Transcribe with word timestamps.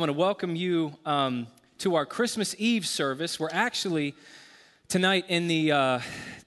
want 0.00 0.08
to 0.08 0.14
welcome 0.14 0.56
you 0.56 0.96
um, 1.04 1.46
to 1.76 1.94
our 1.94 2.06
Christmas 2.06 2.54
Eve 2.56 2.86
service. 2.86 3.38
We're 3.38 3.50
actually 3.52 4.14
tonight 4.88 5.26
in 5.28 5.46
the, 5.46 5.72
uh, 5.72 6.00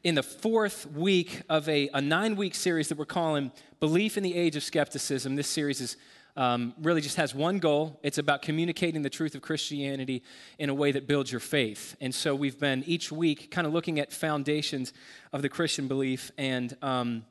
in 0.04 0.16
the 0.16 0.24
fourth 0.24 0.92
week 0.92 1.44
of 1.50 1.70
a, 1.70 1.88
a 1.94 2.02
nine 2.02 2.36
week 2.36 2.56
series 2.56 2.90
that 2.90 2.98
we're 2.98 3.06
calling 3.06 3.52
Belief 3.80 4.18
in 4.18 4.24
the 4.24 4.34
Age 4.34 4.56
of 4.56 4.64
Skepticism. 4.64 5.36
This 5.36 5.48
series 5.48 5.82
is 5.82 5.98
um, 6.36 6.74
really 6.82 7.00
just 7.00 7.18
has 7.18 7.36
one 7.36 7.60
goal 7.60 8.00
it's 8.02 8.18
about 8.18 8.42
communicating 8.42 9.04
the 9.04 9.10
truth 9.12 9.36
of 9.36 9.44
Christianity 9.44 10.24
in 10.58 10.72
a 10.72 10.74
way 10.74 10.92
that 10.92 11.06
builds 11.06 11.32
your 11.32 11.40
faith. 11.40 11.96
And 12.02 12.16
so 12.16 12.34
we've 12.34 12.58
been 12.58 12.84
each 12.88 13.12
week 13.12 13.52
kind 13.52 13.68
of 13.68 13.74
looking 13.74 14.00
at 14.00 14.12
foundations 14.12 14.94
of 15.32 15.44
the 15.44 15.50
Christian 15.50 15.88
belief. 15.88 16.32
And 16.40 16.76
um, 16.82 17.24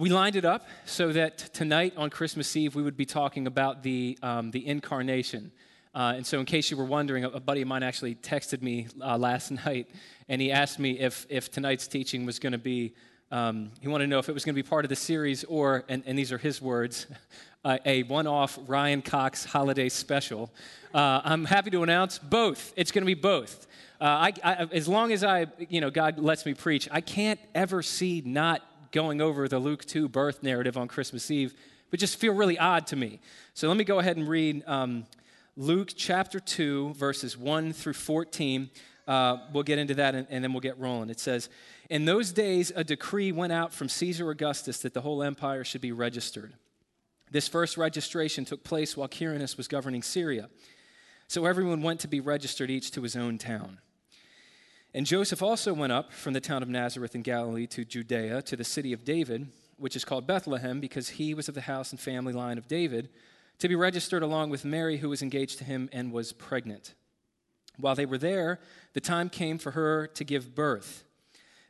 we 0.00 0.08
lined 0.08 0.34
it 0.34 0.46
up 0.46 0.66
so 0.86 1.12
that 1.12 1.36
tonight 1.52 1.92
on 1.94 2.08
Christmas 2.08 2.56
Eve 2.56 2.74
we 2.74 2.82
would 2.82 2.96
be 2.96 3.04
talking 3.04 3.46
about 3.46 3.82
the, 3.82 4.18
um, 4.22 4.50
the 4.50 4.66
incarnation. 4.66 5.52
Uh, 5.94 6.14
and 6.16 6.26
so, 6.26 6.40
in 6.40 6.46
case 6.46 6.70
you 6.70 6.78
were 6.78 6.86
wondering, 6.86 7.24
a 7.24 7.38
buddy 7.38 7.60
of 7.60 7.68
mine 7.68 7.82
actually 7.82 8.14
texted 8.14 8.62
me 8.62 8.88
uh, 9.02 9.18
last 9.18 9.50
night 9.66 9.90
and 10.30 10.40
he 10.40 10.50
asked 10.50 10.78
me 10.78 10.98
if, 10.98 11.26
if 11.28 11.50
tonight's 11.50 11.86
teaching 11.86 12.24
was 12.24 12.38
going 12.38 12.52
to 12.52 12.58
be, 12.58 12.94
um, 13.30 13.72
he 13.82 13.88
wanted 13.88 14.04
to 14.04 14.08
know 14.08 14.18
if 14.18 14.30
it 14.30 14.32
was 14.32 14.42
going 14.42 14.54
to 14.54 14.62
be 14.62 14.66
part 14.66 14.86
of 14.86 14.88
the 14.88 14.96
series 14.96 15.44
or, 15.44 15.84
and, 15.90 16.02
and 16.06 16.18
these 16.18 16.32
are 16.32 16.38
his 16.38 16.62
words, 16.62 17.06
uh, 17.66 17.76
a 17.84 18.02
one 18.04 18.26
off 18.26 18.58
Ryan 18.66 19.02
Cox 19.02 19.44
holiday 19.44 19.90
special. 19.90 20.50
Uh, 20.94 21.20
I'm 21.22 21.44
happy 21.44 21.68
to 21.72 21.82
announce 21.82 22.18
both. 22.18 22.72
It's 22.74 22.90
going 22.90 23.02
to 23.02 23.06
be 23.06 23.12
both. 23.12 23.66
Uh, 24.00 24.04
I, 24.04 24.32
I, 24.42 24.54
as 24.72 24.88
long 24.88 25.12
as 25.12 25.22
I, 25.22 25.48
you 25.68 25.82
know, 25.82 25.90
God 25.90 26.18
lets 26.18 26.46
me 26.46 26.54
preach, 26.54 26.88
I 26.90 27.02
can't 27.02 27.38
ever 27.54 27.82
see 27.82 28.22
not 28.24 28.62
going 28.92 29.20
over 29.20 29.48
the 29.48 29.58
Luke 29.58 29.84
2 29.84 30.08
birth 30.08 30.42
narrative 30.42 30.76
on 30.76 30.88
Christmas 30.88 31.30
Eve, 31.30 31.54
but 31.90 32.00
just 32.00 32.16
feel 32.16 32.34
really 32.34 32.58
odd 32.58 32.86
to 32.88 32.96
me. 32.96 33.20
So 33.54 33.68
let 33.68 33.76
me 33.76 33.84
go 33.84 33.98
ahead 33.98 34.16
and 34.16 34.28
read 34.28 34.62
um, 34.66 35.06
Luke 35.56 35.92
chapter 35.96 36.40
2, 36.40 36.94
verses 36.94 37.36
1 37.36 37.72
through 37.72 37.94
14. 37.94 38.70
Uh, 39.06 39.38
we'll 39.52 39.64
get 39.64 39.78
into 39.78 39.94
that 39.94 40.14
and, 40.14 40.26
and 40.30 40.44
then 40.44 40.52
we'll 40.52 40.60
get 40.60 40.78
rolling. 40.78 41.10
It 41.10 41.18
says, 41.18 41.48
In 41.88 42.04
those 42.04 42.32
days, 42.32 42.72
a 42.74 42.84
decree 42.84 43.32
went 43.32 43.52
out 43.52 43.72
from 43.72 43.88
Caesar 43.88 44.30
Augustus 44.30 44.78
that 44.80 44.94
the 44.94 45.00
whole 45.00 45.22
empire 45.22 45.64
should 45.64 45.80
be 45.80 45.92
registered. 45.92 46.52
This 47.30 47.48
first 47.48 47.76
registration 47.76 48.44
took 48.44 48.64
place 48.64 48.96
while 48.96 49.08
Quirinius 49.08 49.56
was 49.56 49.68
governing 49.68 50.02
Syria. 50.02 50.48
So 51.28 51.46
everyone 51.46 51.82
went 51.82 52.00
to 52.00 52.08
be 52.08 52.20
registered, 52.20 52.70
each 52.70 52.90
to 52.92 53.02
his 53.02 53.14
own 53.14 53.38
town. 53.38 53.78
And 54.92 55.06
Joseph 55.06 55.42
also 55.42 55.72
went 55.72 55.92
up 55.92 56.12
from 56.12 56.32
the 56.32 56.40
town 56.40 56.62
of 56.62 56.68
Nazareth 56.68 57.14
in 57.14 57.22
Galilee 57.22 57.66
to 57.68 57.84
Judea, 57.84 58.42
to 58.42 58.56
the 58.56 58.64
city 58.64 58.92
of 58.92 59.04
David, 59.04 59.48
which 59.76 59.94
is 59.94 60.04
called 60.04 60.26
Bethlehem, 60.26 60.80
because 60.80 61.10
he 61.10 61.32
was 61.32 61.48
of 61.48 61.54
the 61.54 61.60
house 61.62 61.92
and 61.92 62.00
family 62.00 62.32
line 62.32 62.58
of 62.58 62.66
David, 62.66 63.08
to 63.60 63.68
be 63.68 63.76
registered 63.76 64.22
along 64.22 64.50
with 64.50 64.64
Mary, 64.64 64.96
who 64.96 65.08
was 65.08 65.22
engaged 65.22 65.58
to 65.58 65.64
him 65.64 65.88
and 65.92 66.12
was 66.12 66.32
pregnant. 66.32 66.94
While 67.76 67.94
they 67.94 68.06
were 68.06 68.18
there, 68.18 68.58
the 68.92 69.00
time 69.00 69.30
came 69.30 69.58
for 69.58 69.72
her 69.72 70.06
to 70.08 70.24
give 70.24 70.54
birth. 70.54 71.04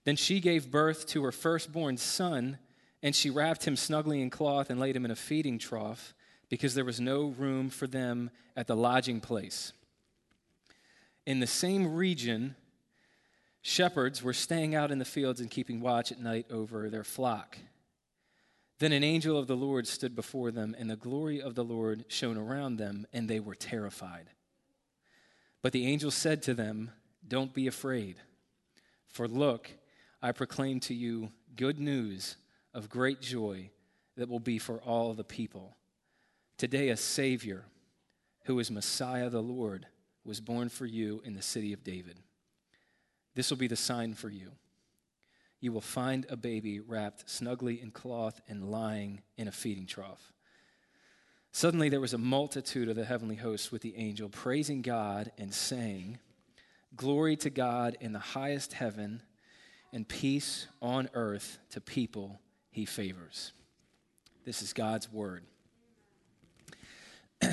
Then 0.05 0.17
she 0.17 0.41
gave 0.41 0.71
birth 0.71 1.07
to 1.09 1.23
her 1.25 1.33
firstborn 1.33 1.99
son 1.99 2.59
and 3.03 3.15
she 3.15 3.31
wrapped 3.31 3.67
him 3.67 3.77
snugly 3.77 4.21
in 4.21 4.31
cloth 4.31 4.71
and 4.71 4.79
laid 4.79 4.97
him 4.97 5.05
in 5.05 5.11
a 5.11 5.17
feeding 5.17 5.59
trough 5.59 6.15
because 6.49 6.75
there 6.75 6.85
was 6.85 7.01
no 7.01 7.29
room 7.29 7.71
for 7.71 7.87
them 7.87 8.31
at 8.57 8.67
the 8.67 8.77
lodging 8.77 9.21
place. 9.21 9.73
In 11.27 11.41
the 11.41 11.47
same 11.47 11.95
region, 11.95 12.57
shepherds 13.63 14.23
were 14.23 14.33
staying 14.33 14.75
out 14.75 14.91
in 14.91 14.99
the 14.99 15.05
fields 15.05 15.41
and 15.41 15.51
keeping 15.51 15.81
watch 15.81 16.11
at 16.13 16.21
night 16.21 16.47
over 16.51 16.89
their 16.89 17.05
flock. 17.05 17.59
Then 18.79 18.93
an 18.93 19.05
angel 19.05 19.39
of 19.39 19.47
the 19.47 19.57
Lord 19.57 19.87
stood 19.87 20.17
before 20.17 20.51
them, 20.51 20.75
and 20.79 20.89
the 20.89 20.97
glory 20.97 21.41
of 21.41 21.55
the 21.55 21.65
Lord 21.65 22.07
shone 22.09 22.39
around 22.39 22.77
them, 22.77 23.07
and 23.13 23.29
they 23.29 23.39
were 23.39 23.55
terrified. 23.55 24.31
But 25.63 25.73
the 25.73 25.87
angel 25.87 26.11
said 26.11 26.43
to 26.45 26.55
them, 26.55 26.91
Don't 27.27 27.53
be 27.53 27.67
afraid, 27.67 28.17
for 29.07 29.29
look, 29.29 29.71
I 30.23 30.33
proclaim 30.33 30.81
to 30.81 30.95
you 30.95 31.31
good 31.57 31.79
news 31.79 32.37
of 32.73 32.89
great 32.89 33.21
joy 33.21 33.71
that 34.17 34.29
will 34.29 34.41
be 34.41 34.59
for 34.59 34.79
all 34.79 35.13
the 35.13 35.25
people. 35.25 35.77
Today, 36.57 36.89
a 36.89 36.97
Savior, 36.97 37.65
who 38.45 38.59
is 38.59 38.71
Messiah 38.71 39.29
the 39.29 39.43
Lord, 39.43 39.87
was 40.25 40.41
born 40.41 40.69
for 40.69 40.87
you 40.87 41.23
in 41.25 41.35
the 41.35 41.43
city 41.43 41.73
of 41.73 41.85
David. 41.85 42.17
This 43.35 43.51
will 43.51 43.59
be 43.59 43.69
the 43.69 43.77
sign 43.77 44.15
for 44.15 44.29
you. 44.29 44.53
You 45.61 45.73
will 45.73 45.81
find 45.81 46.27
a 46.29 46.37
baby 46.37 46.81
wrapped 46.81 47.29
snugly 47.29 47.81
in 47.81 47.91
cloth 47.91 48.41
and 48.49 48.71
lying 48.71 49.21
in 49.37 49.47
a 49.47 49.53
feeding 49.53 49.87
trough. 49.87 50.33
Suddenly, 51.53 51.89
there 51.89 52.01
was 52.01 52.15
a 52.15 52.19
multitude 52.19 52.89
of 52.89 52.97
the 52.97 53.05
heavenly 53.05 53.37
hosts 53.37 53.73
with 53.73 53.83
the 53.83 53.97
angel, 53.97 54.29
praising 54.29 54.83
God 54.83 55.33
and 55.37 55.53
saying, 55.53 56.19
Glory 56.97 57.37
to 57.37 57.51
God 57.51 57.97
in 58.01 58.13
the 58.13 58.19
highest 58.19 58.73
heaven, 58.73 59.23
and 59.93 60.09
peace 60.09 60.67
on 60.81 61.09
earth 61.15 61.59
to 61.71 61.81
people 61.81 62.41
he 62.71 62.85
favors. 62.85 63.53
This 64.45 64.63
is 64.63 64.73
God's 64.73 65.13
word. 65.13 65.45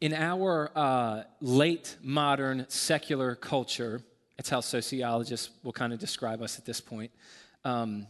In 0.00 0.14
our 0.14 0.70
uh, 0.74 1.22
late 1.40 1.96
modern 2.02 2.64
secular 2.68 3.34
culture, 3.34 4.02
that's 4.40 4.48
how 4.48 4.60
sociologists 4.60 5.50
will 5.62 5.72
kind 5.74 5.92
of 5.92 5.98
describe 5.98 6.40
us 6.40 6.58
at 6.58 6.64
this 6.64 6.80
point. 6.80 7.10
Um, 7.62 8.06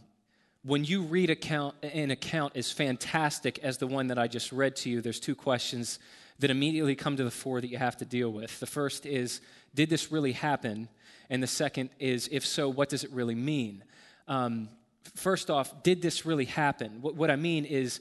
when 0.63 0.85
you 0.85 1.01
read 1.01 1.29
account, 1.29 1.75
an 1.83 2.09
account 2.09 2.55
as 2.55 2.71
fantastic 2.71 3.59
as 3.59 3.79
the 3.79 3.85
one 3.85 4.07
that 4.07 4.17
I 4.17 4.29
just 4.29 4.53
read 4.53 4.77
to 4.77 4.89
you, 4.89 5.01
there's 5.01 5.19
two 5.19 5.35
questions 5.35 5.99
that 6.39 6.49
immediately 6.49 6.95
come 6.95 7.17
to 7.17 7.25
the 7.25 7.31
fore 7.31 7.59
that 7.59 7.67
you 7.67 7.77
have 7.77 7.97
to 7.97 8.05
deal 8.05 8.31
with. 8.31 8.61
The 8.61 8.65
first 8.65 9.05
is, 9.05 9.41
did 9.75 9.89
this 9.89 10.09
really 10.09 10.31
happen? 10.31 10.87
And 11.29 11.43
the 11.43 11.47
second 11.47 11.89
is, 11.99 12.29
if 12.31 12.45
so, 12.45 12.69
what 12.69 12.87
does 12.87 13.03
it 13.03 13.11
really 13.11 13.35
mean? 13.35 13.83
Um, 14.29 14.69
first 15.15 15.49
off, 15.49 15.83
did 15.83 16.01
this 16.01 16.25
really 16.25 16.45
happen? 16.45 16.99
What, 17.01 17.15
what 17.15 17.29
I 17.29 17.35
mean 17.35 17.65
is, 17.65 17.99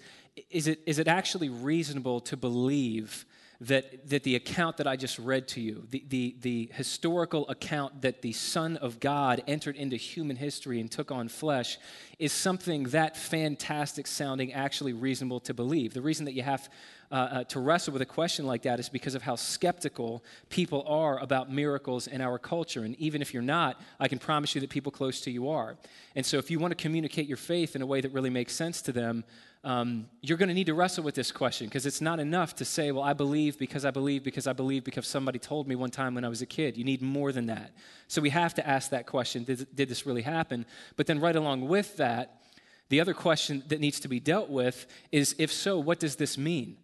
is 0.51 0.69
it, 0.69 0.79
is 0.87 1.01
it 1.01 1.09
actually 1.09 1.49
reasonable 1.49 2.21
to 2.21 2.37
believe 2.37 3.25
that, 3.61 4.09
that 4.09 4.23
the 4.23 4.37
account 4.37 4.79
that 4.79 4.87
I 4.87 4.97
just 4.97 5.19
read 5.19 5.47
to 5.49 5.61
you, 5.61 5.87
the, 5.91 6.03
the, 6.09 6.37
the 6.41 6.71
historical 6.73 7.47
account 7.49 8.03
that 8.03 8.23
the 8.23 8.33
Son 8.33 8.79
of 8.79 9.01
God 9.01 9.43
entered 9.47 9.77
into 9.77 9.97
human 9.97 10.37
history 10.37 10.81
and 10.81 10.91
took 10.91 11.11
on 11.11 11.29
flesh, 11.29 11.79
is 12.19 12.33
something 12.33 12.85
that 12.85 13.17
fantastic 13.17 14.07
sounding 14.07 14.53
actually 14.55 14.95
reasonable 14.95 15.41
to 15.41 15.53
believe? 15.53 15.93
The 15.93 16.01
reason 16.01 16.25
that 16.25 16.33
you 16.33 16.43
have 16.43 16.71
uh, 17.11 17.15
uh, 17.15 17.45
to 17.45 17.59
wrestle 17.59 17.93
with 17.93 18.03
a 18.03 18.07
question 18.07 18.47
like 18.47 18.63
that 18.63 18.79
is 18.79 18.89
because 18.89 19.17
of 19.17 19.23
how 19.23 19.35
skeptical 19.35 20.23
people 20.49 20.85
are 20.87 21.19
about 21.19 21.51
miracles 21.51 22.07
in 22.07 22.21
our 22.21 22.39
culture. 22.39 22.85
And 22.85 22.95
even 23.01 23.21
if 23.21 23.35
you're 23.35 23.43
not, 23.43 23.81
I 23.99 24.07
can 24.07 24.19
promise 24.19 24.55
you 24.55 24.61
that 24.61 24.71
people 24.71 24.93
close 24.93 25.21
to 25.23 25.31
you 25.31 25.49
are. 25.49 25.77
And 26.15 26.25
so 26.25 26.39
if 26.39 26.51
you 26.51 26.61
want 26.61 26.71
to 26.71 26.81
communicate 26.81 27.27
your 27.27 27.37
faith 27.37 27.75
in 27.75 27.83
a 27.83 27.87
way 27.87 28.01
that 28.01 28.13
really 28.13 28.31
makes 28.31 28.55
sense 28.55 28.81
to 28.83 28.93
them, 28.93 29.25
um, 29.63 30.07
you're 30.23 30.39
going 30.39 30.49
to 30.49 30.55
need 30.55 30.69
to 30.69 30.75
wrestle 30.75 31.05
with 31.05 31.15
this 31.15 31.31
question 31.33 31.67
because 31.67 31.85
it's 31.85 32.01
not 32.01 32.19
enough 32.19 32.55
to 32.57 32.65
say, 32.65 32.93
well, 32.93 33.03
I 33.03 33.13
believe 33.13 33.59
because 33.59 33.85
I 33.85 33.91
believe 33.91 34.25
because 34.25 34.47
I 34.47 34.53
believe 34.53 34.85
because 34.85 35.07
somebody 35.07 35.39
told 35.39 35.69
me 35.69 35.75
one 35.75 35.91
time 35.91 36.15
when 36.15 36.25
I 36.25 36.29
was 36.29 36.41
a 36.41 36.47
kid. 36.47 36.77
You 36.79 36.85
need 36.85 37.03
more 37.03 37.31
than 37.33 37.47
that. 37.47 37.73
So 38.09 38.23
we 38.23 38.31
have 38.31 38.55
to 38.55 38.67
ask 38.67 38.91
that 38.91 39.07
question 39.07 39.45
did, 39.45 39.67
did 39.75 39.89
this 39.89 40.07
really 40.07 40.23
happen? 40.23 40.65
But 40.97 41.07
then, 41.07 41.21
right 41.21 41.37
along 41.37 41.69
with 41.69 41.97
that, 41.99 42.41
the 42.89 43.01
other 43.01 43.15
question 43.15 43.63
that 43.69 43.81
needs 43.81 44.01
to 44.01 44.09
be 44.09 44.19
dealt 44.19 44.49
with 44.49 44.87
is 45.13 45.35
if 45.39 45.53
so, 45.53 45.79
what 45.79 46.01
does 46.01 46.17
this 46.17 46.39
mean? 46.39 46.77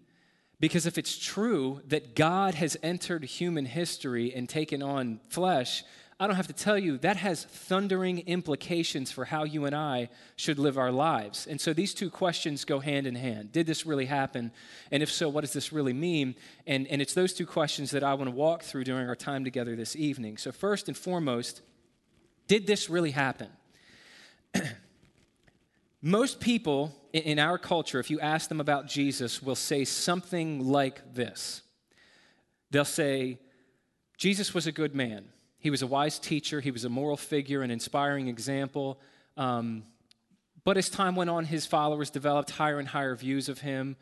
Because 0.58 0.86
if 0.86 0.96
it's 0.96 1.18
true 1.18 1.82
that 1.88 2.14
God 2.14 2.54
has 2.54 2.76
entered 2.82 3.24
human 3.24 3.66
history 3.66 4.34
and 4.34 4.48
taken 4.48 4.82
on 4.82 5.20
flesh, 5.28 5.84
I 6.18 6.26
don't 6.26 6.36
have 6.36 6.46
to 6.46 6.54
tell 6.54 6.78
you, 6.78 6.96
that 6.98 7.18
has 7.18 7.44
thundering 7.44 8.20
implications 8.20 9.12
for 9.12 9.26
how 9.26 9.44
you 9.44 9.66
and 9.66 9.76
I 9.76 10.08
should 10.36 10.58
live 10.58 10.78
our 10.78 10.90
lives. 10.90 11.46
And 11.46 11.60
so 11.60 11.74
these 11.74 11.92
two 11.92 12.08
questions 12.08 12.64
go 12.64 12.80
hand 12.80 13.06
in 13.06 13.14
hand. 13.14 13.52
Did 13.52 13.66
this 13.66 13.84
really 13.84 14.06
happen? 14.06 14.50
And 14.90 15.02
if 15.02 15.12
so, 15.12 15.28
what 15.28 15.42
does 15.42 15.52
this 15.52 15.74
really 15.74 15.92
mean? 15.92 16.34
And, 16.66 16.86
and 16.86 17.02
it's 17.02 17.12
those 17.12 17.34
two 17.34 17.44
questions 17.44 17.90
that 17.90 18.02
I 18.02 18.14
want 18.14 18.30
to 18.30 18.34
walk 18.34 18.62
through 18.62 18.84
during 18.84 19.08
our 19.08 19.16
time 19.16 19.44
together 19.44 19.76
this 19.76 19.94
evening. 19.94 20.38
So, 20.38 20.52
first 20.52 20.88
and 20.88 20.96
foremost, 20.96 21.60
did 22.48 22.66
this 22.66 22.88
really 22.88 23.10
happen? 23.10 23.50
Most 26.00 26.40
people 26.40 26.94
in 27.16 27.38
our 27.38 27.58
culture, 27.58 28.00
if 28.00 28.10
you 28.10 28.20
ask 28.20 28.48
them 28.48 28.60
about 28.60 28.86
Jesus, 28.86 29.42
will 29.42 29.54
say 29.54 29.84
something 29.84 30.66
like 30.66 31.14
this 31.14 31.62
They'll 32.70 32.84
say, 32.84 33.38
Jesus 34.18 34.52
was 34.52 34.66
a 34.66 34.72
good 34.72 34.94
man. 34.94 35.26
He 35.58 35.70
was 35.70 35.82
a 35.82 35.86
wise 35.86 36.18
teacher. 36.18 36.60
He 36.60 36.70
was 36.70 36.84
a 36.84 36.88
moral 36.88 37.16
figure, 37.16 37.62
an 37.62 37.70
inspiring 37.70 38.28
example. 38.28 39.00
Um, 39.36 39.84
but 40.64 40.76
as 40.76 40.90
time 40.90 41.14
went 41.14 41.30
on, 41.30 41.44
his 41.44 41.64
followers 41.64 42.10
developed 42.10 42.50
higher 42.50 42.78
and 42.78 42.88
higher 42.88 43.14
views 43.14 43.48
of 43.48 43.60
him, 43.60 43.96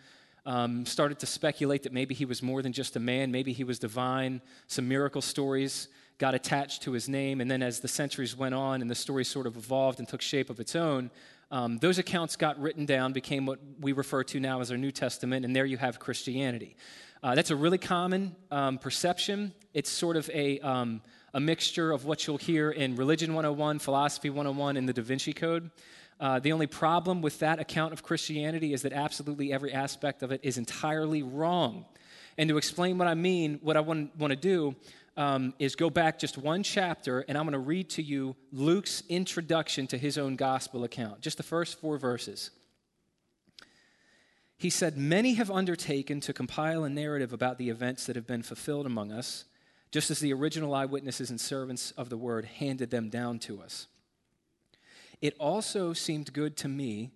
um, 0.46 0.86
started 0.86 1.18
to 1.18 1.26
speculate 1.26 1.82
that 1.82 1.92
maybe 1.92 2.14
he 2.14 2.24
was 2.24 2.42
more 2.42 2.62
than 2.62 2.72
just 2.72 2.96
a 2.96 3.00
man, 3.00 3.30
maybe 3.30 3.52
he 3.52 3.64
was 3.64 3.78
divine. 3.78 4.40
Some 4.66 4.88
miracle 4.88 5.22
stories 5.22 5.88
got 6.18 6.34
attached 6.34 6.82
to 6.82 6.92
his 6.92 7.08
name. 7.08 7.40
And 7.40 7.50
then 7.50 7.62
as 7.62 7.80
the 7.80 7.88
centuries 7.88 8.36
went 8.36 8.54
on 8.54 8.80
and 8.80 8.90
the 8.90 8.94
story 8.94 9.24
sort 9.24 9.46
of 9.46 9.56
evolved 9.56 9.98
and 9.98 10.08
took 10.08 10.22
shape 10.22 10.48
of 10.48 10.60
its 10.60 10.76
own, 10.76 11.10
um, 11.50 11.78
those 11.78 11.98
accounts 11.98 12.36
got 12.36 12.60
written 12.60 12.86
down, 12.86 13.12
became 13.12 13.46
what 13.46 13.58
we 13.80 13.92
refer 13.92 14.24
to 14.24 14.40
now 14.40 14.60
as 14.60 14.70
our 14.70 14.76
New 14.76 14.90
Testament, 14.90 15.44
and 15.44 15.54
there 15.54 15.66
you 15.66 15.76
have 15.76 15.98
Christianity. 15.98 16.76
Uh, 17.22 17.34
that's 17.34 17.50
a 17.50 17.56
really 17.56 17.78
common 17.78 18.36
um, 18.50 18.78
perception. 18.78 19.52
It's 19.72 19.90
sort 19.90 20.16
of 20.16 20.28
a, 20.34 20.60
um, 20.60 21.00
a 21.32 21.40
mixture 21.40 21.90
of 21.90 22.04
what 22.04 22.26
you'll 22.26 22.36
hear 22.36 22.70
in 22.70 22.96
Religion 22.96 23.34
101, 23.34 23.78
Philosophy 23.78 24.30
101, 24.30 24.76
and 24.76 24.88
the 24.88 24.92
Da 24.92 25.02
Vinci 25.02 25.32
Code. 25.32 25.70
Uh, 26.20 26.38
the 26.38 26.52
only 26.52 26.66
problem 26.66 27.22
with 27.22 27.38
that 27.40 27.58
account 27.58 27.92
of 27.92 28.02
Christianity 28.02 28.72
is 28.72 28.82
that 28.82 28.92
absolutely 28.92 29.52
every 29.52 29.72
aspect 29.72 30.22
of 30.22 30.32
it 30.32 30.40
is 30.42 30.58
entirely 30.58 31.22
wrong. 31.22 31.86
And 32.36 32.48
to 32.48 32.56
explain 32.56 32.98
what 32.98 33.08
I 33.08 33.14
mean, 33.14 33.58
what 33.62 33.76
I 33.76 33.80
want, 33.80 34.16
want 34.16 34.30
to 34.30 34.36
do 34.36 34.74
um, 35.16 35.54
is 35.58 35.76
go 35.76 35.90
back 35.90 36.18
just 36.18 36.36
one 36.36 36.62
chapter, 36.62 37.20
and 37.28 37.38
I'm 37.38 37.44
going 37.44 37.52
to 37.52 37.58
read 37.58 37.90
to 37.90 38.02
you 38.02 38.34
Luke's 38.52 39.02
introduction 39.08 39.86
to 39.88 39.98
his 39.98 40.18
own 40.18 40.36
gospel 40.36 40.84
account, 40.84 41.20
just 41.20 41.36
the 41.36 41.42
first 41.42 41.80
four 41.80 41.98
verses. 41.98 42.50
He 44.56 44.70
said, 44.70 44.96
Many 44.96 45.34
have 45.34 45.50
undertaken 45.50 46.20
to 46.20 46.32
compile 46.32 46.84
a 46.84 46.90
narrative 46.90 47.32
about 47.32 47.58
the 47.58 47.70
events 47.70 48.06
that 48.06 48.16
have 48.16 48.26
been 48.26 48.42
fulfilled 48.42 48.86
among 48.86 49.12
us, 49.12 49.44
just 49.90 50.10
as 50.10 50.20
the 50.20 50.32
original 50.32 50.74
eyewitnesses 50.74 51.30
and 51.30 51.40
servants 51.40 51.92
of 51.92 52.08
the 52.08 52.16
word 52.16 52.44
handed 52.44 52.90
them 52.90 53.08
down 53.08 53.38
to 53.40 53.60
us. 53.60 53.86
It 55.20 55.34
also 55.38 55.92
seemed 55.92 56.32
good 56.32 56.56
to 56.58 56.68
me, 56.68 57.12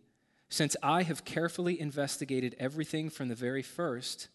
since 0.48 0.76
I 0.82 1.02
have 1.02 1.24
carefully 1.24 1.80
investigated 1.80 2.54
everything 2.58 3.10
from 3.10 3.28
the 3.28 3.34
very 3.34 3.62
first, 3.62 4.28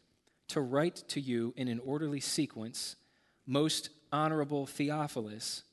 to 0.49 0.61
write 0.61 1.03
to 1.07 1.21
you 1.21 1.53
in 1.55 1.67
an 1.67 1.79
orderly 1.79 2.19
sequence, 2.19 2.97
most 3.45 3.89
honorable 4.11 4.65
Theophilus, 4.65 5.63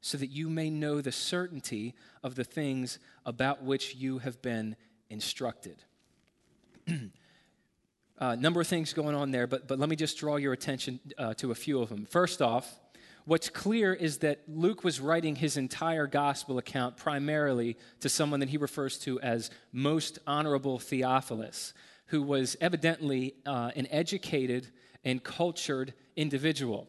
so 0.00 0.18
that 0.18 0.30
you 0.30 0.50
may 0.50 0.68
know 0.68 1.00
the 1.00 1.12
certainty 1.12 1.94
of 2.22 2.34
the 2.34 2.44
things 2.44 2.98
about 3.24 3.62
which 3.62 3.94
you 3.94 4.18
have 4.18 4.42
been 4.42 4.76
instructed. 5.10 5.76
A 6.88 6.98
uh, 8.18 8.34
number 8.34 8.60
of 8.60 8.66
things 8.66 8.92
going 8.92 9.14
on 9.14 9.30
there, 9.30 9.46
but, 9.46 9.68
but 9.68 9.78
let 9.78 9.88
me 9.88 9.94
just 9.94 10.18
draw 10.18 10.36
your 10.36 10.52
attention 10.52 10.98
uh, 11.18 11.34
to 11.34 11.52
a 11.52 11.54
few 11.54 11.80
of 11.80 11.88
them. 11.88 12.04
First 12.04 12.42
off, 12.42 12.80
what's 13.24 13.48
clear 13.48 13.94
is 13.94 14.18
that 14.18 14.40
Luke 14.48 14.82
was 14.82 15.00
writing 15.00 15.36
his 15.36 15.56
entire 15.56 16.08
gospel 16.08 16.58
account 16.58 16.96
primarily 16.96 17.76
to 18.00 18.08
someone 18.08 18.40
that 18.40 18.48
he 18.48 18.56
refers 18.56 18.98
to 19.00 19.20
as 19.20 19.50
most 19.72 20.18
honorable 20.26 20.80
Theophilus, 20.80 21.74
who 22.06 22.22
was 22.22 22.56
evidently 22.60 23.34
uh, 23.46 23.70
an 23.76 23.86
educated 23.90 24.68
and 25.04 25.22
cultured 25.22 25.94
individual. 26.16 26.88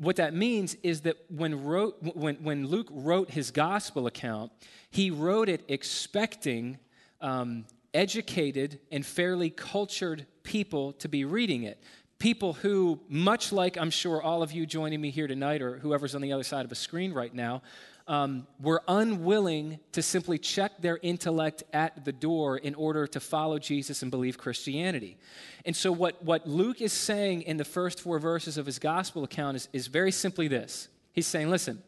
What 0.00 0.16
that 0.16 0.32
means 0.32 0.76
is 0.82 1.02
that 1.02 1.18
when, 1.28 1.62
wrote, 1.62 1.98
when, 2.16 2.36
when 2.36 2.66
Luke 2.66 2.88
wrote 2.90 3.30
his 3.30 3.50
gospel 3.50 4.06
account, 4.06 4.50
he 4.90 5.10
wrote 5.10 5.50
it 5.50 5.62
expecting 5.68 6.78
um, 7.20 7.66
educated 7.92 8.80
and 8.90 9.04
fairly 9.04 9.50
cultured 9.50 10.24
people 10.42 10.94
to 10.94 11.08
be 11.08 11.26
reading 11.26 11.64
it. 11.64 11.82
People 12.18 12.54
who, 12.54 12.98
much 13.10 13.52
like 13.52 13.76
I'm 13.76 13.90
sure 13.90 14.22
all 14.22 14.42
of 14.42 14.52
you 14.52 14.64
joining 14.64 15.02
me 15.02 15.10
here 15.10 15.26
tonight, 15.26 15.60
or 15.60 15.76
whoever's 15.80 16.14
on 16.14 16.22
the 16.22 16.32
other 16.32 16.44
side 16.44 16.64
of 16.64 16.72
a 16.72 16.76
screen 16.76 17.12
right 17.12 17.34
now, 17.34 17.60
um, 18.10 18.44
were 18.60 18.82
unwilling 18.88 19.78
to 19.92 20.02
simply 20.02 20.36
check 20.36 20.72
their 20.80 20.98
intellect 21.00 21.62
at 21.72 22.04
the 22.04 22.10
door 22.10 22.58
in 22.58 22.74
order 22.74 23.06
to 23.06 23.20
follow 23.20 23.60
Jesus 23.60 24.02
and 24.02 24.10
believe 24.10 24.36
Christianity. 24.36 25.16
And 25.64 25.76
so, 25.76 25.92
what, 25.92 26.20
what 26.24 26.44
Luke 26.44 26.80
is 26.80 26.92
saying 26.92 27.42
in 27.42 27.56
the 27.56 27.64
first 27.64 28.00
four 28.00 28.18
verses 28.18 28.58
of 28.58 28.66
his 28.66 28.80
gospel 28.80 29.22
account 29.22 29.56
is, 29.56 29.68
is 29.72 29.86
very 29.86 30.10
simply 30.10 30.48
this 30.48 30.88
He's 31.12 31.28
saying, 31.28 31.50
listen, 31.50 31.82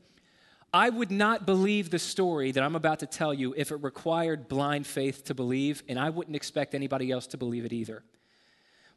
I 0.73 0.91
would 0.91 1.11
not 1.11 1.45
believe 1.45 1.91
the 1.91 1.99
story 1.99 2.53
that 2.53 2.63
I'm 2.63 2.77
about 2.77 3.01
to 3.01 3.07
tell 3.07 3.35
you 3.35 3.53
if 3.57 3.73
it 3.73 3.83
required 3.83 4.49
blind 4.49 4.87
faith 4.87 5.25
to 5.25 5.35
believe, 5.35 5.83
and 5.89 5.99
I 5.99 6.11
wouldn't 6.11 6.37
expect 6.37 6.75
anybody 6.75 7.11
else 7.11 7.27
to 7.29 7.37
believe 7.37 7.65
it 7.65 7.73
either. 7.73 8.05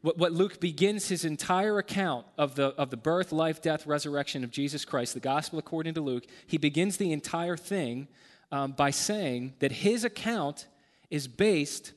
What, 0.06 0.18
what 0.18 0.32
Luke 0.32 0.60
begins 0.60 1.08
his 1.08 1.24
entire 1.24 1.78
account 1.78 2.26
of 2.38 2.54
the, 2.54 2.66
of 2.78 2.90
the 2.90 2.96
birth, 2.96 3.32
life, 3.32 3.60
death, 3.60 3.88
resurrection 3.88 4.44
of 4.44 4.52
Jesus 4.52 4.84
Christ, 4.84 5.14
the 5.14 5.18
gospel 5.18 5.58
according 5.58 5.94
to 5.94 6.00
Luke, 6.00 6.28
he 6.46 6.58
begins 6.58 6.96
the 6.96 7.10
entire 7.10 7.56
thing 7.56 8.06
um, 8.52 8.70
by 8.70 8.92
saying 8.92 9.54
that 9.58 9.72
his 9.72 10.04
account 10.04 10.68
is 11.10 11.26
based 11.26 11.92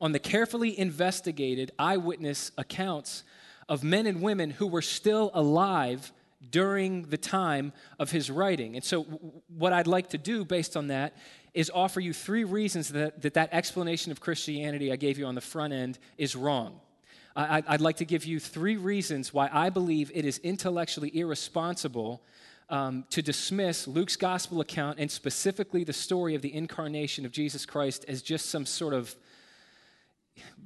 on 0.00 0.12
the 0.12 0.18
carefully 0.18 0.78
investigated 0.78 1.72
eyewitness 1.78 2.52
accounts 2.56 3.22
of 3.68 3.84
men 3.84 4.06
and 4.06 4.22
women 4.22 4.48
who 4.48 4.66
were 4.66 4.80
still 4.80 5.30
alive 5.34 6.14
during 6.48 7.02
the 7.02 7.18
time 7.18 7.74
of 7.98 8.12
his 8.12 8.30
writing. 8.30 8.76
And 8.76 8.82
so, 8.82 9.02
what 9.54 9.74
I'd 9.74 9.86
like 9.86 10.08
to 10.10 10.18
do 10.18 10.42
based 10.42 10.74
on 10.74 10.86
that 10.86 11.14
is 11.52 11.70
offer 11.74 12.00
you 12.00 12.14
three 12.14 12.44
reasons 12.44 12.88
that 12.92 13.20
that, 13.20 13.34
that 13.34 13.50
explanation 13.52 14.10
of 14.10 14.20
Christianity 14.20 14.90
I 14.90 14.96
gave 14.96 15.18
you 15.18 15.26
on 15.26 15.34
the 15.34 15.42
front 15.42 15.74
end 15.74 15.98
is 16.16 16.34
wrong. 16.34 16.80
I, 17.36 17.62
I'd 17.68 17.80
like 17.82 17.98
to 17.98 18.06
give 18.06 18.24
you 18.24 18.40
three 18.40 18.76
reasons 18.76 19.34
why 19.34 19.50
I 19.52 19.68
believe 19.68 20.10
it 20.14 20.24
is 20.24 20.38
intellectually 20.38 21.14
irresponsible 21.16 22.22
um, 22.70 23.04
to 23.10 23.20
dismiss 23.20 23.86
Luke's 23.86 24.16
gospel 24.16 24.60
account 24.60 24.98
and 24.98 25.10
specifically 25.10 25.84
the 25.84 25.92
story 25.92 26.34
of 26.34 26.42
the 26.42 26.52
incarnation 26.52 27.26
of 27.26 27.32
Jesus 27.32 27.66
Christ 27.66 28.04
as 28.08 28.22
just 28.22 28.46
some 28.46 28.64
sort 28.64 28.94
of 28.94 29.14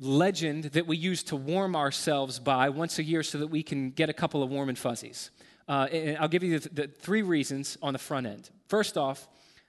legend 0.01 0.65
that 0.65 0.87
we 0.87 0.97
use 0.97 1.23
to 1.25 1.37
warm 1.37 1.77
ourselves 1.77 2.39
by 2.39 2.69
once 2.69 2.99
a 2.99 3.03
year 3.03 3.23
so 3.23 3.39
that 3.39 3.49
we 3.49 3.63
can 3.63 3.91
get 3.91 4.09
a 4.09 4.13
couple 4.13 4.43
of 4.43 4.51
warm 4.51 4.69
and 4.69 4.79
fuzzies. 4.79 5.31
Uh, 5.69 5.89
and 5.93 6.19
I'll 6.19 6.29
give 6.29 6.43
you 6.43 6.59
the, 6.59 6.69
the, 6.69 6.89
three 6.89 7.23
reasons 7.23 7.77
on 7.83 7.93
the 7.93 7.99
front 7.99 8.27
end. 8.27 8.51
First 8.69 8.97
off, 8.97 9.29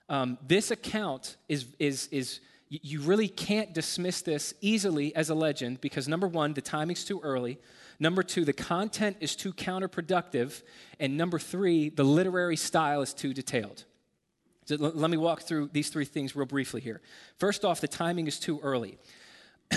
um, 0.09 0.37
this 0.47 0.71
account 0.71 1.37
is, 1.47 1.65
is, 1.79 2.07
is, 2.11 2.39
you 2.71 3.01
really 3.01 3.27
can't 3.27 3.73
dismiss 3.73 4.21
this 4.21 4.53
easily 4.61 5.13
as 5.13 5.29
a 5.29 5.35
legend 5.35 5.81
because 5.81 6.07
number 6.07 6.27
one, 6.27 6.53
the 6.53 6.61
timing's 6.61 7.03
too 7.03 7.19
early. 7.21 7.59
Number 7.99 8.23
two, 8.23 8.45
the 8.45 8.53
content 8.53 9.17
is 9.19 9.35
too 9.35 9.51
counterproductive. 9.51 10.63
And 10.97 11.17
number 11.17 11.37
three, 11.37 11.89
the 11.89 12.05
literary 12.05 12.55
style 12.55 13.01
is 13.01 13.13
too 13.13 13.33
detailed. 13.33 13.83
So 14.65 14.77
let 14.77 15.11
me 15.11 15.17
walk 15.17 15.41
through 15.41 15.71
these 15.73 15.89
three 15.89 16.05
things 16.05 16.33
real 16.33 16.45
briefly 16.45 16.79
here. 16.79 17.01
First 17.37 17.65
off, 17.65 17.81
the 17.81 17.89
timing 17.89 18.27
is 18.27 18.39
too 18.39 18.61
early. 18.63 18.97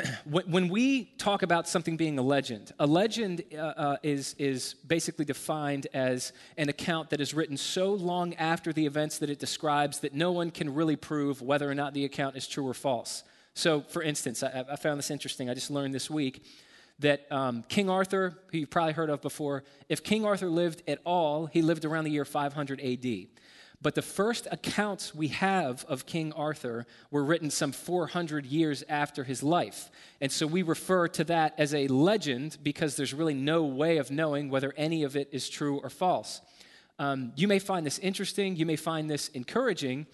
when 0.24 0.68
we 0.68 1.04
talk 1.18 1.42
about 1.42 1.68
something 1.68 1.96
being 1.96 2.18
a 2.18 2.22
legend, 2.22 2.72
a 2.78 2.86
legend 2.86 3.42
uh, 3.52 3.56
uh, 3.56 3.96
is, 4.02 4.34
is 4.38 4.74
basically 4.86 5.24
defined 5.24 5.86
as 5.94 6.32
an 6.56 6.68
account 6.68 7.10
that 7.10 7.20
is 7.20 7.34
written 7.34 7.56
so 7.56 7.92
long 7.92 8.34
after 8.34 8.72
the 8.72 8.86
events 8.86 9.18
that 9.18 9.30
it 9.30 9.38
describes 9.38 10.00
that 10.00 10.14
no 10.14 10.32
one 10.32 10.50
can 10.50 10.74
really 10.74 10.96
prove 10.96 11.42
whether 11.42 11.70
or 11.70 11.74
not 11.74 11.94
the 11.94 12.04
account 12.04 12.36
is 12.36 12.46
true 12.46 12.66
or 12.66 12.74
false. 12.74 13.22
So, 13.54 13.82
for 13.82 14.02
instance, 14.02 14.42
I, 14.42 14.64
I 14.68 14.76
found 14.76 14.98
this 14.98 15.10
interesting. 15.10 15.48
I 15.48 15.54
just 15.54 15.70
learned 15.70 15.94
this 15.94 16.10
week 16.10 16.44
that 17.00 17.30
um, 17.30 17.64
King 17.68 17.90
Arthur, 17.90 18.38
who 18.50 18.58
you've 18.58 18.70
probably 18.70 18.92
heard 18.92 19.10
of 19.10 19.20
before, 19.20 19.64
if 19.88 20.02
King 20.02 20.24
Arthur 20.24 20.48
lived 20.48 20.82
at 20.88 21.00
all, 21.04 21.46
he 21.46 21.62
lived 21.62 21.84
around 21.84 22.04
the 22.04 22.10
year 22.10 22.24
500 22.24 22.80
AD. 22.80 23.26
But 23.84 23.94
the 23.94 24.00
first 24.00 24.48
accounts 24.50 25.14
we 25.14 25.28
have 25.28 25.84
of 25.90 26.06
King 26.06 26.32
Arthur 26.32 26.86
were 27.10 27.22
written 27.22 27.50
some 27.50 27.70
400 27.70 28.46
years 28.46 28.82
after 28.88 29.24
his 29.24 29.42
life. 29.42 29.90
And 30.22 30.32
so 30.32 30.46
we 30.46 30.62
refer 30.62 31.06
to 31.08 31.24
that 31.24 31.52
as 31.58 31.74
a 31.74 31.86
legend 31.88 32.56
because 32.62 32.96
there's 32.96 33.12
really 33.12 33.34
no 33.34 33.62
way 33.64 33.98
of 33.98 34.10
knowing 34.10 34.48
whether 34.48 34.72
any 34.78 35.02
of 35.02 35.16
it 35.16 35.28
is 35.32 35.50
true 35.50 35.80
or 35.80 35.90
false. 35.90 36.40
Um, 36.98 37.34
you 37.36 37.46
may 37.46 37.58
find 37.58 37.84
this 37.84 37.98
interesting, 37.98 38.56
you 38.56 38.64
may 38.64 38.76
find 38.76 39.10
this 39.10 39.28
encouraging, 39.28 40.06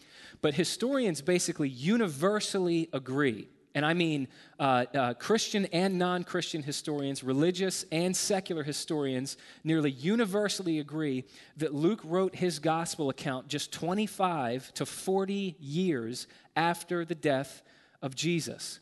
but 0.42 0.54
historians 0.54 1.22
basically 1.22 1.68
universally 1.68 2.88
agree 2.92 3.46
and 3.74 3.86
I 3.86 3.94
mean 3.94 4.28
uh, 4.58 4.86
uh, 4.94 5.14
Christian 5.14 5.66
and 5.66 5.98
non 5.98 6.24
Christian 6.24 6.62
historians, 6.62 7.22
religious 7.22 7.84
and 7.92 8.16
secular 8.16 8.62
historians, 8.62 9.36
nearly 9.62 9.90
universally 9.90 10.78
agree 10.78 11.24
that 11.56 11.74
Luke 11.74 12.00
wrote 12.04 12.34
his 12.34 12.58
gospel 12.58 13.10
account 13.10 13.48
just 13.48 13.72
25 13.72 14.74
to 14.74 14.86
40 14.86 15.56
years 15.60 16.26
after 16.56 17.04
the 17.04 17.14
death 17.14 17.62
of 18.02 18.14
Jesus. 18.14 18.80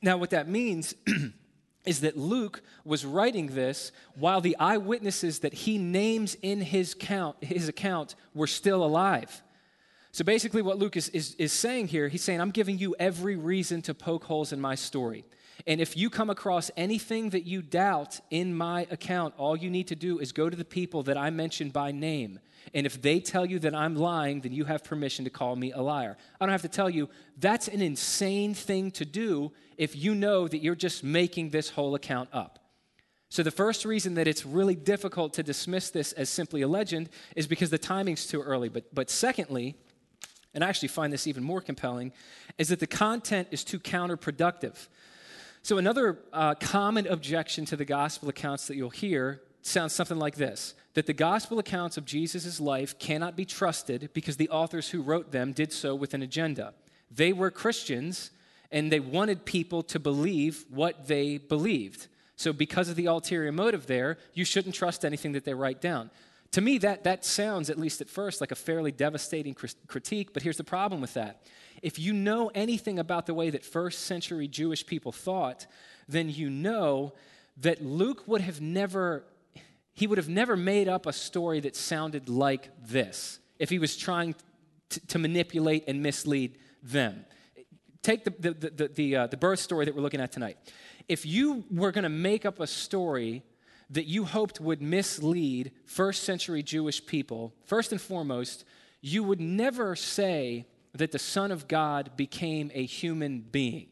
Now, 0.00 0.16
what 0.16 0.30
that 0.30 0.48
means 0.48 0.94
is 1.84 2.00
that 2.00 2.16
Luke 2.16 2.62
was 2.84 3.04
writing 3.04 3.48
this 3.48 3.90
while 4.14 4.40
the 4.40 4.56
eyewitnesses 4.58 5.40
that 5.40 5.54
he 5.54 5.78
names 5.78 6.36
in 6.42 6.60
his, 6.60 6.94
count, 6.94 7.42
his 7.42 7.68
account 7.68 8.14
were 8.34 8.46
still 8.46 8.84
alive. 8.84 9.42
So 10.14 10.22
basically, 10.22 10.62
what 10.62 10.78
Luke 10.78 10.96
is, 10.96 11.08
is, 11.08 11.34
is 11.40 11.52
saying 11.52 11.88
here, 11.88 12.06
he's 12.06 12.22
saying, 12.22 12.40
I'm 12.40 12.52
giving 12.52 12.78
you 12.78 12.94
every 13.00 13.34
reason 13.34 13.82
to 13.82 13.94
poke 13.94 14.22
holes 14.22 14.52
in 14.52 14.60
my 14.60 14.76
story. 14.76 15.24
And 15.66 15.80
if 15.80 15.96
you 15.96 16.08
come 16.08 16.30
across 16.30 16.70
anything 16.76 17.30
that 17.30 17.46
you 17.46 17.62
doubt 17.62 18.20
in 18.30 18.56
my 18.56 18.86
account, 18.92 19.34
all 19.38 19.56
you 19.56 19.70
need 19.70 19.88
to 19.88 19.96
do 19.96 20.20
is 20.20 20.30
go 20.30 20.48
to 20.48 20.56
the 20.56 20.64
people 20.64 21.02
that 21.02 21.16
I 21.16 21.30
mentioned 21.30 21.72
by 21.72 21.90
name. 21.90 22.38
And 22.72 22.86
if 22.86 23.02
they 23.02 23.18
tell 23.18 23.44
you 23.44 23.58
that 23.58 23.74
I'm 23.74 23.96
lying, 23.96 24.42
then 24.42 24.52
you 24.52 24.66
have 24.66 24.84
permission 24.84 25.24
to 25.24 25.32
call 25.32 25.56
me 25.56 25.72
a 25.72 25.82
liar. 25.82 26.16
I 26.40 26.46
don't 26.46 26.52
have 26.52 26.62
to 26.62 26.68
tell 26.68 26.88
you, 26.88 27.08
that's 27.36 27.66
an 27.66 27.82
insane 27.82 28.54
thing 28.54 28.92
to 28.92 29.04
do 29.04 29.50
if 29.76 29.96
you 29.96 30.14
know 30.14 30.46
that 30.46 30.58
you're 30.58 30.76
just 30.76 31.02
making 31.02 31.50
this 31.50 31.70
whole 31.70 31.96
account 31.96 32.28
up. 32.32 32.60
So, 33.30 33.42
the 33.42 33.50
first 33.50 33.84
reason 33.84 34.14
that 34.14 34.28
it's 34.28 34.46
really 34.46 34.76
difficult 34.76 35.32
to 35.32 35.42
dismiss 35.42 35.90
this 35.90 36.12
as 36.12 36.30
simply 36.30 36.62
a 36.62 36.68
legend 36.68 37.08
is 37.34 37.48
because 37.48 37.70
the 37.70 37.78
timing's 37.78 38.28
too 38.28 38.40
early. 38.40 38.68
But, 38.68 38.94
but 38.94 39.10
secondly, 39.10 39.74
and 40.54 40.64
I 40.64 40.68
actually 40.68 40.88
find 40.88 41.12
this 41.12 41.26
even 41.26 41.42
more 41.42 41.60
compelling, 41.60 42.12
is 42.58 42.68
that 42.68 42.80
the 42.80 42.86
content 42.86 43.48
is 43.50 43.64
too 43.64 43.78
counterproductive. 43.80 44.88
So, 45.62 45.78
another 45.78 46.18
uh, 46.32 46.54
common 46.54 47.06
objection 47.06 47.64
to 47.66 47.76
the 47.76 47.84
gospel 47.84 48.28
accounts 48.28 48.66
that 48.68 48.76
you'll 48.76 48.90
hear 48.90 49.40
sounds 49.62 49.92
something 49.92 50.18
like 50.18 50.36
this 50.36 50.74
that 50.92 51.06
the 51.06 51.12
gospel 51.12 51.58
accounts 51.58 51.96
of 51.96 52.04
Jesus' 52.04 52.60
life 52.60 52.98
cannot 52.98 53.34
be 53.34 53.44
trusted 53.44 54.10
because 54.14 54.36
the 54.36 54.48
authors 54.48 54.90
who 54.90 55.02
wrote 55.02 55.32
them 55.32 55.52
did 55.52 55.72
so 55.72 55.94
with 55.94 56.14
an 56.14 56.22
agenda. 56.22 56.72
They 57.10 57.32
were 57.32 57.50
Christians 57.50 58.30
and 58.70 58.92
they 58.92 59.00
wanted 59.00 59.44
people 59.44 59.82
to 59.84 59.98
believe 59.98 60.64
what 60.68 61.08
they 61.08 61.38
believed. 61.38 62.06
So, 62.36 62.52
because 62.52 62.88
of 62.88 62.96
the 62.96 63.06
ulterior 63.06 63.52
motive 63.52 63.86
there, 63.86 64.18
you 64.34 64.44
shouldn't 64.44 64.74
trust 64.74 65.04
anything 65.04 65.32
that 65.32 65.44
they 65.44 65.54
write 65.54 65.80
down. 65.80 66.10
To 66.54 66.60
me, 66.60 66.78
that, 66.78 67.02
that 67.02 67.24
sounds, 67.24 67.68
at 67.68 67.80
least 67.80 68.00
at 68.00 68.08
first, 68.08 68.40
like 68.40 68.52
a 68.52 68.54
fairly 68.54 68.92
devastating 68.92 69.56
critique, 69.88 70.32
but 70.32 70.40
here's 70.40 70.56
the 70.56 70.62
problem 70.62 71.00
with 71.00 71.14
that. 71.14 71.42
If 71.82 71.98
you 71.98 72.12
know 72.12 72.48
anything 72.54 73.00
about 73.00 73.26
the 73.26 73.34
way 73.34 73.50
that 73.50 73.64
first 73.64 74.02
century 74.02 74.46
Jewish 74.46 74.86
people 74.86 75.10
thought, 75.10 75.66
then 76.06 76.30
you 76.30 76.48
know 76.48 77.12
that 77.56 77.84
Luke 77.84 78.22
would 78.28 78.40
have 78.40 78.60
never, 78.60 79.24
he 79.94 80.06
would 80.06 80.16
have 80.16 80.28
never 80.28 80.56
made 80.56 80.86
up 80.86 81.06
a 81.06 81.12
story 81.12 81.58
that 81.58 81.74
sounded 81.74 82.28
like 82.28 82.70
this 82.86 83.40
if 83.58 83.68
he 83.68 83.80
was 83.80 83.96
trying 83.96 84.36
to, 84.90 85.06
to 85.08 85.18
manipulate 85.18 85.82
and 85.88 86.04
mislead 86.04 86.56
them. 86.84 87.24
Take 88.02 88.22
the, 88.22 88.30
the, 88.30 88.70
the, 88.70 88.88
the, 88.94 89.16
uh, 89.16 89.26
the 89.26 89.36
birth 89.36 89.58
story 89.58 89.86
that 89.86 89.96
we're 89.96 90.02
looking 90.02 90.20
at 90.20 90.30
tonight. 90.30 90.58
If 91.08 91.26
you 91.26 91.64
were 91.68 91.90
going 91.90 92.04
to 92.04 92.08
make 92.08 92.46
up 92.46 92.60
a 92.60 92.68
story 92.68 93.42
that 93.94 94.06
you 94.06 94.24
hoped 94.24 94.60
would 94.60 94.82
mislead 94.82 95.70
first 95.86 96.24
century 96.24 96.64
Jewish 96.64 97.04
people, 97.06 97.54
first 97.64 97.92
and 97.92 98.00
foremost, 98.00 98.64
you 99.00 99.22
would 99.22 99.40
never 99.40 99.94
say 99.94 100.66
that 100.94 101.12
the 101.12 101.18
Son 101.18 101.52
of 101.52 101.68
God 101.68 102.10
became 102.16 102.72
a 102.74 102.84
human 102.84 103.40
being. 103.40 103.86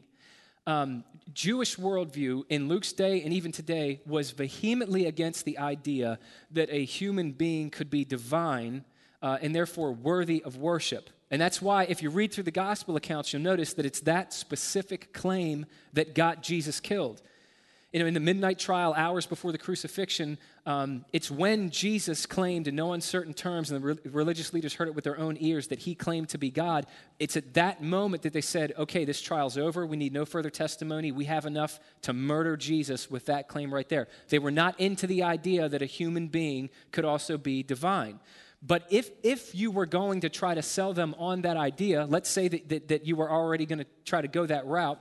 Um, 0.67 1.05
Jewish 1.33 1.77
worldview 1.77 2.43
in 2.49 2.67
Luke's 2.67 2.91
day 2.91 3.21
and 3.23 3.33
even 3.33 3.53
today 3.53 4.01
was 4.05 4.31
vehemently 4.31 5.05
against 5.05 5.45
the 5.45 5.57
idea 5.57 6.19
that 6.51 6.69
a 6.69 6.83
human 6.83 7.31
being 7.31 7.69
could 7.69 7.89
be 7.89 8.03
divine 8.03 8.83
uh, 9.21 9.37
and 9.41 9.55
therefore 9.55 9.93
worthy 9.93 10.43
of 10.43 10.57
worship. 10.57 11.09
And 11.31 11.41
that's 11.41 11.61
why, 11.61 11.85
if 11.85 12.03
you 12.03 12.09
read 12.09 12.33
through 12.33 12.43
the 12.43 12.51
gospel 12.51 12.97
accounts, 12.97 13.31
you'll 13.31 13.41
notice 13.41 13.73
that 13.73 13.85
it's 13.85 14.01
that 14.01 14.33
specific 14.33 15.13
claim 15.13 15.65
that 15.93 16.13
got 16.13 16.43
Jesus 16.43 16.81
killed 16.81 17.21
you 17.93 17.99
know, 17.99 18.07
in 18.07 18.15
the 18.15 18.19
midnight 18.19 18.57
trial, 18.57 18.95
hours 18.97 19.27
before 19.27 19.51
the 19.51 19.57
crucifixion, 19.59 20.39
um, 20.65 21.05
it's 21.13 21.29
when 21.29 21.69
Jesus 21.69 22.25
claimed 22.25 22.67
in 22.67 22.75
no 22.75 22.93
uncertain 22.93 23.35
terms, 23.35 23.69
and 23.69 23.83
the 23.83 23.87
re- 23.87 24.11
religious 24.11 24.51
leaders 24.51 24.73
heard 24.73 24.87
it 24.87 24.95
with 24.95 25.03
their 25.03 25.19
own 25.19 25.37
ears, 25.39 25.67
that 25.67 25.77
he 25.77 25.93
claimed 25.93 26.29
to 26.29 26.39
be 26.39 26.49
God. 26.49 26.87
It's 27.19 27.37
at 27.37 27.53
that 27.53 27.83
moment 27.83 28.23
that 28.23 28.33
they 28.33 28.41
said, 28.41 28.73
okay, 28.79 29.05
this 29.05 29.21
trial's 29.21 29.59
over. 29.59 29.85
We 29.85 29.95
need 29.95 30.11
no 30.11 30.25
further 30.25 30.49
testimony. 30.49 31.11
We 31.11 31.25
have 31.25 31.45
enough 31.45 31.79
to 32.01 32.13
murder 32.13 32.57
Jesus 32.57 33.11
with 33.11 33.27
that 33.27 33.47
claim 33.47 33.71
right 33.71 33.87
there. 33.87 34.07
They 34.29 34.39
were 34.39 34.51
not 34.51 34.79
into 34.79 35.05
the 35.05 35.21
idea 35.21 35.69
that 35.69 35.83
a 35.83 35.85
human 35.85 36.29
being 36.29 36.71
could 36.91 37.05
also 37.05 37.37
be 37.37 37.61
divine. 37.61 38.19
But 38.65 38.87
if, 38.89 39.11
if 39.21 39.53
you 39.53 39.69
were 39.69 39.85
going 39.85 40.21
to 40.21 40.29
try 40.29 40.55
to 40.55 40.63
sell 40.63 40.93
them 40.93 41.13
on 41.19 41.41
that 41.41 41.57
idea, 41.57 42.05
let's 42.05 42.29
say 42.29 42.47
that, 42.47 42.69
that, 42.69 42.87
that 42.87 43.05
you 43.05 43.15
were 43.15 43.29
already 43.29 43.67
going 43.67 43.79
to 43.79 43.87
try 44.03 44.21
to 44.21 44.27
go 44.27 44.47
that 44.47 44.65
route, 44.65 44.99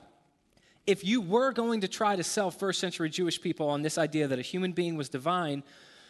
if 0.86 1.04
you 1.04 1.20
were 1.20 1.52
going 1.52 1.82
to 1.82 1.88
try 1.88 2.16
to 2.16 2.24
sell 2.24 2.50
first 2.50 2.80
century 2.80 3.08
Jewish 3.08 3.40
people 3.40 3.68
on 3.68 3.82
this 3.82 3.98
idea 3.98 4.26
that 4.28 4.38
a 4.38 4.42
human 4.42 4.72
being 4.72 4.96
was 4.96 5.08
divine, 5.08 5.62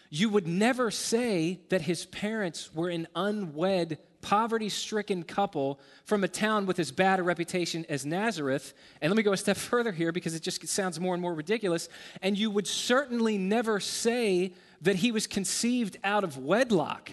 you 0.08 0.28
would 0.28 0.46
never 0.46 0.90
say 0.90 1.60
that 1.70 1.82
his 1.82 2.06
parents 2.06 2.74
were 2.74 2.88
an 2.88 3.08
unwed, 3.14 3.98
poverty 4.20 4.68
stricken 4.68 5.22
couple 5.22 5.80
from 6.04 6.22
a 6.22 6.28
town 6.28 6.66
with 6.66 6.78
as 6.78 6.90
bad 6.90 7.18
a 7.18 7.22
reputation 7.22 7.84
as 7.88 8.06
Nazareth. 8.06 8.74
And 9.00 9.10
let 9.10 9.16
me 9.16 9.22
go 9.22 9.32
a 9.32 9.36
step 9.36 9.56
further 9.70 9.92
here 9.92 10.12
because 10.12 10.34
it 10.34 10.42
just 10.42 10.66
sounds 10.68 11.00
more 11.00 11.14
and 11.14 11.22
more 11.22 11.34
ridiculous. 11.34 11.88
And 12.20 12.38
you 12.38 12.50
would 12.50 12.66
certainly 12.66 13.38
never 13.38 13.80
say 13.80 14.52
that 14.82 14.96
he 14.96 15.12
was 15.12 15.26
conceived 15.26 15.98
out 16.04 16.24
of 16.24 16.38
wedlock. 16.38 17.12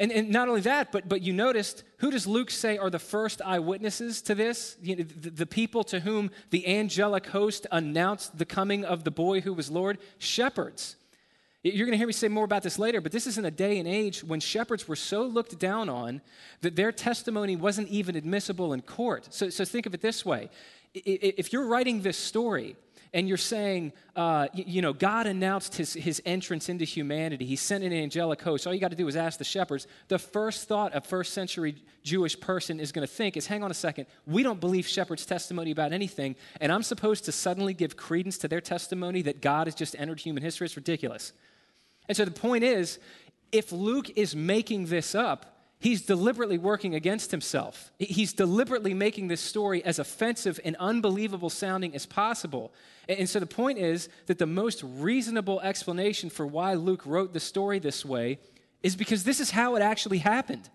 And, 0.00 0.10
and 0.10 0.30
not 0.30 0.48
only 0.48 0.62
that, 0.62 0.92
but, 0.92 1.10
but 1.10 1.20
you 1.20 1.34
noticed 1.34 1.84
who 1.98 2.10
does 2.10 2.26
Luke 2.26 2.50
say 2.50 2.78
are 2.78 2.88
the 2.88 2.98
first 2.98 3.42
eyewitnesses 3.44 4.22
to 4.22 4.34
this? 4.34 4.78
You 4.82 4.96
know, 4.96 5.04
the, 5.04 5.30
the 5.30 5.46
people 5.46 5.84
to 5.84 6.00
whom 6.00 6.30
the 6.48 6.66
angelic 6.66 7.26
host 7.26 7.66
announced 7.70 8.38
the 8.38 8.46
coming 8.46 8.82
of 8.86 9.04
the 9.04 9.10
boy 9.10 9.42
who 9.42 9.52
was 9.52 9.70
Lord? 9.70 9.98
Shepherds. 10.18 10.96
You're 11.62 11.84
going 11.84 11.92
to 11.92 11.98
hear 11.98 12.06
me 12.06 12.14
say 12.14 12.28
more 12.28 12.46
about 12.46 12.62
this 12.62 12.78
later, 12.78 13.02
but 13.02 13.12
this 13.12 13.26
is 13.26 13.36
in 13.36 13.44
a 13.44 13.50
day 13.50 13.78
and 13.78 13.86
age 13.86 14.24
when 14.24 14.40
shepherds 14.40 14.88
were 14.88 14.96
so 14.96 15.24
looked 15.24 15.58
down 15.58 15.90
on 15.90 16.22
that 16.62 16.74
their 16.74 16.92
testimony 16.92 17.54
wasn't 17.54 17.88
even 17.88 18.16
admissible 18.16 18.72
in 18.72 18.80
court. 18.80 19.28
So, 19.30 19.50
so 19.50 19.66
think 19.66 19.84
of 19.84 19.92
it 19.92 20.00
this 20.00 20.24
way 20.24 20.48
if 20.94 21.52
you're 21.52 21.66
writing 21.66 22.02
this 22.02 22.16
story, 22.16 22.74
and 23.12 23.28
you're 23.28 23.36
saying, 23.36 23.92
uh, 24.14 24.46
you, 24.54 24.64
you, 24.66 24.82
know, 24.82 24.92
God 24.92 25.26
announced 25.26 25.74
his, 25.76 25.94
his 25.94 26.22
entrance 26.24 26.68
into 26.68 26.84
humanity. 26.84 27.44
He 27.44 27.56
sent 27.56 27.82
an 27.82 27.92
angelic 27.92 28.40
host. 28.40 28.66
All 28.66 28.74
you 28.74 28.80
got 28.80 28.90
to 28.90 28.96
do 28.96 29.08
is 29.08 29.16
ask 29.16 29.38
the 29.38 29.44
shepherds. 29.44 29.86
The 30.08 30.18
first 30.18 30.68
thought 30.68 30.94
a 30.94 31.00
first 31.00 31.32
century 31.32 31.74
Jewish 32.04 32.38
person 32.38 32.78
is 32.78 32.92
going 32.92 33.06
to 33.06 33.12
think 33.12 33.36
is, 33.36 33.46
hang 33.46 33.62
on 33.64 33.70
a 33.70 33.74
second, 33.74 34.06
we 34.26 34.42
don't 34.42 34.60
believe 34.60 34.86
shepherds' 34.86 35.26
testimony 35.26 35.70
about 35.70 35.92
anything, 35.92 36.36
and 36.60 36.70
I'm 36.70 36.82
supposed 36.82 37.24
to 37.24 37.32
suddenly 37.32 37.74
give 37.74 37.96
credence 37.96 38.38
to 38.38 38.48
their 38.48 38.60
testimony 38.60 39.22
that 39.22 39.40
God 39.40 39.66
has 39.66 39.74
just 39.74 39.96
entered 39.98 40.20
human 40.20 40.42
history. 40.42 40.66
It's 40.66 40.76
ridiculous. 40.76 41.32
And 42.08 42.16
so 42.16 42.24
the 42.24 42.30
point 42.30 42.64
is, 42.64 42.98
if 43.52 43.72
Luke 43.72 44.10
is 44.16 44.36
making 44.36 44.86
this 44.86 45.14
up, 45.14 45.59
He's 45.80 46.02
deliberately 46.02 46.58
working 46.58 46.94
against 46.94 47.30
himself. 47.30 47.90
He's 47.98 48.34
deliberately 48.34 48.92
making 48.92 49.28
this 49.28 49.40
story 49.40 49.82
as 49.82 49.98
offensive 49.98 50.60
and 50.62 50.76
unbelievable 50.76 51.48
sounding 51.48 51.94
as 51.94 52.04
possible. 52.04 52.74
And 53.08 53.26
so 53.26 53.40
the 53.40 53.46
point 53.46 53.78
is 53.78 54.10
that 54.26 54.36
the 54.36 54.46
most 54.46 54.82
reasonable 54.84 55.58
explanation 55.62 56.28
for 56.28 56.46
why 56.46 56.74
Luke 56.74 57.06
wrote 57.06 57.32
the 57.32 57.40
story 57.40 57.78
this 57.78 58.04
way 58.04 58.38
is 58.82 58.94
because 58.94 59.24
this 59.24 59.40
is 59.40 59.52
how 59.52 59.74
it 59.74 59.80
actually 59.80 60.18
happened. 60.18 60.68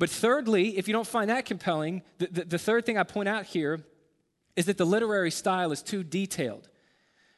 But 0.00 0.10
thirdly, 0.10 0.78
if 0.78 0.88
you 0.88 0.92
don't 0.92 1.06
find 1.06 1.28
that 1.28 1.44
compelling, 1.44 2.02
the, 2.18 2.26
the, 2.26 2.44
the 2.46 2.58
third 2.58 2.86
thing 2.86 2.96
I 2.96 3.02
point 3.02 3.28
out 3.28 3.44
here 3.44 3.84
is 4.56 4.64
that 4.64 4.78
the 4.78 4.86
literary 4.86 5.30
style 5.30 5.72
is 5.72 5.82
too 5.82 6.02
detailed. 6.02 6.69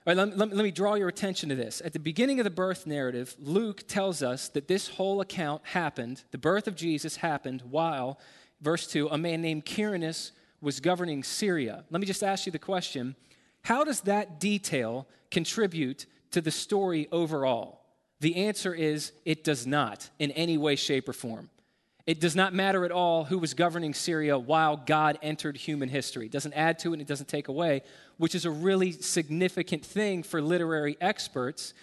All 0.04 0.10
right, 0.10 0.16
let, 0.16 0.36
let, 0.36 0.52
let 0.52 0.64
me 0.64 0.72
draw 0.72 0.94
your 0.94 1.06
attention 1.06 1.48
to 1.50 1.54
this. 1.54 1.80
At 1.84 1.92
the 1.92 2.00
beginning 2.00 2.40
of 2.40 2.44
the 2.44 2.50
birth 2.50 2.88
narrative, 2.88 3.36
Luke 3.38 3.86
tells 3.86 4.20
us 4.20 4.48
that 4.48 4.66
this 4.66 4.88
whole 4.88 5.20
account 5.20 5.62
happened, 5.64 6.24
the 6.32 6.38
birth 6.38 6.66
of 6.66 6.74
Jesus 6.74 7.16
happened 7.16 7.62
while, 7.70 8.18
verse 8.60 8.88
2, 8.88 9.08
a 9.12 9.18
man 9.18 9.40
named 9.40 9.64
Quirinius 9.64 10.32
was 10.60 10.80
governing 10.80 11.22
Syria. 11.22 11.84
Let 11.90 12.00
me 12.00 12.06
just 12.08 12.24
ask 12.24 12.46
you 12.46 12.52
the 12.52 12.58
question 12.58 13.14
how 13.62 13.84
does 13.84 14.00
that 14.02 14.40
detail 14.40 15.06
contribute 15.30 16.06
to 16.32 16.40
the 16.40 16.50
story 16.50 17.06
overall? 17.12 17.82
The 18.18 18.34
answer 18.34 18.74
is 18.74 19.12
it 19.24 19.44
does 19.44 19.68
not 19.68 20.10
in 20.18 20.32
any 20.32 20.58
way, 20.58 20.74
shape, 20.74 21.08
or 21.08 21.12
form. 21.12 21.48
It 22.06 22.20
does 22.20 22.34
not 22.34 22.52
matter 22.52 22.84
at 22.84 22.90
all 22.90 23.24
who 23.24 23.38
was 23.38 23.54
governing 23.54 23.94
Syria 23.94 24.36
while 24.36 24.76
God 24.76 25.18
entered 25.22 25.56
human 25.56 25.88
history. 25.88 26.26
It 26.26 26.32
doesn't 26.32 26.54
add 26.54 26.80
to 26.80 26.90
it 26.90 26.94
and 26.94 27.02
it 27.02 27.06
doesn't 27.06 27.28
take 27.28 27.46
away, 27.46 27.82
which 28.16 28.34
is 28.34 28.44
a 28.44 28.50
really 28.50 28.90
significant 28.90 29.84
thing 29.84 30.24
for 30.24 30.42
literary 30.42 30.96
experts. 31.00 31.74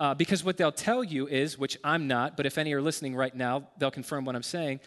Uh, 0.00 0.14
because 0.14 0.44
what 0.44 0.56
they'll 0.56 0.70
tell 0.70 1.02
you 1.02 1.26
is, 1.26 1.58
which 1.58 1.76
I'm 1.82 2.06
not, 2.06 2.36
but 2.36 2.46
if 2.46 2.56
any 2.56 2.72
are 2.72 2.80
listening 2.80 3.16
right 3.16 3.34
now, 3.34 3.68
they'll 3.78 3.90
confirm 3.90 4.24
what 4.24 4.36
I'm 4.36 4.44
saying 4.44 4.80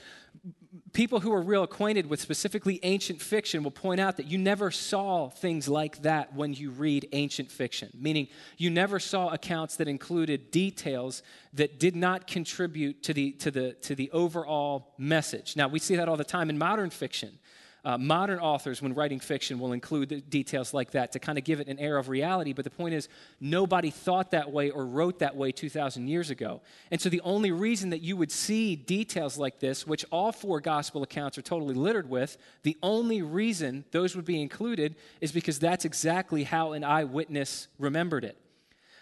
people 0.93 1.19
who 1.19 1.33
are 1.33 1.41
real 1.41 1.63
acquainted 1.63 2.09
with 2.09 2.19
specifically 2.19 2.79
ancient 2.83 3.21
fiction 3.21 3.63
will 3.63 3.71
point 3.71 3.99
out 3.99 4.17
that 4.17 4.25
you 4.27 4.37
never 4.37 4.71
saw 4.71 5.29
things 5.29 5.67
like 5.67 6.01
that 6.03 6.33
when 6.33 6.53
you 6.53 6.69
read 6.71 7.07
ancient 7.11 7.51
fiction, 7.51 7.89
meaning 7.93 8.27
you 8.57 8.69
never 8.69 8.99
saw 8.99 9.29
accounts 9.29 9.75
that 9.77 9.87
included 9.87 10.51
details 10.51 11.23
that 11.53 11.79
did 11.79 11.95
not 11.95 12.27
contribute 12.27 13.03
to 13.03 13.13
the, 13.13 13.31
to 13.33 13.51
the, 13.51 13.73
to 13.73 13.95
the 13.95 14.09
overall 14.11 14.93
message. 14.97 15.55
Now, 15.55 15.67
we 15.67 15.79
see 15.79 15.95
that 15.95 16.07
all 16.07 16.17
the 16.17 16.23
time 16.23 16.49
in 16.49 16.57
modern 16.57 16.89
fiction. 16.89 17.37
Uh, 17.83 17.97
modern 17.97 18.37
authors, 18.37 18.79
when 18.79 18.93
writing 18.93 19.19
fiction, 19.19 19.57
will 19.57 19.73
include 19.73 20.29
details 20.29 20.71
like 20.71 20.91
that 20.91 21.11
to 21.11 21.19
kind 21.19 21.39
of 21.39 21.43
give 21.43 21.59
it 21.59 21.67
an 21.67 21.79
air 21.79 21.97
of 21.97 22.09
reality. 22.09 22.53
But 22.53 22.63
the 22.63 22.69
point 22.69 22.93
is, 22.93 23.09
nobody 23.39 23.89
thought 23.89 24.31
that 24.31 24.51
way 24.51 24.69
or 24.69 24.85
wrote 24.85 25.17
that 25.19 25.35
way 25.35 25.51
2,000 25.51 26.07
years 26.07 26.29
ago. 26.29 26.61
And 26.91 27.01
so 27.01 27.09
the 27.09 27.21
only 27.21 27.51
reason 27.51 27.89
that 27.89 28.01
you 28.01 28.15
would 28.17 28.31
see 28.31 28.75
details 28.75 29.35
like 29.35 29.59
this, 29.59 29.87
which 29.87 30.05
all 30.11 30.31
four 30.31 30.61
gospel 30.61 31.01
accounts 31.01 31.39
are 31.39 31.41
totally 31.41 31.73
littered 31.73 32.07
with, 32.07 32.37
the 32.61 32.77
only 32.83 33.23
reason 33.23 33.83
those 33.89 34.15
would 34.15 34.25
be 34.25 34.39
included 34.39 34.95
is 35.19 35.31
because 35.31 35.57
that's 35.57 35.83
exactly 35.83 36.43
how 36.43 36.73
an 36.73 36.83
eyewitness 36.83 37.67
remembered 37.79 38.23
it. 38.23 38.37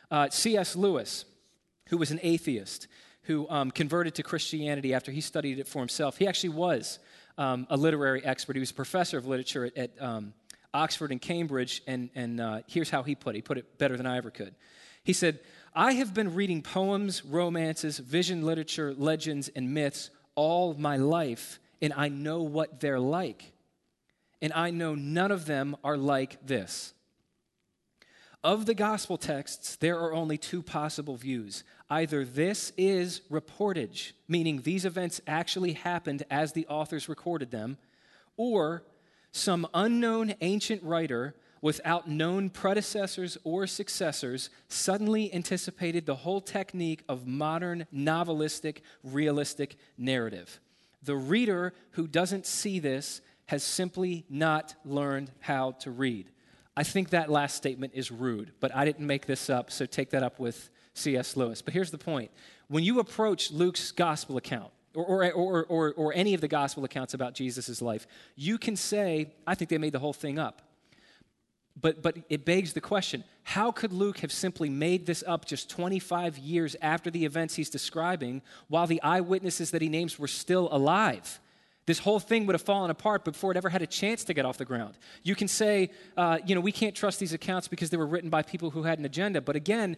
Uh, 0.09 0.29
C.S. 0.29 0.77
Lewis, 0.77 1.25
who 1.89 1.97
was 1.97 2.11
an 2.11 2.19
atheist, 2.23 2.87
who 3.23 3.47
um, 3.49 3.71
converted 3.71 4.15
to 4.15 4.23
Christianity 4.23 4.93
after 4.93 5.11
he 5.11 5.19
studied 5.19 5.59
it 5.59 5.67
for 5.67 5.79
himself, 5.79 6.17
he 6.17 6.25
actually 6.25 6.49
was 6.49 6.97
um, 7.39 7.65
a 7.69 7.77
literary 7.77 8.23
expert. 8.23 8.55
He 8.55 8.59
was 8.59 8.71
a 8.71 8.75
professor 8.75 9.17
of 9.17 9.25
literature 9.25 9.65
at, 9.65 9.77
at 9.77 10.01
um, 10.01 10.33
Oxford 10.73 11.11
and 11.11 11.21
Cambridge, 11.21 11.81
and, 11.87 12.09
and 12.13 12.39
uh, 12.39 12.61
here's 12.67 12.89
how 12.89 13.01
he 13.01 13.15
put 13.15 13.33
it. 13.33 13.37
He 13.39 13.41
put 13.41 13.57
it 13.57 13.77
better 13.79 13.97
than 13.97 14.05
I 14.05 14.17
ever 14.17 14.29
could. 14.29 14.53
He 15.03 15.13
said, 15.13 15.39
I 15.73 15.93
have 15.93 16.13
been 16.13 16.35
reading 16.35 16.61
poems, 16.61 17.23
romances, 17.23 17.97
vision 17.97 18.43
literature, 18.43 18.93
legends, 18.93 19.49
and 19.55 19.73
myths 19.73 20.11
all 20.35 20.73
my 20.73 20.97
life, 20.97 21.59
and 21.81 21.93
I 21.93 22.09
know 22.09 22.43
what 22.43 22.81
they're 22.81 22.99
like. 22.99 23.53
And 24.41 24.51
I 24.53 24.71
know 24.71 24.93
none 24.93 25.31
of 25.31 25.45
them 25.45 25.77
are 25.83 25.97
like 25.97 26.45
this. 26.45 26.93
Of 28.43 28.65
the 28.65 28.73
gospel 28.73 29.17
texts, 29.17 29.75
there 29.75 29.99
are 29.99 30.13
only 30.13 30.37
two 30.37 30.63
possible 30.63 31.17
views. 31.17 31.65
Either 31.89 32.23
this 32.23 32.71
is 32.77 33.19
reportage, 33.29 34.13
meaning 34.29 34.61
these 34.61 34.85
events 34.85 35.19
actually 35.27 35.73
happened 35.73 36.23
as 36.31 36.53
the 36.53 36.65
authors 36.67 37.09
recorded 37.09 37.51
them, 37.51 37.77
or 38.37 38.83
some 39.33 39.67
unknown 39.73 40.35
ancient 40.39 40.81
writer 40.83 41.35
without 41.61 42.09
known 42.09 42.49
predecessors 42.49 43.37
or 43.43 43.67
successors 43.67 44.49
suddenly 44.69 45.33
anticipated 45.33 46.05
the 46.05 46.15
whole 46.15 46.39
technique 46.39 47.03
of 47.09 47.27
modern 47.27 47.85
novelistic, 47.93 48.77
realistic 49.03 49.75
narrative. 49.97 50.61
The 51.03 51.17
reader 51.17 51.73
who 51.91 52.07
doesn't 52.07 52.45
see 52.45 52.79
this 52.79 53.19
has 53.47 53.63
simply 53.63 54.25
not 54.29 54.75
learned 54.85 55.31
how 55.41 55.71
to 55.71 55.91
read. 55.91 56.29
I 56.79 56.83
think 56.83 57.09
that 57.09 57.29
last 57.29 57.57
statement 57.57 57.91
is 57.93 58.09
rude, 58.09 58.53
but 58.61 58.73
I 58.73 58.85
didn't 58.85 59.05
make 59.05 59.25
this 59.25 59.49
up, 59.49 59.69
so 59.69 59.85
take 59.85 60.11
that 60.11 60.23
up 60.23 60.39
with 60.39 60.69
C.S. 60.93 61.35
Lewis. 61.35 61.61
But 61.61 61.73
here's 61.73 61.91
the 61.91 61.97
point 61.97 62.31
when 62.69 62.85
you 62.85 63.01
approach 63.01 63.51
Luke's 63.51 63.91
gospel 63.91 64.37
account, 64.37 64.71
or, 64.95 65.25
or, 65.25 65.33
or, 65.33 65.65
or, 65.65 65.93
or 65.97 66.13
any 66.13 66.33
of 66.33 66.39
the 66.39 66.47
gospel 66.47 66.85
accounts 66.85 67.13
about 67.13 67.33
Jesus' 67.33 67.81
life, 67.81 68.07
you 68.37 68.57
can 68.57 68.77
say, 68.77 69.33
I 69.45 69.55
think 69.55 69.69
they 69.69 69.77
made 69.77 69.91
the 69.91 69.99
whole 69.99 70.13
thing 70.13 70.39
up. 70.39 70.61
But, 71.81 72.01
but 72.01 72.15
it 72.29 72.45
begs 72.45 72.71
the 72.71 72.79
question 72.79 73.25
how 73.43 73.73
could 73.73 73.91
Luke 73.91 74.19
have 74.19 74.31
simply 74.31 74.69
made 74.69 75.05
this 75.05 75.21
up 75.27 75.43
just 75.43 75.69
25 75.69 76.37
years 76.37 76.77
after 76.81 77.11
the 77.11 77.25
events 77.25 77.55
he's 77.55 77.69
describing 77.69 78.41
while 78.69 78.87
the 78.87 79.01
eyewitnesses 79.01 79.71
that 79.71 79.81
he 79.81 79.89
names 79.89 80.17
were 80.17 80.29
still 80.29 80.69
alive? 80.71 81.41
This 81.89 81.97
whole 81.97 82.19
thing 82.19 82.45
would 82.45 82.53
have 82.53 82.61
fallen 82.61 82.91
apart 82.91 83.25
before 83.25 83.49
it 83.49 83.57
ever 83.57 83.67
had 83.67 83.81
a 83.81 83.87
chance 83.87 84.23
to 84.25 84.35
get 84.35 84.45
off 84.45 84.59
the 84.59 84.63
ground. 84.63 84.95
You 85.23 85.33
can 85.33 85.47
say, 85.47 85.89
uh, 86.15 86.37
you 86.45 86.53
know, 86.53 86.61
we 86.61 86.71
can't 86.71 86.93
trust 86.93 87.19
these 87.19 87.33
accounts 87.33 87.67
because 87.67 87.89
they 87.89 87.97
were 87.97 88.05
written 88.05 88.29
by 88.29 88.43
people 88.43 88.69
who 88.69 88.83
had 88.83 88.99
an 88.99 89.05
agenda. 89.05 89.41
But 89.41 89.55
again, 89.55 89.97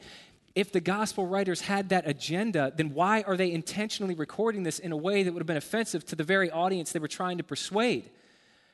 if 0.56 0.72
the 0.72 0.80
gospel 0.80 1.28
writers 1.28 1.60
had 1.60 1.90
that 1.90 2.08
agenda, 2.08 2.72
then 2.74 2.94
why 2.94 3.24
are 3.24 3.36
they 3.36 3.52
intentionally 3.52 4.16
recording 4.16 4.64
this 4.64 4.80
in 4.80 4.94
a 4.94 4.96
way 4.96 5.24
that 5.24 5.34
would 5.34 5.42
have 5.42 5.48
been 5.48 5.58
offensive 5.58 6.06
to 6.06 6.16
the 6.16 6.24
very 6.24 6.50
audience 6.50 6.94
they 6.94 7.00
were 7.00 7.10
trying 7.10 7.38
to 7.40 7.44
persuade? 7.44 8.10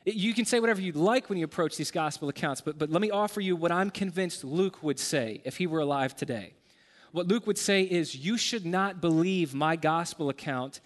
You 0.06 0.36
can 0.36 0.46
say 0.46 0.60
whatever 0.60 0.80
you'd 0.80 0.96
like 0.96 1.28
when 1.28 1.40
you 1.40 1.46
approach 1.46 1.76
these 1.76 1.90
gospel 1.90 2.30
accounts, 2.30 2.62
but, 2.62 2.78
but 2.78 2.92
let 2.92 3.02
me 3.02 3.10
offer 3.10 3.42
you 3.42 3.56
what 3.56 3.72
I'm 3.72 3.90
convinced 3.90 4.44
Luke 4.44 4.84
would 4.84 5.00
say 5.00 5.42
if 5.44 5.58
he 5.58 5.66
were 5.66 5.80
alive 5.80 6.16
today. 6.16 6.54
What 7.14 7.28
Luke 7.28 7.48
would 7.48 7.58
say 7.58 7.82
is, 7.82 8.16
You 8.16 8.38
should 8.38 8.64
not 8.64 9.02
believe 9.02 9.56
my 9.56 9.76
gospel 9.76 10.30
account 10.30 10.82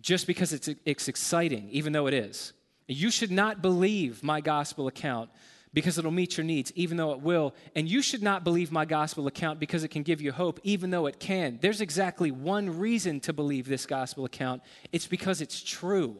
just 0.00 0.26
because 0.26 0.52
it's, 0.52 0.68
it's 0.84 1.08
exciting, 1.08 1.68
even 1.70 1.92
though 1.92 2.06
it 2.06 2.14
is. 2.14 2.52
You 2.88 3.10
should 3.10 3.30
not 3.30 3.62
believe 3.62 4.22
my 4.22 4.40
gospel 4.40 4.88
account 4.88 5.30
because 5.72 5.98
it'll 5.98 6.10
meet 6.10 6.36
your 6.36 6.44
needs, 6.44 6.72
even 6.74 6.96
though 6.96 7.12
it 7.12 7.20
will. 7.20 7.54
And 7.76 7.88
you 7.88 8.02
should 8.02 8.22
not 8.22 8.42
believe 8.42 8.72
my 8.72 8.84
gospel 8.84 9.26
account 9.26 9.60
because 9.60 9.84
it 9.84 9.88
can 9.88 10.02
give 10.02 10.20
you 10.20 10.32
hope, 10.32 10.58
even 10.64 10.90
though 10.90 11.06
it 11.06 11.20
can. 11.20 11.58
There's 11.62 11.80
exactly 11.80 12.30
one 12.30 12.78
reason 12.78 13.20
to 13.20 13.32
believe 13.32 13.68
this 13.68 13.86
gospel 13.86 14.24
account 14.24 14.62
it's 14.92 15.06
because 15.06 15.40
it's 15.40 15.62
true. 15.62 16.16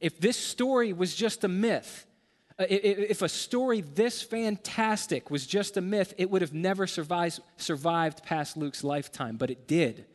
If 0.00 0.18
this 0.18 0.36
story 0.36 0.92
was 0.92 1.14
just 1.14 1.44
a 1.44 1.48
myth, 1.48 2.06
uh, 2.58 2.66
if 2.68 3.22
a 3.22 3.28
story 3.28 3.82
this 3.82 4.22
fantastic 4.22 5.30
was 5.30 5.46
just 5.46 5.76
a 5.76 5.80
myth, 5.80 6.14
it 6.18 6.30
would 6.30 6.42
have 6.42 6.54
never 6.54 6.86
survived, 6.86 7.40
survived 7.58 8.24
past 8.24 8.56
Luke's 8.56 8.82
lifetime, 8.82 9.36
but 9.36 9.50
it 9.50 9.68
did 9.68 10.06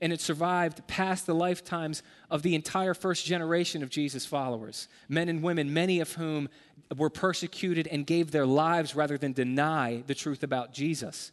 and 0.00 0.12
it 0.12 0.20
survived 0.20 0.86
past 0.86 1.26
the 1.26 1.34
lifetimes 1.34 2.02
of 2.30 2.42
the 2.42 2.54
entire 2.54 2.94
first 2.94 3.26
generation 3.26 3.82
of 3.82 3.90
Jesus' 3.90 4.26
followers, 4.26 4.88
men 5.08 5.28
and 5.28 5.42
women, 5.42 5.72
many 5.72 6.00
of 6.00 6.12
whom 6.14 6.48
were 6.96 7.10
persecuted 7.10 7.86
and 7.88 8.06
gave 8.06 8.30
their 8.30 8.46
lives 8.46 8.94
rather 8.94 9.18
than 9.18 9.32
deny 9.32 10.02
the 10.06 10.14
truth 10.14 10.42
about 10.42 10.72
Jesus. 10.72 11.32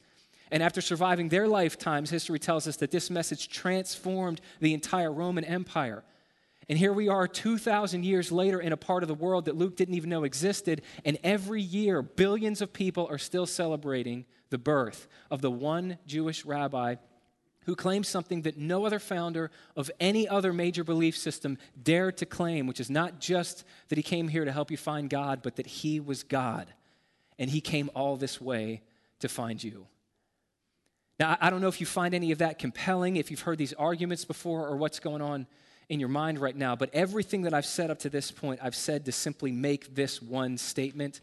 And 0.51 0.61
after 0.61 0.81
surviving 0.81 1.29
their 1.29 1.47
lifetimes, 1.47 2.09
history 2.09 2.39
tells 2.39 2.67
us 2.67 2.77
that 2.77 2.91
this 2.91 3.09
message 3.09 3.49
transformed 3.49 4.41
the 4.59 4.73
entire 4.73 5.11
Roman 5.11 5.43
Empire. 5.43 6.03
And 6.67 6.77
here 6.77 6.93
we 6.93 7.09
are 7.09 7.27
2,000 7.27 8.03
years 8.03 8.31
later 8.31 8.59
in 8.59 8.73
a 8.73 8.77
part 8.77 9.03
of 9.03 9.07
the 9.07 9.13
world 9.13 9.45
that 9.45 9.55
Luke 9.55 9.75
didn't 9.75 9.95
even 9.95 10.09
know 10.09 10.23
existed. 10.23 10.81
And 11.03 11.17
every 11.23 11.61
year, 11.61 12.01
billions 12.01 12.61
of 12.61 12.73
people 12.73 13.07
are 13.09 13.17
still 13.17 13.45
celebrating 13.45 14.25
the 14.49 14.57
birth 14.57 15.07
of 15.29 15.41
the 15.41 15.51
one 15.51 15.97
Jewish 16.07 16.45
rabbi 16.45 16.95
who 17.65 17.75
claims 17.75 18.07
something 18.07 18.43
that 18.43 18.57
no 18.57 18.85
other 18.85 18.99
founder 18.99 19.51
of 19.75 19.89
any 19.99 20.27
other 20.27 20.53
major 20.53 20.83
belief 20.83 21.17
system 21.17 21.57
dared 21.81 22.17
to 22.17 22.25
claim, 22.25 22.67
which 22.67 22.79
is 22.79 22.89
not 22.89 23.19
just 23.19 23.63
that 23.89 23.97
he 23.97 24.03
came 24.03 24.27
here 24.27 24.45
to 24.45 24.51
help 24.51 24.69
you 24.69 24.77
find 24.77 25.09
God, 25.09 25.41
but 25.41 25.55
that 25.55 25.67
he 25.67 25.99
was 25.99 26.23
God. 26.23 26.73
And 27.39 27.49
he 27.49 27.61
came 27.61 27.89
all 27.95 28.17
this 28.17 28.39
way 28.39 28.81
to 29.19 29.27
find 29.27 29.63
you. 29.63 29.87
Now, 31.19 31.37
I 31.41 31.49
don't 31.49 31.61
know 31.61 31.67
if 31.67 31.79
you 31.79 31.85
find 31.85 32.13
any 32.13 32.31
of 32.31 32.39
that 32.39 32.59
compelling, 32.59 33.15
if 33.15 33.31
you've 33.31 33.41
heard 33.41 33.57
these 33.57 33.73
arguments 33.73 34.25
before, 34.25 34.67
or 34.67 34.75
what's 34.75 34.99
going 34.99 35.21
on 35.21 35.47
in 35.89 35.99
your 35.99 36.09
mind 36.09 36.39
right 36.39 36.55
now, 36.55 36.75
but 36.75 36.89
everything 36.93 37.43
that 37.43 37.53
I've 37.53 37.65
said 37.65 37.89
up 37.89 37.99
to 37.99 38.09
this 38.09 38.31
point, 38.31 38.59
I've 38.61 38.75
said 38.75 39.05
to 39.05 39.11
simply 39.11 39.51
make 39.51 39.95
this 39.95 40.21
one 40.21 40.57
statement. 40.57 41.21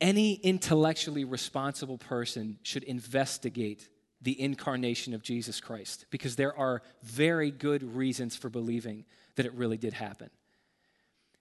Any 0.00 0.34
intellectually 0.34 1.24
responsible 1.24 1.98
person 1.98 2.58
should 2.62 2.82
investigate 2.84 3.88
the 4.22 4.40
incarnation 4.40 5.14
of 5.14 5.22
Jesus 5.22 5.60
Christ 5.60 6.06
because 6.10 6.36
there 6.36 6.56
are 6.56 6.82
very 7.02 7.50
good 7.50 7.82
reasons 7.82 8.36
for 8.36 8.48
believing 8.48 9.04
that 9.36 9.46
it 9.46 9.52
really 9.54 9.76
did 9.76 9.92
happen. 9.92 10.30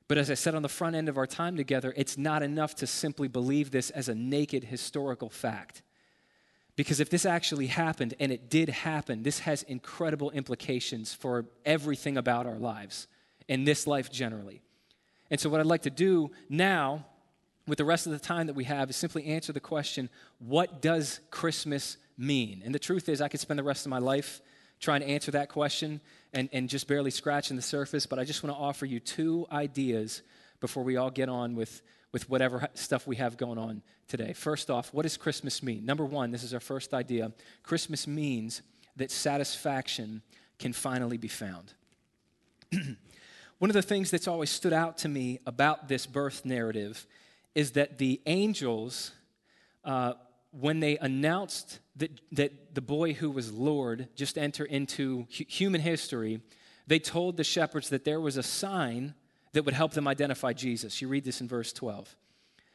But 0.07 0.17
as 0.17 0.29
I 0.29 0.35
said 0.35 0.53
on 0.53 0.61
the 0.61 0.69
front 0.69 0.95
end 0.95 1.09
of 1.09 1.17
our 1.17 1.25
time 1.25 1.57
together, 1.57 1.93
it's 1.97 2.17
not 2.17 2.43
enough 2.43 2.75
to 2.75 2.87
simply 2.87 3.27
believe 3.27 3.71
this 3.71 3.89
as 3.89 4.07
a 4.07 4.15
naked 4.15 4.65
historical 4.65 5.29
fact. 5.29 5.81
Because 6.75 6.99
if 6.99 7.09
this 7.09 7.25
actually 7.25 7.67
happened, 7.67 8.13
and 8.19 8.31
it 8.31 8.49
did 8.49 8.69
happen, 8.69 9.23
this 9.23 9.39
has 9.39 9.63
incredible 9.63 10.29
implications 10.31 11.13
for 11.13 11.45
everything 11.65 12.17
about 12.17 12.45
our 12.45 12.57
lives 12.57 13.07
and 13.47 13.67
this 13.67 13.87
life 13.87 14.11
generally. 14.11 14.61
And 15.31 15.39
so, 15.39 15.49
what 15.49 15.59
I'd 15.59 15.65
like 15.65 15.83
to 15.83 15.89
do 15.89 16.31
now, 16.49 17.05
with 17.65 17.77
the 17.77 17.85
rest 17.85 18.05
of 18.05 18.11
the 18.11 18.19
time 18.19 18.47
that 18.47 18.53
we 18.53 18.65
have, 18.65 18.89
is 18.89 18.95
simply 18.95 19.25
answer 19.25 19.53
the 19.53 19.59
question 19.59 20.09
what 20.39 20.81
does 20.81 21.21
Christmas 21.31 21.97
mean? 22.17 22.61
And 22.65 22.73
the 22.73 22.79
truth 22.79 23.09
is, 23.09 23.21
I 23.21 23.27
could 23.27 23.39
spend 23.39 23.59
the 23.59 23.63
rest 23.63 23.85
of 23.85 23.89
my 23.89 23.99
life 23.99 24.41
trying 24.79 25.01
to 25.01 25.07
answer 25.07 25.31
that 25.31 25.49
question 25.49 26.01
and, 26.33 26.49
and 26.51 26.69
just 26.69 26.87
barely 26.87 27.11
scratching 27.11 27.55
the 27.55 27.61
surface, 27.61 28.05
but 28.05 28.19
I 28.19 28.23
just 28.23 28.43
want 28.43 28.55
to 28.55 28.61
offer 28.61 28.85
you 28.85 28.99
two 28.99 29.47
ideas 29.51 30.21
before 30.59 30.83
we 30.83 30.97
all 30.97 31.09
get 31.09 31.29
on 31.29 31.55
with, 31.55 31.81
with 32.11 32.29
whatever 32.29 32.67
stuff 32.73 33.07
we 33.07 33.15
have 33.17 33.37
going 33.37 33.57
on 33.57 33.81
today. 34.07 34.33
First 34.33 34.69
off, 34.69 34.93
what 34.93 35.03
does 35.03 35.17
Christmas 35.17 35.63
mean? 35.63 35.85
Number 35.85 36.05
one, 36.05 36.31
this 36.31 36.43
is 36.43 36.53
our 36.53 36.59
first 36.59 36.93
idea 36.93 37.31
Christmas 37.63 38.07
means 38.07 38.61
that 38.95 39.11
satisfaction 39.11 40.21
can 40.59 40.73
finally 40.73 41.17
be 41.17 41.27
found. 41.27 41.73
one 43.59 43.69
of 43.69 43.73
the 43.73 43.81
things 43.81 44.11
that's 44.11 44.27
always 44.27 44.49
stood 44.49 44.73
out 44.73 44.97
to 44.99 45.09
me 45.09 45.39
about 45.45 45.87
this 45.87 46.05
birth 46.05 46.45
narrative 46.45 47.05
is 47.53 47.71
that 47.71 47.97
the 47.97 48.21
angels, 48.25 49.11
uh, 49.83 50.13
when 50.51 50.79
they 50.79 50.97
announced 50.97 51.79
that, 51.97 52.11
that 52.31 52.75
the 52.75 52.81
boy 52.81 53.13
who 53.13 53.31
was 53.31 53.51
Lord 53.51 54.09
just 54.15 54.37
enter 54.37 54.65
into 54.65 55.27
hu- 55.37 55.45
human 55.47 55.81
history, 55.81 56.41
they 56.87 56.99
told 56.99 57.37
the 57.37 57.43
shepherds 57.43 57.89
that 57.89 58.05
there 58.05 58.19
was 58.19 58.37
a 58.37 58.43
sign 58.43 59.13
that 59.53 59.63
would 59.63 59.73
help 59.73 59.93
them 59.93 60.07
identify 60.07 60.53
Jesus. 60.53 61.01
You 61.01 61.07
read 61.07 61.23
this 61.23 61.41
in 61.41 61.47
verse 61.47 61.71
12. 61.71 62.15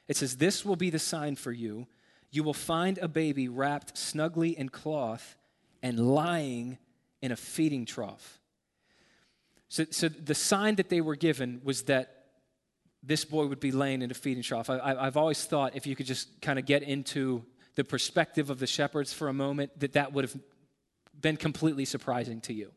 It 0.08 0.16
says, 0.16 0.36
This 0.36 0.64
will 0.64 0.76
be 0.76 0.90
the 0.90 0.98
sign 0.98 1.36
for 1.36 1.52
you. 1.52 1.86
You 2.30 2.42
will 2.42 2.54
find 2.54 2.98
a 2.98 3.08
baby 3.08 3.48
wrapped 3.48 3.98
snugly 3.98 4.56
in 4.58 4.68
cloth 4.68 5.36
and 5.82 5.98
lying 5.98 6.78
in 7.20 7.32
a 7.32 7.36
feeding 7.36 7.84
trough. 7.84 8.40
So, 9.68 9.84
so 9.90 10.08
the 10.08 10.34
sign 10.34 10.76
that 10.76 10.88
they 10.88 11.00
were 11.00 11.16
given 11.16 11.60
was 11.62 11.82
that 11.82 12.24
this 13.02 13.24
boy 13.24 13.46
would 13.46 13.60
be 13.60 13.72
laying 13.72 14.02
in 14.02 14.10
a 14.10 14.14
feeding 14.14 14.42
trough. 14.42 14.68
I, 14.68 15.04
have 15.04 15.16
always 15.16 15.44
thought 15.44 15.76
if 15.76 15.86
you 15.86 15.96
could 15.96 16.06
just 16.06 16.40
kind 16.40 16.58
of 16.58 16.66
get 16.66 16.82
into 16.82 17.44
the 17.74 17.84
perspective 17.84 18.50
of 18.50 18.58
the 18.58 18.66
shepherds 18.66 19.12
for 19.12 19.28
a 19.28 19.32
moment, 19.32 19.78
that 19.80 19.92
that 19.92 20.12
would 20.12 20.24
have 20.24 20.36
been 21.20 21.36
completely 21.36 21.84
surprising 21.84 22.40
to 22.42 22.52
you. 22.52 22.72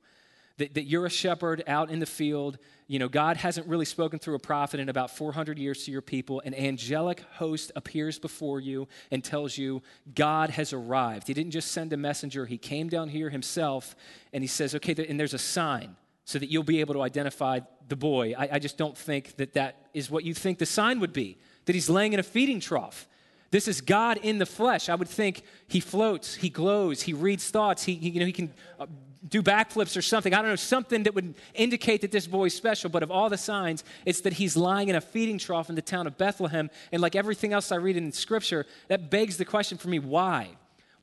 That, 0.58 0.75
that 0.75 0.84
you're 0.84 1.08
a 1.08 1.10
shepherd 1.10 1.63
out 1.65 1.89
in 1.89 1.99
the 1.99 2.06
field. 2.06 2.60
You 2.88 2.99
know, 2.99 3.10
God 3.10 3.38
hasn't 3.38 3.65
really 3.65 3.86
spoken 3.86 4.19
through 4.19 4.36
a 4.36 4.39
prophet 4.39 4.79
in 4.79 4.88
about 4.88 5.10
400 5.10 5.58
years 5.58 5.86
to 5.86 5.91
your 5.91 6.03
people. 6.03 6.43
An 6.45 6.53
angelic 6.53 7.21
host 7.34 7.71
appears 7.75 8.19
before 8.19 8.60
you 8.60 8.88
and 9.10 9.23
tells 9.23 9.58
you 9.58 9.82
God 10.13 10.51
has 10.51 10.71
arrived. 10.71 11.27
He 11.27 11.34
didn't 11.34 11.51
just 11.51 11.71
send 11.71 11.91
a 11.91 11.97
messenger, 11.97 12.45
He 12.45 12.60
came 12.60 12.88
down 12.88 13.10
here 13.10 13.32
Himself 13.32 13.95
and 14.32 14.43
He 14.43 14.47
says, 14.47 14.75
okay, 14.75 14.93
and 15.10 15.19
there's 15.19 15.34
a 15.34 15.39
sign 15.39 15.95
so 16.25 16.38
that 16.38 16.49
you'll 16.49 16.63
be 16.63 16.82
able 16.82 16.93
to 16.93 17.01
identify 17.01 17.60
the 17.89 17.95
boy. 17.95 18.34
I, 18.38 18.49
I 18.53 18.60
just 18.60 18.77
don't 18.77 18.97
think 18.97 19.36
that 19.38 19.53
that 19.53 19.88
is 19.93 20.10
what 20.12 20.23
you 20.23 20.34
think 20.34 20.60
the 20.60 20.65
sign 20.65 20.99
would 20.99 21.13
be, 21.13 21.39
that 21.65 21.73
He's 21.73 21.89
laying 21.89 22.13
in 22.13 22.19
a 22.19 22.23
feeding 22.23 22.60
trough 22.60 23.08
This 23.53 23.67
is 23.67 23.81
God 23.81 24.17
in 24.23 24.39
the 24.39 24.47
flesh. 24.47 24.89
I 24.89 24.95
would 24.95 25.07
think 25.07 25.43
he 25.67 25.79
floats, 25.79 26.33
he 26.33 26.49
glows, 26.49 27.03
he 27.03 27.13
reads 27.13 27.51
thoughts, 27.51 27.83
he, 27.83 27.91
you 27.91 28.19
know, 28.19 28.25
he 28.25 28.31
can 28.31 28.51
uh, 28.79 28.87
do 29.29 29.43
backflips 29.43 29.95
or 29.95 30.01
something. 30.01 30.33
I 30.33 30.37
don't 30.37 30.49
know, 30.49 30.55
something 30.55 31.03
that 31.03 31.13
would 31.13 31.35
indicate 31.53 32.01
that 32.01 32.11
this 32.11 32.25
boy's 32.25 32.55
special. 32.55 32.89
But 32.89 33.03
of 33.03 33.11
all 33.11 33.29
the 33.29 33.37
signs, 33.37 33.83
it's 34.07 34.21
that 34.21 34.33
he's 34.33 34.57
lying 34.57 34.87
in 34.89 34.95
a 34.95 35.01
feeding 35.01 35.37
trough 35.37 35.69
in 35.69 35.75
the 35.75 35.83
town 35.83 36.07
of 36.07 36.17
Bethlehem. 36.17 36.71
And 36.91 36.99
like 36.99 37.15
everything 37.15 37.53
else 37.53 37.71
I 37.71 37.75
read 37.75 37.95
in 37.95 38.11
Scripture, 38.11 38.65
that 38.87 39.11
begs 39.11 39.37
the 39.37 39.45
question 39.45 39.77
for 39.77 39.87
me 39.87 39.99
why? 39.99 40.49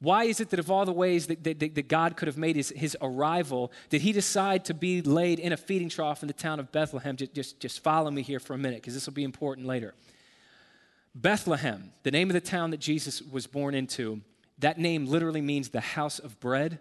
Why 0.00 0.24
is 0.24 0.40
it 0.40 0.50
that 0.50 0.58
of 0.58 0.72
all 0.72 0.84
the 0.84 0.92
ways 0.92 1.28
that, 1.28 1.44
that, 1.44 1.60
that, 1.60 1.86
God 1.86 2.16
could 2.16 2.26
have 2.26 2.36
made 2.36 2.56
his, 2.56 2.70
his 2.70 2.96
arrival, 3.00 3.70
did 3.90 4.00
he 4.00 4.10
decide 4.10 4.64
to 4.64 4.74
be 4.74 5.02
laid 5.02 5.38
in 5.38 5.52
a 5.52 5.56
feeding 5.56 5.88
trough 5.88 6.24
in 6.24 6.26
the 6.26 6.34
town 6.34 6.58
of 6.58 6.72
Bethlehem? 6.72 7.14
Just, 7.14 7.32
just, 7.32 7.60
just 7.60 7.80
follow 7.80 8.10
me 8.10 8.22
here 8.22 8.40
for 8.40 8.54
a 8.54 8.58
minute, 8.58 8.80
because 8.80 8.94
this 8.94 9.06
will 9.06 9.12
be 9.12 9.22
important 9.22 9.68
later. 9.68 9.94
Bethlehem, 11.14 11.92
the 12.02 12.10
name 12.10 12.30
of 12.30 12.34
the 12.34 12.40
town 12.40 12.70
that 12.70 12.80
Jesus 12.80 13.20
was 13.22 13.46
born 13.46 13.74
into, 13.74 14.20
that 14.58 14.78
name 14.78 15.06
literally 15.06 15.40
means 15.40 15.68
the 15.68 15.80
house 15.80 16.18
of 16.18 16.38
bread. 16.40 16.78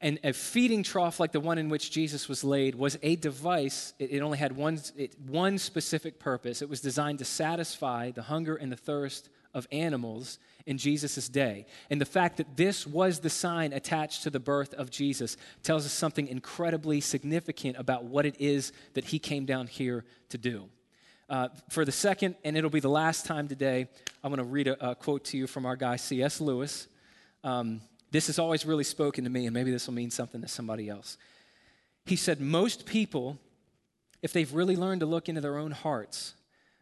And 0.00 0.18
a 0.24 0.32
feeding 0.32 0.82
trough 0.82 1.18
like 1.18 1.32
the 1.32 1.40
one 1.40 1.58
in 1.58 1.68
which 1.68 1.90
Jesus 1.90 2.28
was 2.28 2.44
laid 2.44 2.74
was 2.74 2.98
a 3.02 3.16
device. 3.16 3.94
It, 3.98 4.20
only 4.20 4.38
had 4.38 4.56
one, 4.56 4.80
it, 4.96 5.18
one 5.26 5.58
specific 5.58 6.18
purpose. 6.18 6.60
It 6.60 6.68
was 6.68 6.80
designed 6.80 7.20
to 7.20 7.24
satisfy 7.24 8.10
the 8.10 8.22
hunger 8.22 8.56
and 8.56 8.70
the 8.70 8.76
thirst 8.76 9.30
of 9.54 9.66
animals 9.72 10.38
in 10.66 10.76
Jesus' 10.76 11.28
day. 11.28 11.64
And 11.88 11.98
the 11.98 12.04
fact 12.04 12.36
that 12.36 12.56
this 12.56 12.86
was 12.86 13.20
the 13.20 13.30
sign 13.30 13.72
attached 13.72 14.24
to 14.24 14.30
the 14.30 14.40
birth 14.40 14.74
of 14.74 14.90
Jesus 14.90 15.38
tells 15.62 15.86
us 15.86 15.92
something 15.92 16.28
incredibly 16.28 17.00
significant 17.00 17.78
about 17.78 18.04
what 18.04 18.26
it 18.26 18.36
is 18.38 18.72
that 18.94 19.06
he 19.06 19.18
came 19.18 19.46
down 19.46 19.66
here 19.66 20.04
to 20.28 20.36
do. 20.36 20.68
Uh, 21.28 21.48
for 21.70 21.84
the 21.84 21.92
second, 21.92 22.36
and 22.44 22.56
it'll 22.56 22.70
be 22.70 22.80
the 22.80 22.88
last 22.88 23.26
time 23.26 23.48
today, 23.48 23.88
I'm 24.22 24.30
going 24.30 24.38
to 24.38 24.44
read 24.44 24.68
a, 24.68 24.90
a, 24.90 24.94
quote 24.94 25.24
to 25.24 25.36
you 25.36 25.48
from 25.48 25.66
our 25.66 25.74
guy, 25.74 25.96
C.S. 25.96 26.40
Lewis. 26.40 26.86
Um, 27.42 27.80
this 28.12 28.28
has 28.28 28.38
always 28.38 28.64
really 28.64 28.84
spoken 28.84 29.24
to 29.24 29.30
me, 29.30 29.46
and 29.46 29.52
maybe 29.52 29.72
this 29.72 29.88
will 29.88 29.94
mean 29.94 30.12
something 30.12 30.40
to 30.40 30.46
somebody 30.46 30.88
else. 30.88 31.18
He 32.04 32.14
said, 32.14 32.40
Most 32.40 32.86
people, 32.86 33.38
if 34.22 34.32
they've 34.32 34.52
really 34.52 34.76
learned 34.76 35.00
to 35.00 35.06
look 35.06 35.28
into 35.28 35.40
their 35.40 35.58
own 35.58 35.72
hearts, 35.72 36.34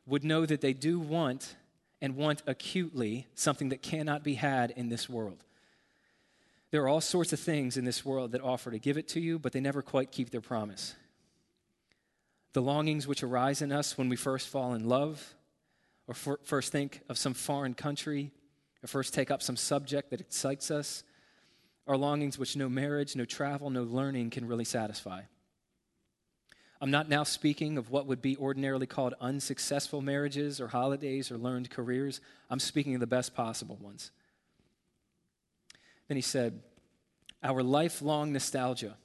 would 0.05 0.25
know 0.25 0.45
that 0.45 0.61
they 0.61 0.75
do 0.75 1.01
want 1.01 1.57
and 2.03 2.15
want 2.15 2.43
acutely 2.47 3.27
something 3.35 3.71
that 3.71 3.81
cannot 3.81 4.23
be 4.23 4.35
had 4.35 4.73
in 4.73 4.91
this 4.91 5.09
world. 5.09 5.43
There 6.71 6.83
are 6.83 6.89
all 6.89 7.01
sorts 7.01 7.33
of 7.33 7.41
things 7.41 7.79
in 7.79 7.87
this 7.87 8.05
world 8.05 8.33
that 8.33 8.43
offer 8.43 8.71
to 8.71 8.79
give 8.79 8.99
it 8.99 9.09
to 9.09 9.21
you, 9.21 9.39
but 9.39 9.53
they 9.53 9.61
never 9.61 9.81
quite 9.81 10.13
keep 10.13 10.29
their 10.29 10.43
promise 10.43 10.95
the 12.55 12.63
longings 12.63 13.07
which 13.07 13.23
arise 13.23 13.61
in 13.61 13.73
us 13.73 13.99
when 13.99 14.09
we 14.09 14.17
first 14.17 14.49
fall 14.49 14.75
in 14.75 14.89
love, 14.89 15.35
or 16.07 16.15
for, 16.15 16.41
first 16.45 16.73
think 16.73 17.01
of 17.09 17.19
some 17.19 17.35
foreign 17.35 17.75
country, 17.75 18.31
or 18.83 18.87
first 18.87 19.13
take 19.13 19.31
up 19.31 19.43
some 19.43 19.57
subject 19.57 20.11
that 20.11 20.21
excites 20.21 20.71
us, 20.71 21.03
are 21.87 21.97
longings 21.97 22.39
which 22.39 22.57
no 22.57 22.69
marriage, 22.69 23.17
no 23.17 23.25
travel, 23.25 23.71
no 23.71 23.83
learning 23.83 24.31
can 24.31 24.47
really 24.47 24.65
satisfy. 24.65 25.23
I'm 26.81 26.91
not 26.91 27.09
now 27.09 27.25
speaking 27.25 27.77
of 27.77 27.91
what 27.91 28.07
would 28.07 28.23
be 28.23 28.37
ordinarily 28.37 28.87
called 28.87 29.15
unsuccessful 29.21 30.01
marriages 30.01 30.61
or 30.61 30.69
holidays 30.69 31.31
or 31.31 31.39
learned 31.39 31.71
careers. 31.71 32.21
I'm 32.51 32.61
speaking 32.61 32.95
of 32.95 33.01
the 33.01 33.07
best 33.07 33.35
possible 33.35 33.77
ones. 33.81 34.13
Then 36.09 36.17
he 36.17 36.23
said, 36.23 36.61
Our 37.43 37.63
lifelong 37.63 38.33
nostalgia 38.33 38.97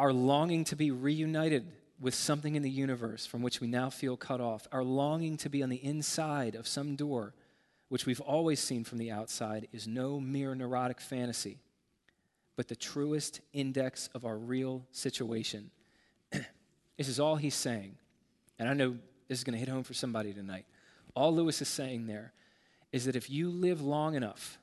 our 0.00 0.12
longing 0.14 0.64
to 0.64 0.76
be 0.76 0.90
reunited 0.90 1.70
with 2.00 2.14
something 2.14 2.56
in 2.56 2.62
the 2.62 2.70
universe 2.70 3.26
from 3.26 3.42
which 3.42 3.60
we 3.60 3.66
now 3.66 3.90
feel 3.90 4.16
cut 4.16 4.40
off, 4.40 4.66
our 4.72 4.82
longing 4.82 5.36
to 5.36 5.50
be 5.50 5.62
on 5.62 5.68
the 5.68 5.84
inside 5.84 6.54
of 6.54 6.66
some 6.66 6.96
door 6.96 7.34
which 7.90 8.06
we've 8.06 8.20
always 8.20 8.60
seen 8.60 8.84
from 8.84 8.98
the 8.98 9.10
outside, 9.10 9.68
is 9.72 9.86
no 9.86 10.20
mere 10.20 10.54
neurotic 10.54 11.00
fantasy, 11.00 11.58
but 12.56 12.68
the 12.68 12.76
truest 12.76 13.40
index 13.52 14.08
of 14.14 14.24
our 14.24 14.38
real 14.38 14.86
situation. 14.92 15.70
this 16.30 17.08
is 17.08 17.18
all 17.18 17.34
he's 17.34 17.54
saying. 17.54 17.96
And 18.60 18.68
I 18.68 18.74
know 18.74 18.96
this 19.28 19.38
is 19.38 19.44
going 19.44 19.54
to 19.54 19.58
hit 19.58 19.68
home 19.68 19.82
for 19.82 19.92
somebody 19.92 20.32
tonight. 20.32 20.66
All 21.16 21.34
Lewis 21.34 21.60
is 21.60 21.68
saying 21.68 22.06
there 22.06 22.32
is 22.92 23.06
that 23.06 23.16
if 23.16 23.28
you 23.28 23.50
live 23.50 23.82
long 23.82 24.14
enough 24.14 24.58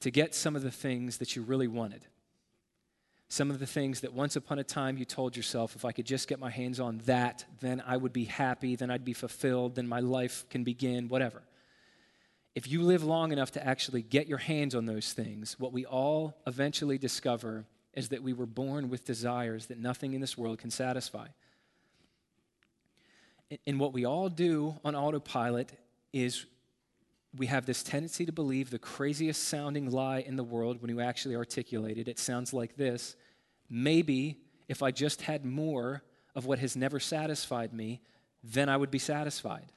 to 0.00 0.10
get 0.10 0.34
some 0.34 0.56
of 0.56 0.62
the 0.62 0.70
things 0.72 1.18
that 1.18 1.36
you 1.36 1.42
really 1.42 1.68
wanted, 1.68 2.02
some 3.28 3.50
of 3.50 3.58
the 3.58 3.66
things 3.66 4.00
that 4.00 4.12
once 4.12 4.36
upon 4.36 4.58
a 4.58 4.64
time 4.64 4.96
you 4.96 5.04
told 5.04 5.36
yourself, 5.36 5.74
if 5.74 5.84
I 5.84 5.92
could 5.92 6.06
just 6.06 6.28
get 6.28 6.38
my 6.38 6.50
hands 6.50 6.78
on 6.78 6.98
that, 7.06 7.44
then 7.60 7.82
I 7.84 7.96
would 7.96 8.12
be 8.12 8.24
happy, 8.24 8.76
then 8.76 8.90
I'd 8.90 9.04
be 9.04 9.14
fulfilled, 9.14 9.74
then 9.74 9.88
my 9.88 10.00
life 10.00 10.44
can 10.48 10.62
begin, 10.62 11.08
whatever. 11.08 11.42
If 12.54 12.68
you 12.68 12.82
live 12.82 13.02
long 13.02 13.32
enough 13.32 13.50
to 13.52 13.66
actually 13.66 14.02
get 14.02 14.28
your 14.28 14.38
hands 14.38 14.74
on 14.74 14.86
those 14.86 15.12
things, 15.12 15.58
what 15.58 15.72
we 15.72 15.84
all 15.84 16.36
eventually 16.46 16.98
discover 16.98 17.64
is 17.94 18.10
that 18.10 18.22
we 18.22 18.32
were 18.32 18.46
born 18.46 18.88
with 18.90 19.04
desires 19.04 19.66
that 19.66 19.78
nothing 19.78 20.12
in 20.12 20.20
this 20.20 20.38
world 20.38 20.58
can 20.58 20.70
satisfy. 20.70 21.26
And 23.66 23.80
what 23.80 23.92
we 23.92 24.04
all 24.04 24.28
do 24.28 24.76
on 24.84 24.94
autopilot 24.94 25.72
is 26.12 26.46
we 27.36 27.46
have 27.46 27.66
this 27.66 27.82
tendency 27.82 28.26
to 28.26 28.32
believe 28.32 28.70
the 28.70 28.78
craziest 28.78 29.44
sounding 29.44 29.90
lie 29.90 30.20
in 30.20 30.36
the 30.36 30.44
world 30.44 30.80
when 30.80 30.90
you 30.90 31.00
actually 31.00 31.36
articulate 31.36 31.98
it. 31.98 32.08
It 32.08 32.18
sounds 32.18 32.52
like 32.52 32.76
this 32.76 33.16
Maybe 33.68 34.38
if 34.68 34.82
I 34.82 34.90
just 34.90 35.22
had 35.22 35.44
more 35.44 36.02
of 36.34 36.46
what 36.46 36.58
has 36.58 36.76
never 36.76 37.00
satisfied 37.00 37.72
me, 37.72 38.00
then 38.42 38.68
I 38.68 38.76
would 38.76 38.90
be 38.90 38.98
satisfied. 38.98 39.72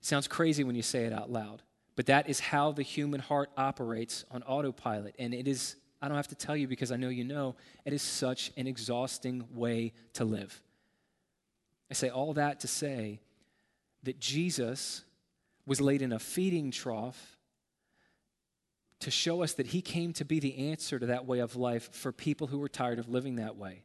Sounds 0.00 0.28
crazy 0.28 0.64
when 0.64 0.74
you 0.74 0.82
say 0.82 1.04
it 1.04 1.12
out 1.12 1.30
loud, 1.30 1.62
but 1.96 2.06
that 2.06 2.28
is 2.28 2.40
how 2.40 2.72
the 2.72 2.82
human 2.82 3.20
heart 3.20 3.50
operates 3.56 4.24
on 4.30 4.42
autopilot. 4.42 5.14
And 5.18 5.32
it 5.32 5.48
is, 5.48 5.76
I 6.00 6.08
don't 6.08 6.16
have 6.16 6.28
to 6.28 6.34
tell 6.34 6.56
you 6.56 6.68
because 6.68 6.92
I 6.92 6.96
know 6.96 7.08
you 7.08 7.24
know, 7.24 7.56
it 7.84 7.92
is 7.92 8.02
such 8.02 8.52
an 8.56 8.66
exhausting 8.66 9.44
way 9.52 9.92
to 10.14 10.24
live. 10.24 10.60
I 11.90 11.94
say 11.94 12.08
all 12.08 12.34
that 12.34 12.60
to 12.60 12.68
say 12.68 13.20
that 14.02 14.18
Jesus 14.18 15.02
was 15.66 15.80
laid 15.80 16.02
in 16.02 16.12
a 16.12 16.18
feeding 16.18 16.70
trough 16.70 17.36
to 19.00 19.10
show 19.10 19.42
us 19.42 19.54
that 19.54 19.68
he 19.68 19.82
came 19.82 20.12
to 20.12 20.24
be 20.24 20.38
the 20.38 20.70
answer 20.70 20.98
to 20.98 21.06
that 21.06 21.26
way 21.26 21.40
of 21.40 21.56
life 21.56 21.92
for 21.92 22.12
people 22.12 22.46
who 22.46 22.58
were 22.58 22.68
tired 22.68 22.98
of 22.98 23.08
living 23.08 23.36
that 23.36 23.56
way. 23.56 23.82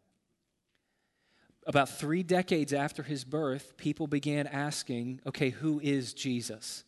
About 1.65 1.89
three 1.89 2.23
decades 2.23 2.71
after 2.71 3.03
his 3.03 3.23
birth, 3.23 3.75
people 3.77 4.07
began 4.07 4.47
asking, 4.47 5.19
okay, 5.25 5.49
who 5.49 5.79
is 5.81 6.13
Jesus? 6.13 6.83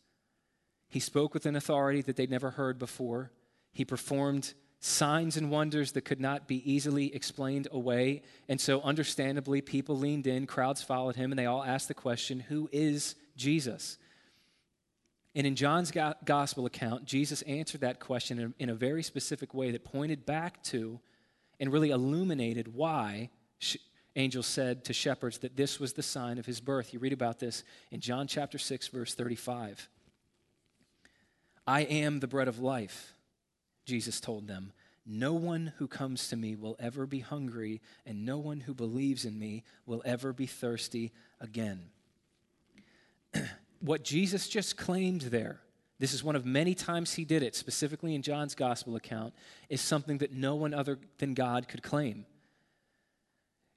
He 0.88 1.00
spoke 1.00 1.34
with 1.34 1.46
an 1.46 1.56
authority 1.56 2.02
that 2.04 2.16
they'd 2.16 2.30
never 2.30 2.52
heard 2.52 2.80
before. 2.80 3.32
He 3.74 3.84
performed 3.84 4.54
signs 4.80 5.36
and 5.36 5.52
wonders 5.52 5.92
that 5.92 6.06
could 6.06 6.22
not 6.22 6.48
be 6.48 6.72
easily 6.72 7.14
explained 7.14 7.68
away. 7.72 8.22
And 8.48 8.60
so, 8.60 8.82
understandably, 8.82 9.62
people 9.62 9.98
leaned 9.98 10.28
in, 10.28 10.48
crowds 10.48 10.82
followed 10.82 11.16
him, 11.16 11.32
and 11.32 11.38
they 11.38 11.46
all 11.46 11.64
asked 11.64 11.90
the 11.90 11.94
question, 11.94 12.40
Who 12.40 12.70
is 12.72 13.16
Jesus? 13.36 13.98
And 15.36 15.46
in 15.46 15.56
John's 15.56 15.92
gospel 16.26 16.66
account, 16.66 17.06
Jesus 17.06 17.42
answered 17.44 17.82
that 17.82 18.00
question 18.00 18.54
in 18.58 18.70
a 18.70 18.76
very 18.76 19.04
specific 19.04 19.54
way 19.54 19.72
that 19.72 19.84
pointed 19.84 20.26
back 20.26 20.64
to 20.64 21.00
and 21.60 21.72
really 21.72 21.92
illuminated 21.92 22.74
why 22.74 23.30
angels 24.16 24.48
said 24.48 24.84
to 24.86 24.94
shepherds 24.94 25.38
that 25.40 25.56
this 25.56 25.80
was 25.80 25.94
the 25.94 26.04
sign 26.04 26.40
of 26.40 26.46
his 26.46 26.60
birth. 26.60 26.94
You 26.94 27.00
read 27.00 27.14
about 27.14 27.40
this 27.40 27.64
in 27.92 28.00
John 28.00 28.28
chapter 28.28 28.58
6, 28.58 28.88
verse 28.88 29.14
35. 29.14 29.88
I 31.68 31.82
am 31.82 32.20
the 32.20 32.28
bread 32.28 32.48
of 32.48 32.60
life, 32.60 33.14
Jesus 33.86 34.20
told 34.20 34.48
them. 34.48 34.74
No 35.06 35.34
one 35.34 35.74
who 35.78 35.88
comes 35.88 36.28
to 36.30 36.36
me 36.36 36.56
will 36.56 36.76
ever 36.80 37.06
be 37.06 37.20
hungry, 37.20 37.82
and 38.06 38.26
no 38.26 38.38
one 38.40 38.62
who 38.62 38.74
believes 38.74 39.26
in 39.26 39.38
me 39.38 39.64
will 39.86 40.02
ever 40.06 40.34
be 40.34 40.48
thirsty 40.48 41.12
again. 41.40 41.92
What 43.80 44.04
Jesus 44.04 44.48
just 44.48 44.78
claimed 44.78 45.22
there, 45.22 45.62
this 46.00 46.14
is 46.14 46.24
one 46.24 46.36
of 46.36 46.46
many 46.46 46.74
times 46.74 47.14
he 47.14 47.26
did 47.26 47.44
it, 47.44 47.56
specifically 47.56 48.16
in 48.16 48.22
John's 48.22 48.56
gospel 48.56 48.96
account, 48.96 49.34
is 49.68 49.82
something 49.82 50.20
that 50.20 50.32
no 50.32 50.56
one 50.56 50.74
other 50.74 50.98
than 51.18 51.34
God 51.34 51.68
could 51.68 51.84
claim. 51.84 52.26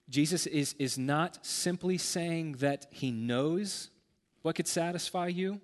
Jesus 0.09 0.47
is, 0.47 0.75
is 0.79 0.99
not 0.99 1.45
simply 1.45 1.99
saying 1.99 2.53
that 2.61 2.87
he 2.91 3.11
knows 3.11 3.91
what 4.43 4.55
could 4.55 4.69
satisfy 4.69 5.29
you, 5.29 5.61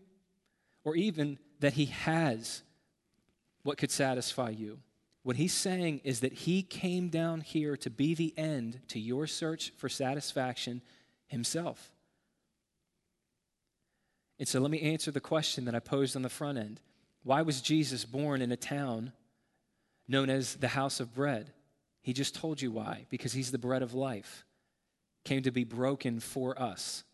or 0.85 0.97
even 0.97 1.39
that 1.61 1.75
he 1.75 1.87
has 1.87 2.63
what 3.63 3.79
could 3.79 3.91
satisfy 3.91 4.51
you. 4.51 4.79
What 5.23 5.37
he's 5.37 5.53
saying 5.53 6.01
is 6.05 6.21
that 6.21 6.33
he 6.33 6.63
came 6.63 7.09
down 7.09 7.43
here 7.43 7.77
to 7.79 7.91
be 7.91 8.15
the 8.15 8.33
end 8.39 8.81
to 8.89 8.99
your 8.99 9.27
search 9.27 9.73
for 9.77 9.89
satisfaction 9.89 10.81
himself. 11.27 11.93
And 14.39 14.47
so 14.47 14.61
let 14.61 14.71
me 14.71 14.81
answer 14.81 15.11
the 15.11 15.21
question 15.21 15.65
that 15.65 15.75
I 15.75 15.81
posed 15.81 16.17
on 16.17 16.23
the 16.23 16.29
front 16.29 16.59
end. 16.59 16.81
Why 17.25 17.43
was 17.43 17.61
Jesus 17.61 18.05
born 18.05 18.41
in 18.41 18.53
a 18.53 18.57
town 18.57 19.13
known 20.07 20.31
as 20.31 20.57
the 20.57 20.69
house 20.69 21.01
of 21.01 21.15
bread? 21.15 21.53
He 22.01 22.13
just 22.13 22.35
told 22.35 22.63
you 22.63 22.71
why. 22.71 23.07
Because 23.11 23.33
he's 23.33 23.51
the 23.51 23.59
bread 23.59 23.83
of 23.83 23.95
life, 23.95 24.45
came 25.25 25.43
to 25.43 25.51
be 25.51 25.65
broken 25.65 26.21
for 26.21 26.61
us 26.61 27.05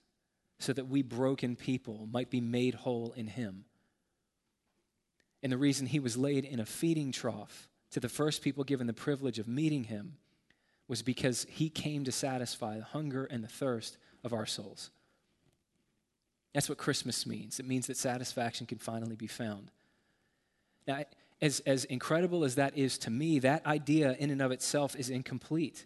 so 0.58 0.72
that 0.72 0.88
we 0.88 1.02
broken 1.02 1.56
people 1.56 2.08
might 2.12 2.30
be 2.30 2.40
made 2.40 2.74
whole 2.74 3.12
in 3.16 3.26
him. 3.26 3.64
And 5.42 5.50
the 5.50 5.58
reason 5.58 5.86
he 5.86 6.00
was 6.00 6.16
laid 6.16 6.44
in 6.44 6.60
a 6.60 6.66
feeding 6.66 7.12
trough 7.12 7.68
to 7.90 8.00
the 8.00 8.08
first 8.08 8.42
people 8.42 8.64
given 8.64 8.86
the 8.86 8.92
privilege 8.92 9.38
of 9.38 9.48
meeting 9.48 9.84
him 9.84 10.16
was 10.88 11.02
because 11.02 11.46
he 11.48 11.68
came 11.68 12.04
to 12.04 12.12
satisfy 12.12 12.78
the 12.78 12.84
hunger 12.84 13.24
and 13.24 13.42
the 13.42 13.48
thirst 13.48 13.96
of 14.22 14.32
our 14.32 14.46
souls. 14.46 14.90
That's 16.54 16.68
what 16.68 16.78
Christmas 16.78 17.26
means. 17.26 17.60
It 17.60 17.66
means 17.66 17.88
that 17.88 17.96
satisfaction 17.96 18.66
can 18.66 18.78
finally 18.78 19.16
be 19.16 19.26
found. 19.26 19.70
Now, 20.86 21.04
as, 21.42 21.60
as 21.60 21.84
incredible 21.86 22.44
as 22.44 22.54
that 22.54 22.78
is 22.78 22.96
to 22.98 23.10
me, 23.10 23.40
that 23.40 23.66
idea 23.66 24.16
in 24.18 24.30
and 24.30 24.40
of 24.40 24.52
itself 24.52 24.96
is 24.96 25.10
incomplete 25.10 25.84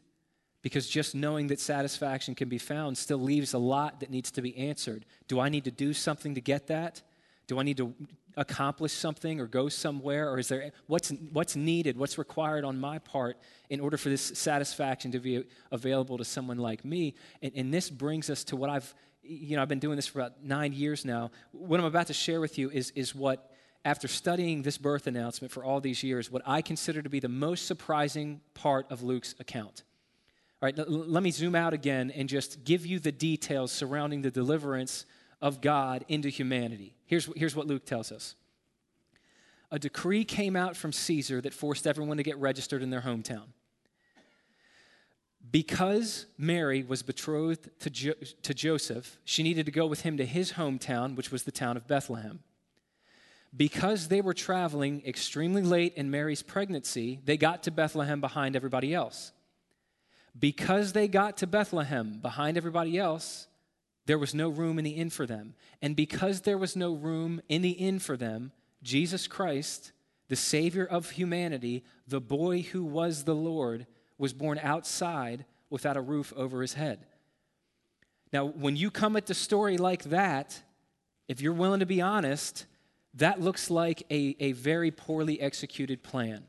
because 0.62 0.88
just 0.88 1.14
knowing 1.14 1.46
that 1.48 1.58
satisfaction 1.58 2.34
can 2.34 2.48
be 2.48 2.58
found 2.58 2.98
still 2.98 3.18
leaves 3.18 3.54
a 3.54 3.58
lot 3.58 4.00
that 4.00 4.10
needs 4.10 4.30
to 4.32 4.42
be 4.42 4.56
answered. 4.56 5.06
Do 5.26 5.40
I 5.40 5.48
need 5.48 5.64
to 5.64 5.70
do 5.70 5.92
something 5.92 6.34
to 6.34 6.40
get 6.40 6.66
that? 6.66 7.02
Do 7.46 7.58
I 7.58 7.62
need 7.62 7.78
to 7.78 7.94
accomplish 8.36 8.92
something 8.92 9.40
or 9.40 9.46
go 9.46 9.68
somewhere? 9.68 10.30
Or 10.30 10.38
is 10.38 10.48
there 10.48 10.72
what's, 10.86 11.10
what's 11.32 11.56
needed, 11.56 11.96
what's 11.96 12.18
required 12.18 12.64
on 12.64 12.78
my 12.78 12.98
part 12.98 13.38
in 13.70 13.80
order 13.80 13.96
for 13.96 14.10
this 14.10 14.22
satisfaction 14.22 15.12
to 15.12 15.18
be 15.18 15.44
available 15.72 16.18
to 16.18 16.24
someone 16.24 16.58
like 16.58 16.84
me? 16.84 17.14
And, 17.40 17.52
and 17.56 17.72
this 17.74 17.88
brings 17.88 18.28
us 18.28 18.44
to 18.44 18.56
what 18.56 18.68
I've, 18.68 18.94
you 19.28 19.56
know, 19.56 19.62
I've 19.62 19.68
been 19.68 19.78
doing 19.78 19.96
this 19.96 20.06
for 20.06 20.20
about 20.20 20.42
nine 20.42 20.72
years 20.72 21.04
now. 21.04 21.30
What 21.52 21.78
I'm 21.78 21.86
about 21.86 22.06
to 22.06 22.14
share 22.14 22.40
with 22.40 22.58
you 22.58 22.70
is, 22.70 22.90
is 22.94 23.14
what, 23.14 23.52
after 23.84 24.08
studying 24.08 24.62
this 24.62 24.78
birth 24.78 25.06
announcement 25.06 25.52
for 25.52 25.62
all 25.62 25.80
these 25.80 26.02
years, 26.02 26.30
what 26.30 26.42
I 26.46 26.62
consider 26.62 27.02
to 27.02 27.08
be 27.08 27.20
the 27.20 27.28
most 27.28 27.66
surprising 27.66 28.40
part 28.54 28.90
of 28.90 29.02
Luke's 29.02 29.34
account. 29.38 29.84
All 30.60 30.66
right, 30.66 30.76
let 30.88 31.22
me 31.22 31.30
zoom 31.30 31.54
out 31.54 31.72
again 31.72 32.10
and 32.10 32.28
just 32.28 32.64
give 32.64 32.84
you 32.84 32.98
the 32.98 33.12
details 33.12 33.70
surrounding 33.70 34.22
the 34.22 34.30
deliverance 34.30 35.06
of 35.40 35.60
God 35.60 36.04
into 36.08 36.30
humanity. 36.30 36.96
Here's, 37.06 37.28
here's 37.36 37.54
what 37.54 37.66
Luke 37.66 37.84
tells 37.84 38.10
us 38.10 38.34
A 39.70 39.78
decree 39.78 40.24
came 40.24 40.56
out 40.56 40.76
from 40.76 40.92
Caesar 40.92 41.40
that 41.42 41.54
forced 41.54 41.86
everyone 41.86 42.16
to 42.16 42.22
get 42.22 42.38
registered 42.38 42.82
in 42.82 42.90
their 42.90 43.02
hometown. 43.02 43.44
Because 45.50 46.26
Mary 46.36 46.82
was 46.82 47.02
betrothed 47.02 47.70
to, 47.80 47.90
jo- 47.90 48.14
to 48.42 48.54
Joseph, 48.54 49.18
she 49.24 49.42
needed 49.42 49.66
to 49.66 49.72
go 49.72 49.86
with 49.86 50.02
him 50.02 50.16
to 50.16 50.26
his 50.26 50.52
hometown, 50.52 51.16
which 51.16 51.30
was 51.30 51.44
the 51.44 51.52
town 51.52 51.76
of 51.76 51.86
Bethlehem. 51.86 52.40
Because 53.56 54.08
they 54.08 54.20
were 54.20 54.34
traveling 54.34 55.02
extremely 55.06 55.62
late 55.62 55.94
in 55.94 56.10
Mary's 56.10 56.42
pregnancy, 56.42 57.20
they 57.24 57.36
got 57.36 57.62
to 57.62 57.70
Bethlehem 57.70 58.20
behind 58.20 58.56
everybody 58.56 58.92
else. 58.92 59.32
Because 60.38 60.92
they 60.92 61.08
got 61.08 61.38
to 61.38 61.46
Bethlehem 61.46 62.18
behind 62.20 62.56
everybody 62.56 62.98
else, 62.98 63.46
there 64.06 64.18
was 64.18 64.34
no 64.34 64.48
room 64.48 64.78
in 64.78 64.84
the 64.84 64.92
inn 64.92 65.10
for 65.10 65.26
them. 65.26 65.54
And 65.80 65.96
because 65.96 66.42
there 66.42 66.58
was 66.58 66.76
no 66.76 66.94
room 66.94 67.40
in 67.48 67.62
the 67.62 67.70
inn 67.70 67.98
for 67.98 68.16
them, 68.16 68.52
Jesus 68.82 69.26
Christ, 69.26 69.92
the 70.28 70.36
Savior 70.36 70.84
of 70.84 71.10
humanity, 71.10 71.84
the 72.06 72.20
boy 72.20 72.62
who 72.62 72.84
was 72.84 73.24
the 73.24 73.34
Lord, 73.34 73.86
was 74.18 74.32
born 74.32 74.58
outside 74.62 75.44
without 75.70 75.96
a 75.96 76.00
roof 76.00 76.32
over 76.36 76.60
his 76.60 76.74
head. 76.74 77.06
Now, 78.32 78.44
when 78.44 78.76
you 78.76 78.90
come 78.90 79.16
at 79.16 79.26
the 79.26 79.34
story 79.34 79.78
like 79.78 80.04
that, 80.04 80.60
if 81.28 81.40
you're 81.40 81.52
willing 81.52 81.80
to 81.80 81.86
be 81.86 82.00
honest, 82.00 82.66
that 83.14 83.40
looks 83.40 83.70
like 83.70 84.02
a, 84.10 84.36
a 84.40 84.52
very 84.52 84.90
poorly 84.90 85.40
executed 85.40 86.02
plan. 86.02 86.44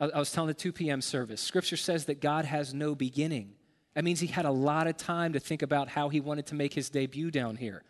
I, 0.00 0.06
I 0.06 0.18
was 0.18 0.30
telling 0.30 0.48
the 0.48 0.54
2 0.54 0.72
p.m. 0.72 1.00
service, 1.00 1.40
Scripture 1.40 1.76
says 1.76 2.04
that 2.06 2.20
God 2.20 2.44
has 2.44 2.74
no 2.74 2.94
beginning. 2.94 3.54
That 3.94 4.04
means 4.04 4.20
he 4.20 4.28
had 4.28 4.44
a 4.44 4.50
lot 4.50 4.86
of 4.86 4.96
time 4.96 5.32
to 5.32 5.40
think 5.40 5.62
about 5.62 5.88
how 5.88 6.08
he 6.08 6.20
wanted 6.20 6.46
to 6.46 6.54
make 6.54 6.74
his 6.74 6.90
debut 6.90 7.30
down 7.30 7.56
here. 7.56 7.82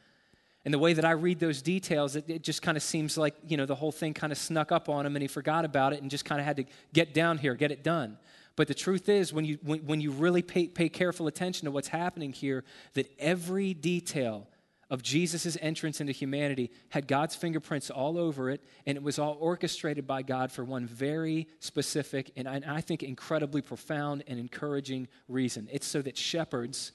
And 0.64 0.74
the 0.74 0.78
way 0.78 0.92
that 0.92 1.04
I 1.04 1.12
read 1.12 1.38
those 1.38 1.62
details, 1.62 2.16
it, 2.16 2.28
it 2.28 2.42
just 2.42 2.62
kind 2.62 2.76
of 2.76 2.82
seems 2.82 3.16
like, 3.16 3.34
you 3.46 3.56
know, 3.56 3.66
the 3.66 3.74
whole 3.74 3.92
thing 3.92 4.14
kind 4.14 4.32
of 4.32 4.38
snuck 4.38 4.72
up 4.72 4.88
on 4.88 5.06
him 5.06 5.16
and 5.16 5.22
he 5.22 5.28
forgot 5.28 5.64
about 5.64 5.92
it 5.92 6.02
and 6.02 6.10
just 6.10 6.24
kind 6.24 6.40
of 6.40 6.46
had 6.46 6.56
to 6.56 6.64
get 6.92 7.14
down 7.14 7.38
here, 7.38 7.54
get 7.54 7.70
it 7.70 7.84
done. 7.84 8.18
But 8.58 8.66
the 8.66 8.74
truth 8.74 9.08
is, 9.08 9.32
when 9.32 9.44
you, 9.44 9.56
when, 9.62 9.86
when 9.86 10.00
you 10.00 10.10
really 10.10 10.42
pay, 10.42 10.66
pay 10.66 10.88
careful 10.88 11.28
attention 11.28 11.66
to 11.66 11.70
what's 11.70 11.86
happening 11.86 12.32
here, 12.32 12.64
that 12.94 13.08
every 13.16 13.72
detail 13.72 14.48
of 14.90 15.00
Jesus' 15.00 15.56
entrance 15.60 16.00
into 16.00 16.12
humanity 16.12 16.72
had 16.88 17.06
God's 17.06 17.36
fingerprints 17.36 17.88
all 17.88 18.18
over 18.18 18.50
it, 18.50 18.64
and 18.84 18.96
it 18.96 19.02
was 19.04 19.16
all 19.16 19.36
orchestrated 19.38 20.08
by 20.08 20.22
God 20.22 20.50
for 20.50 20.64
one 20.64 20.88
very 20.88 21.46
specific 21.60 22.32
and 22.36 22.48
I 22.48 22.80
think 22.80 23.04
incredibly 23.04 23.62
profound 23.62 24.24
and 24.26 24.40
encouraging 24.40 25.06
reason. 25.28 25.68
It's 25.70 25.86
so 25.86 26.02
that 26.02 26.18
shepherds 26.18 26.90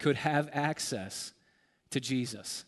could 0.00 0.16
have 0.16 0.50
access 0.52 1.32
to 1.90 2.00
Jesus. 2.00 2.64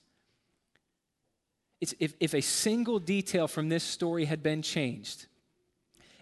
It's 1.80 1.94
if, 1.98 2.14
if 2.20 2.32
a 2.32 2.42
single 2.42 3.00
detail 3.00 3.48
from 3.48 3.70
this 3.70 3.82
story 3.82 4.26
had 4.26 4.44
been 4.44 4.62
changed, 4.62 5.26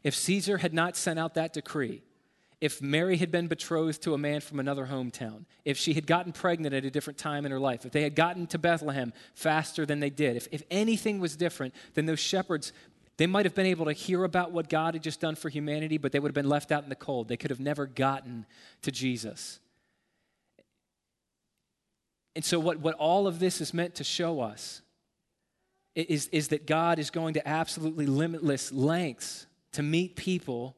if 0.02 0.14
Caesar 0.14 0.56
had 0.56 0.72
not 0.72 0.96
sent 0.96 1.18
out 1.18 1.34
that 1.34 1.52
decree, 1.52 2.02
if 2.64 2.80
Mary 2.80 3.18
had 3.18 3.30
been 3.30 3.46
betrothed 3.46 4.00
to 4.00 4.14
a 4.14 4.18
man 4.18 4.40
from 4.40 4.58
another 4.58 4.86
hometown, 4.86 5.44
if 5.66 5.76
she 5.76 5.92
had 5.92 6.06
gotten 6.06 6.32
pregnant 6.32 6.74
at 6.74 6.82
a 6.82 6.90
different 6.90 7.18
time 7.18 7.44
in 7.44 7.52
her 7.52 7.58
life, 7.58 7.84
if 7.84 7.92
they 7.92 8.00
had 8.00 8.14
gotten 8.14 8.46
to 8.46 8.58
Bethlehem 8.58 9.12
faster 9.34 9.84
than 9.84 10.00
they 10.00 10.08
did, 10.08 10.34
if, 10.34 10.48
if 10.50 10.62
anything 10.70 11.20
was 11.20 11.36
different, 11.36 11.74
then 11.92 12.06
those 12.06 12.20
shepherds, 12.20 12.72
they 13.18 13.26
might 13.26 13.44
have 13.44 13.54
been 13.54 13.66
able 13.66 13.84
to 13.84 13.92
hear 13.92 14.24
about 14.24 14.50
what 14.50 14.70
God 14.70 14.94
had 14.94 15.02
just 15.02 15.20
done 15.20 15.34
for 15.34 15.50
humanity, 15.50 15.98
but 15.98 16.10
they 16.10 16.18
would 16.18 16.30
have 16.30 16.34
been 16.34 16.48
left 16.48 16.72
out 16.72 16.82
in 16.82 16.88
the 16.88 16.94
cold. 16.94 17.28
They 17.28 17.36
could 17.36 17.50
have 17.50 17.60
never 17.60 17.84
gotten 17.84 18.46
to 18.80 18.90
Jesus. 18.90 19.60
And 22.34 22.42
so, 22.42 22.58
what, 22.58 22.78
what 22.78 22.94
all 22.94 23.26
of 23.26 23.40
this 23.40 23.60
is 23.60 23.74
meant 23.74 23.96
to 23.96 24.04
show 24.04 24.40
us 24.40 24.80
is, 25.94 26.28
is 26.28 26.48
that 26.48 26.66
God 26.66 26.98
is 26.98 27.10
going 27.10 27.34
to 27.34 27.46
absolutely 27.46 28.06
limitless 28.06 28.72
lengths 28.72 29.46
to 29.72 29.82
meet 29.82 30.16
people 30.16 30.76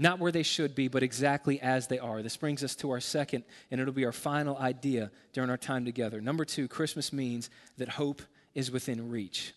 not 0.00 0.18
where 0.18 0.32
they 0.32 0.42
should 0.42 0.74
be, 0.74 0.88
but 0.88 1.02
exactly 1.02 1.60
as 1.60 1.86
they 1.86 1.98
are. 1.98 2.22
This 2.22 2.36
brings 2.36 2.64
us 2.64 2.74
to 2.76 2.90
our 2.90 3.00
second, 3.00 3.44
and 3.70 3.80
it'll 3.80 3.92
be 3.92 4.06
our 4.06 4.12
final 4.12 4.56
idea 4.56 5.10
during 5.34 5.50
our 5.50 5.58
time 5.58 5.84
together. 5.84 6.22
Number 6.22 6.46
two, 6.46 6.68
Christmas 6.68 7.12
means 7.12 7.50
that 7.76 7.90
hope 7.90 8.22
is 8.54 8.70
within 8.70 9.10
reach. 9.10 9.52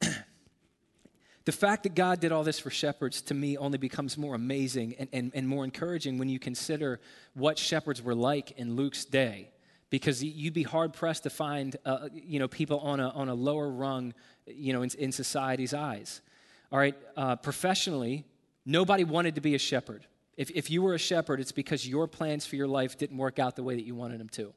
the 1.44 1.52
fact 1.52 1.82
that 1.82 1.96
God 1.96 2.20
did 2.20 2.30
all 2.30 2.44
this 2.44 2.60
for 2.60 2.70
shepherds 2.70 3.20
to 3.22 3.34
me 3.34 3.56
only 3.56 3.76
becomes 3.76 4.16
more 4.16 4.36
amazing 4.36 4.94
and, 5.00 5.08
and, 5.12 5.32
and 5.34 5.48
more 5.48 5.64
encouraging 5.64 6.18
when 6.18 6.28
you 6.28 6.38
consider 6.38 7.00
what 7.34 7.58
shepherds 7.58 8.00
were 8.00 8.14
like 8.14 8.52
in 8.52 8.76
Luke's 8.76 9.04
day. 9.04 9.50
Because 9.90 10.22
you'd 10.22 10.54
be 10.54 10.62
hard 10.62 10.92
pressed 10.92 11.24
to 11.24 11.30
find, 11.30 11.76
uh, 11.84 12.08
you 12.12 12.38
know, 12.38 12.46
people 12.46 12.78
on 12.80 13.00
a, 13.00 13.08
on 13.08 13.28
a 13.28 13.34
lower 13.34 13.68
rung, 13.68 14.14
you 14.46 14.72
know, 14.72 14.82
in, 14.82 14.90
in 14.96 15.10
society's 15.10 15.74
eyes. 15.74 16.20
All 16.70 16.78
right, 16.78 16.94
uh, 17.16 17.36
professionally, 17.36 18.26
Nobody 18.68 19.02
wanted 19.02 19.36
to 19.36 19.40
be 19.40 19.54
a 19.54 19.58
shepherd. 19.58 20.06
If, 20.36 20.50
if 20.50 20.70
you 20.70 20.82
were 20.82 20.92
a 20.92 20.98
shepherd, 20.98 21.40
it's 21.40 21.52
because 21.52 21.88
your 21.88 22.06
plans 22.06 22.44
for 22.44 22.56
your 22.56 22.68
life 22.68 22.98
didn't 22.98 23.16
work 23.16 23.38
out 23.38 23.56
the 23.56 23.62
way 23.62 23.74
that 23.74 23.86
you 23.86 23.94
wanted 23.94 24.20
them 24.20 24.28
to. 24.30 24.52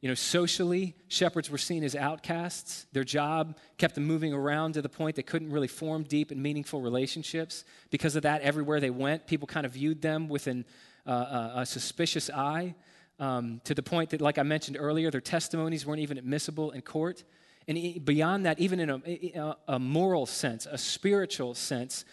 You 0.00 0.08
know, 0.08 0.14
socially, 0.14 0.94
shepherds 1.08 1.50
were 1.50 1.58
seen 1.58 1.82
as 1.82 1.96
outcasts. 1.96 2.86
Their 2.92 3.02
job 3.02 3.58
kept 3.78 3.96
them 3.96 4.04
moving 4.04 4.32
around 4.32 4.74
to 4.74 4.82
the 4.82 4.88
point 4.88 5.16
they 5.16 5.24
couldn't 5.24 5.50
really 5.50 5.66
form 5.66 6.04
deep 6.04 6.30
and 6.30 6.40
meaningful 6.40 6.82
relationships. 6.82 7.64
Because 7.90 8.14
of 8.14 8.22
that, 8.22 8.42
everywhere 8.42 8.78
they 8.78 8.90
went, 8.90 9.26
people 9.26 9.48
kind 9.48 9.66
of 9.66 9.72
viewed 9.72 10.00
them 10.00 10.28
with 10.28 10.46
an, 10.46 10.64
uh, 11.04 11.50
a 11.56 11.66
suspicious 11.66 12.30
eye, 12.30 12.76
um, 13.18 13.60
to 13.64 13.74
the 13.74 13.82
point 13.82 14.10
that, 14.10 14.20
like 14.20 14.38
I 14.38 14.44
mentioned 14.44 14.76
earlier, 14.78 15.10
their 15.10 15.20
testimonies 15.20 15.84
weren't 15.84 16.00
even 16.00 16.16
admissible 16.16 16.70
in 16.70 16.82
court. 16.82 17.24
And 17.66 18.04
beyond 18.04 18.46
that, 18.46 18.60
even 18.60 18.78
in 18.78 18.90
a, 19.34 19.56
a 19.66 19.78
moral 19.80 20.26
sense, 20.26 20.66
a 20.66 20.78
spiritual 20.78 21.54
sense, 21.54 22.04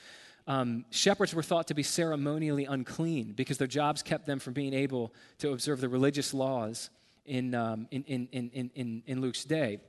um, 0.49 0.83
shepherds 0.89 1.35
were 1.35 1.43
thought 1.43 1.67
to 1.67 1.75
be 1.75 1.83
ceremonially 1.83 2.65
unclean 2.65 3.33
because 3.33 3.59
their 3.59 3.67
jobs 3.67 4.01
kept 4.01 4.25
them 4.25 4.39
from 4.39 4.53
being 4.53 4.73
able 4.73 5.13
to 5.37 5.51
observe 5.51 5.79
the 5.79 5.87
religious 5.87 6.33
laws 6.33 6.89
in, 7.27 7.53
um, 7.53 7.87
in, 7.91 8.03
in, 8.05 8.27
in, 8.31 8.71
in, 8.73 9.03
in 9.05 9.21
Luke's 9.21 9.45
day. 9.45 9.79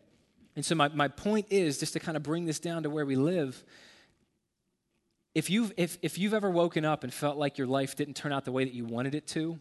And 0.54 0.62
so, 0.62 0.74
my, 0.74 0.88
my 0.88 1.08
point 1.08 1.46
is 1.48 1.78
just 1.78 1.94
to 1.94 1.98
kind 1.98 2.14
of 2.14 2.22
bring 2.22 2.44
this 2.44 2.60
down 2.60 2.82
to 2.82 2.90
where 2.90 3.06
we 3.06 3.16
live. 3.16 3.64
If 5.34 5.48
you've, 5.48 5.72
if, 5.78 5.96
if 6.02 6.18
you've 6.18 6.34
ever 6.34 6.50
woken 6.50 6.84
up 6.84 7.04
and 7.04 7.14
felt 7.14 7.38
like 7.38 7.56
your 7.56 7.68
life 7.68 7.96
didn't 7.96 8.14
turn 8.14 8.30
out 8.30 8.44
the 8.44 8.52
way 8.52 8.64
that 8.64 8.74
you 8.74 8.84
wanted 8.84 9.14
it 9.14 9.26
to, 9.28 9.58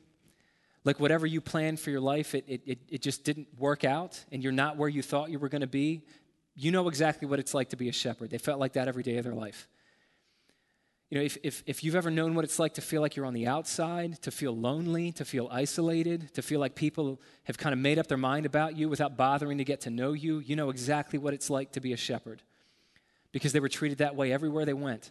like 0.84 1.00
whatever 1.00 1.26
you 1.26 1.40
planned 1.40 1.80
for 1.80 1.92
your 1.92 2.02
life, 2.02 2.36
it, 2.36 2.44
it, 2.46 2.62
it, 2.66 2.80
it 2.90 3.02
just 3.02 3.24
didn't 3.24 3.48
work 3.58 3.86
out, 3.86 4.22
and 4.34 4.44
you're 4.44 4.52
not 4.52 4.76
where 4.76 4.90
you 4.90 5.02
thought 5.02 5.30
you 5.30 5.40
were 5.40 5.50
going 5.50 5.62
to 5.62 5.68
be, 5.68 6.04
you 6.56 6.72
know 6.72 6.90
exactly 6.90 7.26
what 7.26 7.40
it's 7.40 7.54
like 7.54 7.70
to 7.70 7.78
be 7.78 7.88
a 7.88 7.94
shepherd. 7.94 8.32
They 8.32 8.38
felt 8.38 8.60
like 8.60 8.74
that 8.74 8.90
every 8.90 9.04
day 9.04 9.16
of 9.18 9.24
their 9.24 9.34
life. 9.36 9.70
You 11.10 11.18
know, 11.18 11.24
if, 11.24 11.38
if, 11.42 11.64
if 11.66 11.84
you've 11.84 11.96
ever 11.96 12.12
known 12.12 12.36
what 12.36 12.46
it's 12.46 12.60
like 12.60 12.76
to 12.76 12.82
feel 12.82 13.02
like 13.02 13.16
you're 13.16 13.26
on 13.26 13.34
the 13.34 13.48
outside, 13.48 14.22
to 14.22 14.30
feel 14.30 14.56
lonely, 14.56 15.12
to 15.14 15.26
feel 15.26 15.50
isolated, 15.52 16.32
to 16.36 16.44
feel 16.44 16.60
like 16.60 16.76
people 16.76 17.20
have 17.46 17.58
kind 17.58 17.74
of 17.74 17.80
made 17.80 17.98
up 17.98 18.06
their 18.06 18.18
mind 18.18 18.46
about 18.46 18.78
you 18.78 18.88
without 18.88 19.18
bothering 19.18 19.58
to 19.58 19.64
get 19.64 19.82
to 19.82 19.90
know 19.90 20.14
you, 20.14 20.38
you 20.38 20.56
know 20.56 20.70
exactly 20.70 21.18
what 21.18 21.34
it's 21.34 21.50
like 21.50 21.72
to 21.72 21.82
be 21.82 21.94
a 21.94 21.98
shepherd 21.98 22.44
because 23.32 23.54
they 23.54 23.60
were 23.60 23.70
treated 23.70 23.98
that 24.00 24.16
way 24.16 24.32
everywhere 24.32 24.66
they 24.66 24.74
went. 24.74 25.10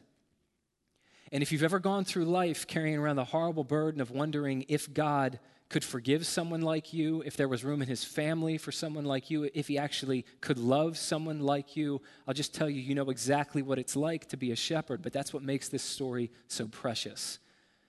And 1.32 1.42
if 1.42 1.50
you've 1.50 1.64
ever 1.64 1.80
gone 1.80 2.04
through 2.04 2.24
life 2.26 2.66
carrying 2.66 2.96
around 2.96 3.16
the 3.16 3.24
horrible 3.24 3.64
burden 3.64 4.00
of 4.00 4.12
wondering 4.12 4.64
if 4.68 4.92
God 4.92 5.40
could 5.68 5.84
forgive 5.84 6.26
someone 6.26 6.62
like 6.62 6.94
you, 6.94 7.22
if 7.26 7.36
there 7.36 7.48
was 7.48 7.62
room 7.62 7.82
in 7.82 7.88
his 7.88 8.02
family 8.02 8.56
for 8.56 8.72
someone 8.72 9.04
like 9.04 9.30
you, 9.30 9.50
if 9.52 9.68
he 9.68 9.76
actually 9.76 10.24
could 10.40 10.58
love 10.58 10.96
someone 10.96 11.40
like 11.40 11.76
you. 11.76 12.00
I'll 12.26 12.34
just 12.34 12.54
tell 12.54 12.70
you, 12.70 12.80
you 12.80 12.94
know 12.94 13.10
exactly 13.10 13.60
what 13.60 13.78
it's 13.78 13.94
like 13.94 14.28
to 14.28 14.36
be 14.36 14.50
a 14.50 14.56
shepherd, 14.56 15.02
but 15.02 15.12
that's 15.12 15.34
what 15.34 15.42
makes 15.42 15.68
this 15.68 15.82
story 15.82 16.30
so 16.46 16.68
precious. 16.68 17.38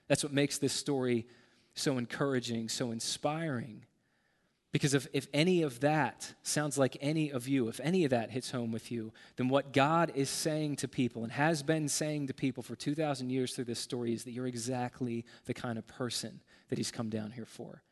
That's 0.07 0.23
what 0.23 0.33
makes 0.33 0.57
this 0.57 0.73
story 0.73 1.25
so 1.73 1.97
encouraging, 1.97 2.67
so 2.67 2.91
inspiring. 2.91 3.85
Because 4.71 4.93
if, 4.93 5.07
if 5.13 5.27
any 5.33 5.63
of 5.63 5.79
that 5.79 6.33
sounds 6.43 6.77
like 6.77 6.97
any 7.01 7.31
of 7.31 7.47
you, 7.47 7.69
if 7.69 7.79
any 7.79 8.03
of 8.03 8.11
that 8.11 8.29
hits 8.29 8.51
home 8.51 8.71
with 8.71 8.91
you, 8.91 9.13
then 9.37 9.47
what 9.47 9.71
God 9.73 10.11
is 10.13 10.29
saying 10.29 10.75
to 10.77 10.87
people 10.87 11.23
and 11.23 11.31
has 11.31 11.63
been 11.63 11.87
saying 11.87 12.27
to 12.27 12.33
people 12.33 12.61
for 12.61 12.75
2,000 12.75 13.29
years 13.29 13.55
through 13.55 13.63
this 13.63 13.79
story 13.79 14.13
is 14.13 14.25
that 14.25 14.31
you're 14.31 14.45
exactly 14.45 15.25
the 15.45 15.53
kind 15.53 15.79
of 15.79 15.87
person 15.87 16.41
that 16.69 16.77
He's 16.77 16.91
come 16.91 17.09
down 17.09 17.31
here 17.31 17.45
for. 17.45 17.83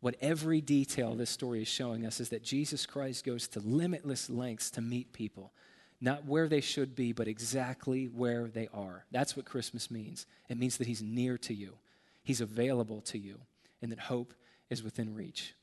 What 0.00 0.16
every 0.20 0.60
detail 0.60 1.14
this 1.14 1.30
story 1.30 1.62
is 1.62 1.68
showing 1.68 2.04
us 2.04 2.18
is 2.18 2.30
that 2.30 2.42
Jesus 2.42 2.86
Christ 2.86 3.24
goes 3.24 3.46
to 3.48 3.60
limitless 3.60 4.28
lengths 4.28 4.70
to 4.72 4.80
meet 4.80 5.12
people, 5.12 5.52
not 6.00 6.24
where 6.26 6.48
they 6.48 6.60
should 6.60 6.96
be, 6.96 7.12
but 7.12 7.28
exactly 7.28 8.06
where 8.06 8.48
they 8.48 8.68
are. 8.74 9.04
That's 9.12 9.36
what 9.36 9.46
Christmas 9.46 9.90
means. 9.90 10.26
It 10.48 10.58
means 10.58 10.76
that 10.78 10.88
He's 10.88 11.02
near 11.02 11.38
to 11.38 11.54
you, 11.54 11.74
He's 12.22 12.40
available 12.40 13.00
to 13.02 13.18
you, 13.18 13.40
and 13.80 13.92
that 13.92 14.00
hope 14.00 14.34
is 14.70 14.82
within 14.82 15.14
reach 15.14 15.54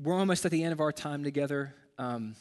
we're 0.00 0.14
almost 0.14 0.44
at 0.44 0.52
the 0.52 0.62
end 0.62 0.72
of 0.72 0.80
our 0.80 0.92
time 0.92 1.24
together. 1.24 1.74
Um, 1.98 2.36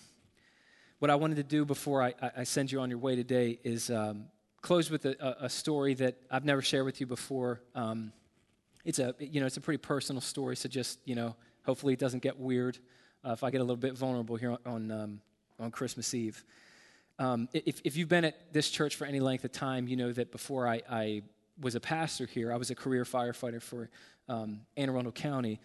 what 1.00 1.10
I 1.10 1.16
wanted 1.16 1.36
to 1.36 1.44
do 1.44 1.66
before 1.66 2.04
I, 2.04 2.14
I, 2.36 2.44
send 2.44 2.72
you 2.72 2.80
on 2.80 2.90
your 2.92 3.00
way 3.00 3.16
today 3.16 3.60
is 3.64 3.90
um, 3.90 4.26
close 4.62 4.90
with 4.90 5.06
a, 5.06 5.38
a, 5.42 5.50
story 5.50 5.94
that 5.96 6.18
I've 6.32 6.46
never 6.46 6.62
shared 6.62 6.86
with 6.86 7.00
you 7.00 7.08
before. 7.08 7.62
Um, 7.76 8.12
it's 8.84 9.00
a 9.00 9.14
you 9.20 9.40
know 9.40 9.46
it's 9.46 9.58
a 9.58 9.62
pretty 9.62 9.78
personal 9.78 10.22
story, 10.22 10.56
so 10.56 10.70
just 10.70 11.00
you 11.06 11.16
know 11.16 11.36
hopefully 11.64 11.94
it 11.94 12.00
doesn't 12.00 12.24
get 12.24 12.40
weird 12.40 12.78
uh, 13.26 13.32
if 13.32 13.44
I 13.44 13.52
get 13.52 13.62
a 13.62 13.64
little 13.64 13.76
bit 13.76 13.98
vulnerable 13.98 14.36
here 14.36 14.52
on 14.52 14.58
on, 14.66 14.92
um, 14.92 15.22
on 15.60 15.72
Christmas 15.72 16.14
Eve. 16.14 16.44
Um, 17.20 17.50
if, 17.54 17.82
if 17.84 17.98
you've 17.98 18.10
been 18.10 18.26
at 18.26 18.54
this 18.54 18.70
church 18.70 18.96
for 18.96 19.06
any 19.06 19.20
length 19.20 19.44
of 19.44 19.52
time, 19.52 19.88
you 19.88 19.96
know 19.96 20.12
that 20.12 20.32
before 20.32 20.68
I, 20.68 20.82
I 20.90 21.24
was 21.60 21.74
a 21.74 21.80
pastor 21.80 22.28
here, 22.28 22.54
I 22.54 22.58
was 22.58 22.70
a 22.70 22.76
career 22.76 23.04
firefighter 23.04 23.62
for 23.62 23.90
um, 24.30 24.62
Anne 24.76 24.90
Arundel 24.90 25.12
County. 25.12 25.60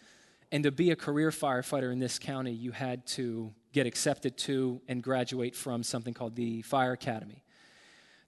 And 0.51 0.65
to 0.65 0.71
be 0.71 0.91
a 0.91 0.97
career 0.97 1.31
firefighter 1.31 1.93
in 1.93 1.99
this 1.99 2.19
county, 2.19 2.53
you 2.53 2.73
had 2.73 3.07
to 3.09 3.53
get 3.73 3.87
accepted 3.87 4.37
to 4.39 4.81
and 4.89 5.03
graduate 5.03 5.57
from 5.57 5.83
something 5.83 6.15
called 6.15 6.37
the 6.37 6.63
Fire 6.63 6.93
Academy. 6.93 7.43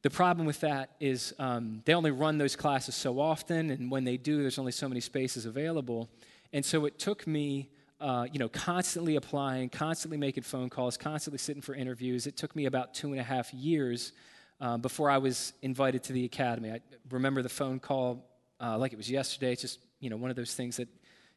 The 0.05 0.11
problem 0.11 0.47
with 0.47 0.61
that 0.61 0.91
is 1.01 1.33
um, 1.39 1.81
they 1.87 1.95
only 1.95 2.11
run 2.11 2.37
those 2.37 2.57
classes 2.57 2.95
so 2.95 3.19
often, 3.19 3.71
and 3.71 3.91
when 3.91 4.05
they 4.05 4.19
do, 4.19 4.43
there's 4.43 4.59
only 4.59 4.71
so 4.71 4.87
many 4.87 5.01
spaces 5.01 5.47
available. 5.47 6.11
And 6.53 6.63
so 6.63 6.85
it 6.85 6.99
took 6.99 7.27
me, 7.27 7.71
uh, 8.03 8.27
you 8.31 8.39
know, 8.39 8.51
constantly 8.51 9.17
applying, 9.17 9.71
constantly 9.71 10.19
making 10.19 10.43
phone 10.43 10.69
calls, 10.69 10.99
constantly 10.99 11.39
sitting 11.39 11.63
for 11.63 11.75
interviews. 11.75 12.27
It 12.27 12.37
took 12.37 12.55
me 12.55 12.67
about 12.67 12.93
two 12.93 13.13
and 13.13 13.19
a 13.19 13.23
half 13.23 13.55
years 13.55 14.13
uh, 14.61 14.77
before 14.77 15.09
I 15.09 15.17
was 15.17 15.55
invited 15.63 16.03
to 16.03 16.13
the 16.13 16.27
academy. 16.27 16.71
I 16.71 16.81
remember 17.09 17.41
the 17.41 17.49
phone 17.49 17.81
call 17.81 18.29
uh, 18.61 18.77
like 18.77 18.93
it 18.93 18.97
was 18.97 19.11
yesterday. 19.11 19.53
It's 19.53 19.63
just, 19.63 19.79
you 20.01 20.11
know, 20.11 20.19
one 20.19 20.29
of 20.29 20.37
those 20.37 20.53
things 20.53 20.77
that 20.77 20.89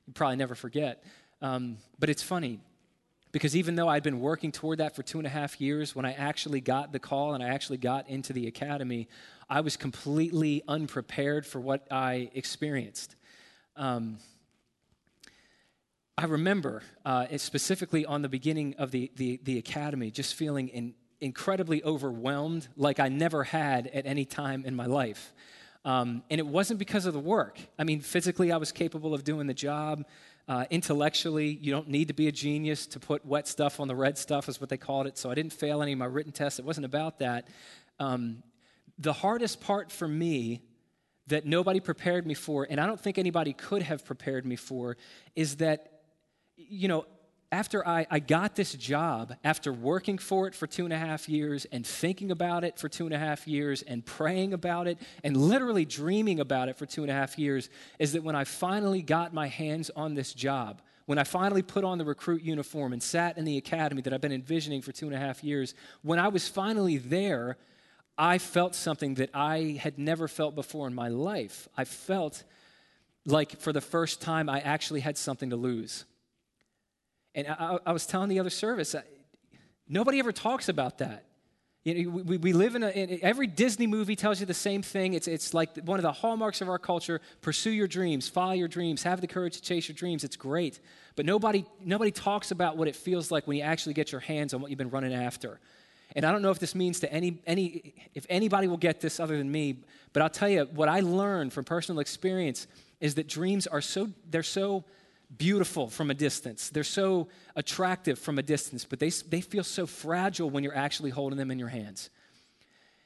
you 0.08 0.12
probably 0.12 0.36
never 0.36 0.56
forget. 0.56 1.06
Um, 1.42 1.78
but 2.00 2.10
it's 2.10 2.22
funny 2.22 2.60
because 3.38 3.56
even 3.56 3.76
though 3.76 3.88
I'd 3.88 4.02
been 4.02 4.20
working 4.20 4.52
toward 4.52 4.80
that 4.80 4.96
for 4.96 5.04
two 5.04 5.20
and 5.20 5.28
a 5.28 5.30
half 5.30 5.62
years, 5.62 5.96
when 5.96 6.06
I 6.06 6.14
actually 6.14 6.60
got 6.60 6.92
the 6.92 6.98
call 6.98 7.36
and 7.36 7.44
I 7.44 7.50
actually 7.50 7.78
got 7.78 8.10
into 8.10 8.34
the 8.34 8.48
academy, 8.48 9.08
I 9.48 9.62
was 9.62 9.78
completely 9.78 10.64
unprepared 10.68 11.46
for 11.46 11.60
what 11.60 11.86
I 11.92 12.32
experienced. 12.34 13.16
Um, 13.76 14.18
I 16.18 16.26
remember, 16.26 16.82
uh, 17.06 17.28
specifically 17.38 18.08
on 18.08 18.24
the 18.24 18.28
beginning 18.28 18.74
of 18.80 18.90
the, 18.90 19.12
the, 19.18 19.40
the 19.44 19.60
academy, 19.60 20.10
just 20.10 20.34
feeling 20.34 20.70
in, 20.70 20.96
incredibly 21.22 21.84
overwhelmed 21.84 22.68
like 22.76 23.00
I 23.00 23.10
never 23.10 23.44
had 23.44 23.86
at 23.86 24.08
any 24.08 24.26
time 24.26 24.66
in 24.66 24.76
my 24.76 24.88
life. 24.88 25.32
Um, 25.86 26.24
and 26.32 26.40
it 26.40 26.48
wasn't 26.48 26.80
because 26.80 27.06
of 27.06 27.14
the 27.14 27.20
work. 27.20 27.60
I 27.78 27.84
mean, 27.84 28.02
physically, 28.02 28.52
I 28.52 28.58
was 28.58 28.72
capable 28.72 29.14
of 29.14 29.24
doing 29.24 29.46
the 29.46 29.54
job. 29.54 30.06
Uh, 30.48 30.66
intellectually, 30.70 31.48
you 31.62 31.72
don't 31.72 31.90
need 31.90 32.08
to 32.08 32.14
be 32.14 32.28
a 32.28 32.32
genius 32.32 32.88
to 32.88 33.00
put 33.00 33.26
wet 33.26 33.48
stuff 33.48 33.80
on 33.80 33.88
the 33.88 33.96
red 33.96 34.18
stuff, 34.18 34.48
is 34.48 34.62
what 34.62 34.70
they 34.70 34.78
called 34.78 35.06
it. 35.06 35.18
So 35.18 35.30
I 35.30 35.36
didn't 35.36 35.54
fail 35.54 35.82
any 35.82 35.92
of 35.92 36.00
my 36.00 36.06
written 36.06 36.32
tests. 36.32 36.58
It 36.58 36.66
wasn't 36.66 36.86
about 36.86 37.20
that. 37.20 37.50
Um, 38.00 38.44
the 38.98 39.14
hardest 39.14 39.60
part 39.60 39.92
for 39.92 40.08
me 40.08 40.62
that 41.28 41.46
nobody 41.46 41.82
prepared 41.82 42.26
me 42.26 42.34
for, 42.34 42.66
and 42.70 42.80
I 42.80 42.86
don't 42.86 43.00
think 43.00 43.18
anybody 43.18 43.52
could 43.52 43.82
have 43.82 44.06
prepared 44.06 44.46
me 44.46 44.56
for, 44.56 44.96
is 45.36 45.58
that, 45.58 46.04
you 46.56 46.88
know, 46.88 47.06
after 47.52 47.88
I, 47.88 48.06
I 48.12 48.20
got 48.20 48.56
this 48.56 48.74
job, 48.74 49.34
after 49.44 49.72
working 49.72 50.18
for 50.18 50.48
it 50.48 50.56
for 50.56 50.68
two 50.68 50.84
and 50.84 50.94
a 50.94 50.98
half 50.98 51.30
years 51.30 51.66
and 51.72 51.86
thinking 51.86 52.32
about 52.32 52.64
it 52.64 52.78
for 52.78 52.90
two 52.90 53.06
and 53.06 53.14
a 53.14 53.18
half 53.18 53.48
years 53.48 53.82
and 53.84 54.06
praying 54.06 54.54
about 54.54 54.88
it 54.88 54.98
and 55.24 55.38
literally 55.38 55.86
dreaming 55.86 56.42
about 56.42 56.68
it 56.68 56.78
for 56.78 56.86
two 56.86 57.04
and 57.04 57.12
a 57.12 57.14
half 57.14 57.40
years, 57.40 57.70
is 58.00 58.14
that 58.14 58.24
when 58.24 58.36
I 58.36 58.44
finally 58.44 59.02
got 59.02 59.34
my 59.34 59.48
hands 59.48 59.90
on 59.96 60.14
this 60.14 60.34
job, 60.34 60.82
when 61.06 61.18
I 61.18 61.24
finally 61.24 61.62
put 61.62 61.86
on 61.86 61.98
the 61.98 62.04
recruit 62.04 62.42
uniform 62.44 62.92
and 62.92 63.02
sat 63.02 63.38
in 63.38 63.46
the 63.46 63.58
academy 63.58 64.02
that 64.02 64.14
I've 64.14 64.20
been 64.20 64.34
envisioning 64.34 64.82
for 64.82 64.92
two 64.92 65.06
and 65.06 65.16
a 65.16 65.20
half 65.20 65.42
years, 65.42 65.74
when 66.02 66.20
I 66.20 66.28
was 66.28 66.50
finally 66.50 66.98
there, 66.98 67.58
I 68.18 68.40
felt 68.40 68.76
something 68.76 69.14
that 69.16 69.30
I 69.34 69.80
had 69.80 69.98
never 69.98 70.28
felt 70.28 70.54
before 70.54 70.86
in 70.86 70.94
my 70.94 71.08
life. 71.08 71.70
I 71.78 71.86
felt 71.86 72.44
like 73.26 73.58
for 73.62 73.72
the 73.72 73.80
first 73.80 74.22
time 74.22 74.50
I 74.50 74.60
actually 74.60 75.00
had 75.00 75.18
something 75.18 75.52
to 75.52 75.56
lose. 75.56 76.04
And 77.38 77.48
I, 77.48 77.78
I 77.86 77.92
was 77.94 78.08
telling 78.08 78.30
the 78.30 78.40
other 78.40 78.50
service, 78.50 78.96
I, 78.96 79.04
nobody 79.88 80.18
ever 80.18 80.32
talks 80.32 80.70
about 80.70 80.98
that. 80.98 81.26
You 81.84 82.04
know, 82.04 82.10
we, 82.10 82.38
we 82.38 82.52
live 82.52 82.76
in, 82.76 82.82
a, 82.82 82.90
in, 82.90 83.20
every 83.22 83.46
Disney 83.46 83.86
movie 83.86 84.16
tells 84.16 84.40
you 84.40 84.48
the 84.48 84.56
same 84.56 84.82
thing. 84.82 85.14
It's, 85.14 85.28
it's 85.28 85.54
like 85.54 85.78
one 85.86 86.00
of 86.00 86.04
the 86.04 86.12
hallmarks 86.12 86.62
of 86.62 86.68
our 86.68 86.80
culture 86.80 87.22
pursue 87.42 87.70
your 87.70 87.88
dreams, 87.88 88.28
follow 88.28 88.54
your 88.54 88.68
dreams, 88.68 89.04
have 89.04 89.22
the 89.22 89.28
courage 89.28 89.54
to 89.54 89.62
chase 89.62 89.88
your 89.88 89.96
dreams. 89.96 90.24
It's 90.24 90.36
great. 90.36 90.80
But 91.16 91.28
nobody, 91.28 91.64
nobody 91.80 92.10
talks 92.10 92.50
about 92.50 92.76
what 92.76 92.88
it 92.88 92.96
feels 92.96 93.30
like 93.30 93.46
when 93.46 93.56
you 93.56 93.64
actually 93.64 93.94
get 93.94 94.12
your 94.12 94.20
hands 94.20 94.56
on 94.56 94.60
what 94.60 94.72
you've 94.72 94.80
been 94.80 94.90
running 94.90 95.14
after. 95.14 95.60
And 96.16 96.26
I 96.26 96.32
don't 96.32 96.42
know 96.42 96.52
if 96.52 96.58
this 96.58 96.74
means 96.74 97.02
to 97.02 97.14
any, 97.14 97.40
any 97.46 97.94
if 98.16 98.26
anybody 98.30 98.68
will 98.68 98.78
get 98.78 99.00
this 99.00 99.20
other 99.20 99.38
than 99.38 99.52
me, 99.52 99.84
but 100.12 100.24
I'll 100.24 100.30
tell 100.30 100.50
you 100.50 100.68
what 100.74 100.90
I 100.90 101.02
learned 101.02 101.54
from 101.54 101.66
personal 101.66 102.00
experience 102.00 102.66
is 103.00 103.14
that 103.16 103.28
dreams 103.28 103.68
are 103.68 103.82
so, 103.82 104.10
they're 104.28 104.42
so 104.42 104.84
beautiful 105.36 105.90
from 105.90 106.10
a 106.10 106.14
distance. 106.14 106.70
They're 106.70 106.84
so 106.84 107.28
attractive 107.56 108.18
from 108.18 108.40
a 108.40 108.44
distance, 108.44 108.86
but 108.86 109.00
they, 109.00 109.10
they 109.10 109.42
feel 109.42 109.64
so 109.64 109.86
fragile 109.86 110.50
when 110.50 110.64
you're 110.64 110.76
actually 110.76 111.10
holding 111.10 111.38
them 111.38 111.52
in 111.52 111.60
your 111.60 111.68
hands. 111.68 112.10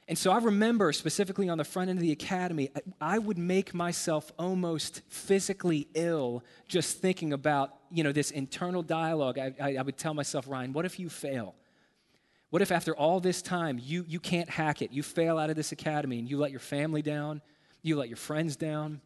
And 0.08 0.18
so 0.18 0.30
I 0.30 0.38
remember 0.38 0.92
specifically 0.92 1.48
on 1.48 1.58
the 1.58 1.64
front 1.64 1.88
end 1.88 1.98
of 1.98 2.02
the 2.02 2.12
academy, 2.12 2.70
I, 3.00 3.18
would 3.18 3.38
make 3.38 3.72
myself 3.72 4.32
almost 4.38 5.00
physically 5.08 5.88
ill 5.94 6.42
just 6.66 6.98
thinking 6.98 7.32
about, 7.32 7.74
you 7.90 8.02
know, 8.02 8.12
this 8.12 8.30
internal 8.30 8.82
dialogue. 8.82 9.38
I, 9.38 9.54
I, 9.60 9.76
I 9.76 9.82
would 9.82 9.96
tell 9.96 10.12
myself, 10.12 10.48
Ryan, 10.48 10.72
what 10.72 10.84
if 10.84 10.98
you 10.98 11.08
fail? 11.08 11.54
What 12.50 12.62
if 12.62 12.72
after 12.72 12.94
all 12.94 13.20
this 13.20 13.40
time 13.40 13.80
you, 13.82 14.04
you 14.08 14.20
can't 14.20 14.50
hack 14.50 14.82
it? 14.82 14.92
You 14.92 15.02
fail 15.02 15.38
out 15.38 15.50
of 15.50 15.56
this 15.56 15.72
academy 15.72 16.18
and 16.18 16.28
you 16.28 16.36
let 16.36 16.50
your 16.50 16.60
family 16.60 17.00
down, 17.00 17.40
you 17.80 17.96
let 17.96 18.08
your 18.08 18.18
friends 18.18 18.56
down, 18.56 19.00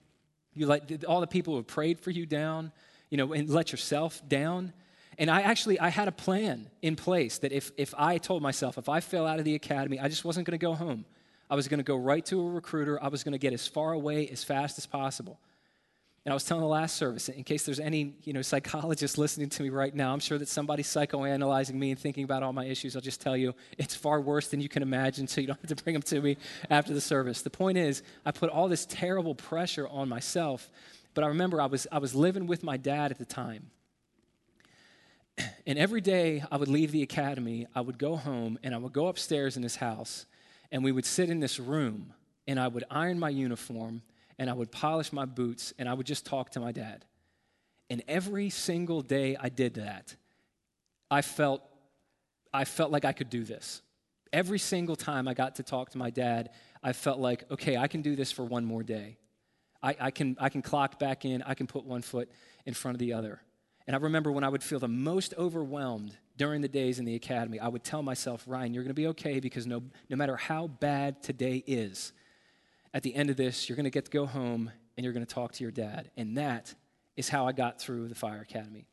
you 0.55 0.67
let 0.67 1.05
all 1.05 1.21
the 1.21 1.27
people 1.27 1.53
who 1.53 1.59
have 1.59 1.67
prayed 1.67 2.01
for 2.01 2.11
you 2.11 2.25
down, 2.27 2.73
you 3.11 3.17
know, 3.17 3.33
and 3.33 3.49
let 3.49 3.73
yourself 3.73 4.23
down. 4.29 4.73
And 5.19 5.31
I 5.31 5.43
actually, 5.43 5.81
I 5.81 5.89
had 5.89 6.09
a 6.09 6.13
plan 6.13 6.69
in 6.83 6.97
place 6.97 7.39
that 7.39 7.53
if, 7.53 7.73
if 7.77 7.95
I 7.97 8.19
told 8.19 8.43
myself, 8.43 8.77
if 8.79 8.89
I 8.89 9.01
fell 9.01 9.27
out 9.27 9.39
of 9.39 9.45
the 9.45 9.55
academy, 9.55 9.99
I 9.99 10.09
just 10.09 10.25
wasn't 10.25 10.47
going 10.47 10.59
to 10.59 10.65
go 10.65 10.75
home. 10.75 11.05
I 11.49 11.55
was 11.55 11.69
going 11.69 11.79
to 11.79 11.85
go 11.85 11.97
right 11.97 12.25
to 12.27 12.41
a 12.41 12.51
recruiter. 12.51 13.03
I 13.03 13.09
was 13.09 13.23
going 13.23 13.33
to 13.33 13.39
get 13.39 13.53
as 13.53 13.67
far 13.67 13.93
away 13.93 14.29
as 14.29 14.43
fast 14.43 14.79
as 14.79 14.87
possible. 14.87 15.39
And 16.27 16.33
I 16.33 16.35
was 16.35 16.43
telling 16.43 16.63
the 16.63 16.69
last 16.69 16.97
service, 16.97 17.29
in 17.29 17.45
case 17.45 17.65
there's 17.65 17.79
any 17.79 18.15
you 18.25 18.33
know, 18.33 18.43
psychologists 18.43 19.17
listening 19.17 19.49
to 19.51 19.63
me 19.63 19.69
right 19.69 19.95
now, 19.95 20.13
I'm 20.13 20.19
sure 20.19 20.39
that 20.39 20.49
somebody's 20.49 20.89
psychoanalyzing 20.89 21.75
me 21.75 21.93
and 21.93 22.01
thinking 22.01 22.25
about 22.25 22.43
all 22.43 22.53
my 22.53 22.65
issues. 22.65 22.97
I'll 22.97 23.03
just 23.03 23.21
tell 23.21 23.37
you, 23.37 23.55
it's 23.79 23.95
far 23.95 24.21
worse 24.21 24.49
than 24.49 24.61
you 24.61 24.69
can 24.69 24.83
imagine, 24.83 25.29
so 25.29 25.41
you 25.41 25.47
don't 25.47 25.61
have 25.61 25.77
to 25.77 25.83
bring 25.83 25.95
them 25.95 26.03
to 26.03 26.21
me 26.21 26.37
after 26.69 26.93
the 26.93 27.01
service. 27.01 27.43
The 27.43 27.51
point 27.51 27.79
is, 27.79 28.03
I 28.27 28.33
put 28.33 28.51
all 28.51 28.67
this 28.67 28.87
terrible 28.87 29.37
pressure 29.37 29.87
on 29.87 30.09
myself 30.09 30.69
but 31.17 31.25
I 31.25 31.29
remember 31.29 31.63
I 31.63 31.67
was, 31.67 31.87
I 31.91 31.97
was 31.97 32.15
living 32.15 32.47
with 32.47 32.63
my 32.63 32.77
dad 32.77 33.11
at 33.11 33.17
the 33.17 33.25
time. 33.25 33.71
And 35.67 35.79
every 35.79 36.03
day 36.03 36.45
I 36.53 36.59
would 36.59 36.69
leave 36.69 36.93
the 36.93 37.03
academy, 37.03 37.67
I 37.75 37.81
would 37.81 37.97
go 37.99 38.17
home 38.17 38.59
and 38.63 38.75
I 38.75 38.79
would 38.79 38.93
go 38.93 39.09
upstairs 39.09 39.57
in 39.57 39.63
his 39.63 39.77
house 39.77 40.27
and 40.71 40.85
we 40.85 40.93
would 40.93 41.07
sit 41.07 41.31
in 41.31 41.41
this 41.41 41.59
room 41.59 42.13
and 42.47 42.61
I 42.61 42.69
would 42.69 42.85
iron 42.91 43.19
my 43.19 43.31
uniform 43.31 44.03
and 44.39 44.51
I 44.51 44.53
would 44.53 44.71
polish 44.71 45.11
my 45.11 45.25
boots 45.25 45.73
and 45.79 45.89
I 45.89 45.95
would 45.95 46.07
just 46.07 46.27
talk 46.27 46.51
to 46.51 46.61
my 46.61 46.71
dad. 46.71 47.07
And 47.89 48.03
every 48.07 48.51
single 48.51 49.01
day 49.01 49.39
I 49.41 49.49
did 49.49 49.75
that, 49.75 50.15
I 51.11 51.23
felt 51.23 51.63
I 52.53 52.67
felt 52.67 52.93
like 52.93 53.07
I 53.07 53.13
could 53.13 53.31
do 53.31 53.43
this. 53.43 53.81
Every 54.35 54.59
single 54.59 54.97
time 54.97 55.29
I 55.29 55.35
got 55.35 55.55
to 55.57 55.63
talk 55.63 55.91
to 55.91 55.99
my 55.99 56.11
dad, 56.11 56.51
I 56.83 56.93
felt 56.93 57.19
like, 57.21 57.51
okay, 57.51 57.79
I 57.79 57.87
can 57.87 58.03
do 58.03 58.17
this 58.17 58.33
for 58.33 58.45
one 58.45 58.67
more 58.67 58.83
day. 58.83 59.17
I, 59.87 59.97
I, 60.01 60.11
can, 60.11 60.37
I 60.41 60.49
can 60.49 60.63
clock 60.63 60.99
back 60.99 61.25
in, 61.25 61.43
I 61.43 61.55
can 61.55 61.69
put 61.69 61.85
one 61.85 62.03
foot 62.03 62.29
in 62.65 62.75
front 62.75 62.97
of 62.97 62.99
the 62.99 63.13
other. 63.13 63.41
And 63.87 63.95
I 63.95 64.01
remember 64.01 64.33
when 64.33 64.43
I 64.43 64.49
would 64.49 64.65
feel 64.65 64.81
the 64.81 64.89
most 64.89 65.33
overwhelmed 65.39 66.17
during 66.37 66.61
the 66.61 66.69
days 66.69 66.99
in 66.99 67.05
the 67.05 67.15
academy, 67.15 67.61
I 67.61 67.69
would 67.69 67.85
tell 67.85 68.03
myself, 68.03 68.43
Ryan, 68.49 68.75
you're 68.75 68.83
going 68.83 68.91
to 68.91 68.95
be 68.95 69.07
okay 69.09 69.39
because 69.39 69.65
no, 69.65 69.85
no 70.11 70.17
matter 70.17 70.35
how 70.37 70.67
bad 70.67 71.23
today 71.23 71.63
is, 71.69 72.13
at 72.93 73.05
the 73.05 73.15
end 73.15 73.31
of 73.31 73.37
this, 73.37 73.69
you're 73.69 73.77
going 73.77 73.85
to 73.85 73.91
get 73.91 74.07
to 74.07 74.11
go 74.11 74.27
home 74.27 74.73
and 74.97 75.05
you're 75.05 75.13
going 75.13 75.25
to 75.25 75.33
talk 75.33 75.53
to 75.53 75.63
your 75.63 75.71
dad. 75.71 76.11
And 76.17 76.37
that 76.37 76.75
is 77.17 77.29
how 77.29 77.47
I 77.47 77.53
got 77.53 77.81
through 77.81 78.09
the 78.09 78.17
fire 78.17 78.41
academy. 78.41 78.87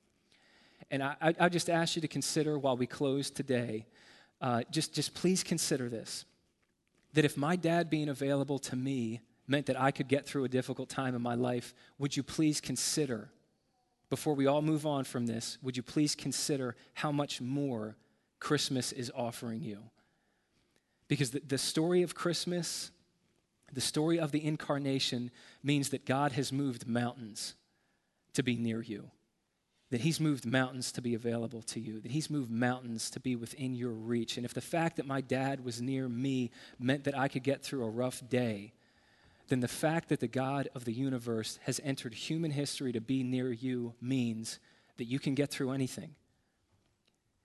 And 0.91 1.01
I, 1.01 1.15
I, 1.19 1.33
I 1.39 1.49
just 1.49 1.71
ask 1.71 1.95
you 1.95 2.03
to 2.03 2.07
consider 2.07 2.59
while 2.59 2.77
we 2.77 2.85
close 2.85 3.31
today, 3.31 3.87
uh, 4.41 4.61
just, 4.69 4.93
just 4.93 5.15
please 5.15 5.43
consider 5.43 5.89
this 5.89 6.25
that 7.13 7.25
if 7.25 7.35
my 7.35 7.55
dad 7.55 7.89
being 7.89 8.09
available 8.09 8.57
to 8.57 8.75
me 8.75 9.21
meant 9.47 9.65
that 9.65 9.79
I 9.79 9.91
could 9.91 10.07
get 10.07 10.25
through 10.25 10.45
a 10.45 10.49
difficult 10.49 10.89
time 10.89 11.15
in 11.15 11.21
my 11.21 11.35
life, 11.35 11.73
would 11.97 12.15
you 12.15 12.23
please 12.23 12.61
consider, 12.61 13.29
before 14.09 14.33
we 14.33 14.47
all 14.47 14.61
move 14.61 14.85
on 14.85 15.03
from 15.03 15.25
this, 15.25 15.57
would 15.61 15.77
you 15.77 15.83
please 15.83 16.15
consider 16.15 16.75
how 16.93 17.11
much 17.11 17.41
more 17.41 17.95
Christmas 18.39 18.91
is 18.91 19.11
offering 19.15 19.61
you? 19.61 19.79
Because 21.07 21.31
the, 21.31 21.41
the 21.45 21.57
story 21.57 22.01
of 22.01 22.15
Christmas, 22.15 22.91
the 23.71 23.81
story 23.81 24.19
of 24.19 24.31
the 24.31 24.43
incarnation, 24.45 25.31
means 25.61 25.89
that 25.89 26.05
God 26.05 26.31
has 26.33 26.51
moved 26.51 26.87
mountains 26.87 27.55
to 28.33 28.43
be 28.43 28.55
near 28.55 28.81
you 28.81 29.11
that 29.93 30.01
He's 30.01 30.19
moved 30.19 30.43
mountains 30.43 30.91
to 30.93 31.03
be 31.03 31.13
available 31.13 31.61
to 31.61 31.79
you, 31.79 31.99
that 31.99 32.09
He's 32.09 32.27
moved 32.27 32.49
mountains 32.49 33.11
to 33.11 33.19
be 33.19 33.35
within 33.35 33.75
your 33.75 33.91
reach. 33.91 34.37
And 34.37 34.45
if 34.45 34.51
the 34.51 34.59
fact 34.59 34.95
that 34.95 35.05
my 35.05 35.21
dad 35.21 35.63
was 35.63 35.83
near 35.83 36.09
me 36.09 36.49
meant 36.79 37.03
that 37.03 37.15
I 37.15 37.27
could 37.27 37.43
get 37.43 37.61
through 37.61 37.85
a 37.85 37.89
rough 37.91 38.27
day, 38.27 38.73
then 39.49 39.59
the 39.59 39.67
fact 39.67 40.09
that 40.09 40.19
the 40.19 40.27
God 40.27 40.69
of 40.73 40.85
the 40.85 40.93
universe 40.93 41.59
has 41.63 41.81
entered 41.83 42.13
human 42.13 42.51
history 42.51 42.91
to 42.93 43.01
be 43.01 43.23
near 43.23 43.51
you 43.51 43.93
means 44.01 44.59
that 44.97 45.05
you 45.05 45.19
can 45.19 45.35
get 45.35 45.49
through 45.49 45.71
anything. 45.71 46.15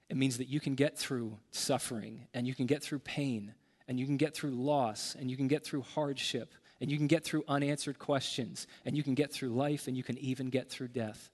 It 0.09 0.17
means 0.17 0.39
that 0.39 0.49
you 0.49 0.61
can 0.61 0.75
get 0.75 0.97
through 0.97 1.39
suffering, 1.51 2.27
and 2.33 2.47
you 2.47 2.55
can 2.55 2.67
get 2.67 2.83
through 2.83 3.01
pain, 3.01 3.55
and 3.89 3.99
you 3.99 4.07
can 4.07 4.17
get 4.17 4.35
through 4.35 4.53
loss, 4.53 5.17
and 5.19 5.31
you 5.31 5.37
can 5.37 5.49
get 5.49 5.65
through 5.65 5.83
hardship, 5.83 6.55
and 6.81 6.91
you 6.91 6.97
can 6.97 7.09
get 7.09 7.25
through 7.25 7.45
unanswered 7.49 7.99
questions, 7.99 8.67
and 8.85 8.97
you 8.97 9.03
can 9.03 9.15
get 9.15 9.33
through 9.33 9.51
life, 9.51 9.89
and 9.89 9.97
you 9.97 10.05
can 10.05 10.17
even 10.19 10.49
get 10.51 10.71
through 10.71 10.89
death. 10.89 11.31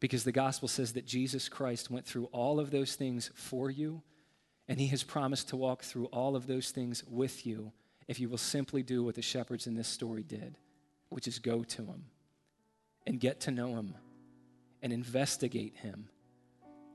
Because 0.00 0.24
the 0.24 0.32
gospel 0.32 0.68
says 0.68 0.92
that 0.92 1.06
Jesus 1.06 1.48
Christ 1.48 1.90
went 1.90 2.06
through 2.06 2.26
all 2.26 2.60
of 2.60 2.70
those 2.70 2.94
things 2.94 3.30
for 3.34 3.70
you, 3.70 4.02
and 4.68 4.78
he 4.78 4.86
has 4.88 5.02
promised 5.02 5.48
to 5.48 5.56
walk 5.56 5.82
through 5.82 6.06
all 6.06 6.36
of 6.36 6.46
those 6.46 6.70
things 6.70 7.02
with 7.08 7.44
you 7.44 7.72
if 8.08 8.18
you 8.18 8.28
will 8.28 8.38
simply 8.38 8.82
do 8.82 9.04
what 9.04 9.14
the 9.14 9.22
shepherds 9.22 9.66
in 9.66 9.74
this 9.74 9.86
story 9.86 10.22
did, 10.22 10.56
which 11.10 11.28
is 11.28 11.38
go 11.38 11.62
to 11.62 11.82
him 11.82 12.06
and 13.06 13.20
get 13.20 13.40
to 13.40 13.50
know 13.50 13.76
him 13.76 13.94
and 14.82 14.92
investigate 14.92 15.76
him 15.76 16.08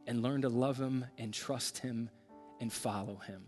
and 0.08 0.24
learn 0.24 0.42
to 0.42 0.50
love 0.50 0.78
him 0.78 1.06
and 1.18 1.34
trust 1.34 1.78
him 1.78 2.10
and 2.60 2.74
follow 2.74 3.22
him, 3.28 3.44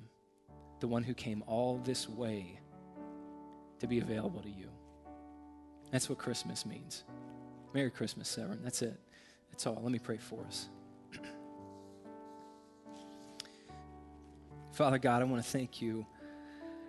the 0.79 0.87
one 0.87 1.03
who 1.03 1.13
came 1.13 1.43
all 1.47 1.77
this 1.77 2.07
way 2.07 2.59
to 3.79 3.87
be 3.87 3.99
available 3.99 4.41
to 4.41 4.49
you. 4.49 4.69
That's 5.91 6.07
what 6.07 6.17
Christmas 6.17 6.65
means. 6.65 7.03
Merry 7.73 7.89
Christmas, 7.89 8.29
Severn. 8.29 8.59
That's 8.63 8.81
it. 8.81 8.99
That's 9.51 9.67
all. 9.67 9.79
Let 9.81 9.91
me 9.91 9.99
pray 9.99 10.17
for 10.17 10.43
us. 10.45 10.69
Father 14.71 14.97
God, 14.97 15.21
I 15.21 15.25
want 15.25 15.43
to 15.43 15.49
thank 15.49 15.81
you 15.81 16.05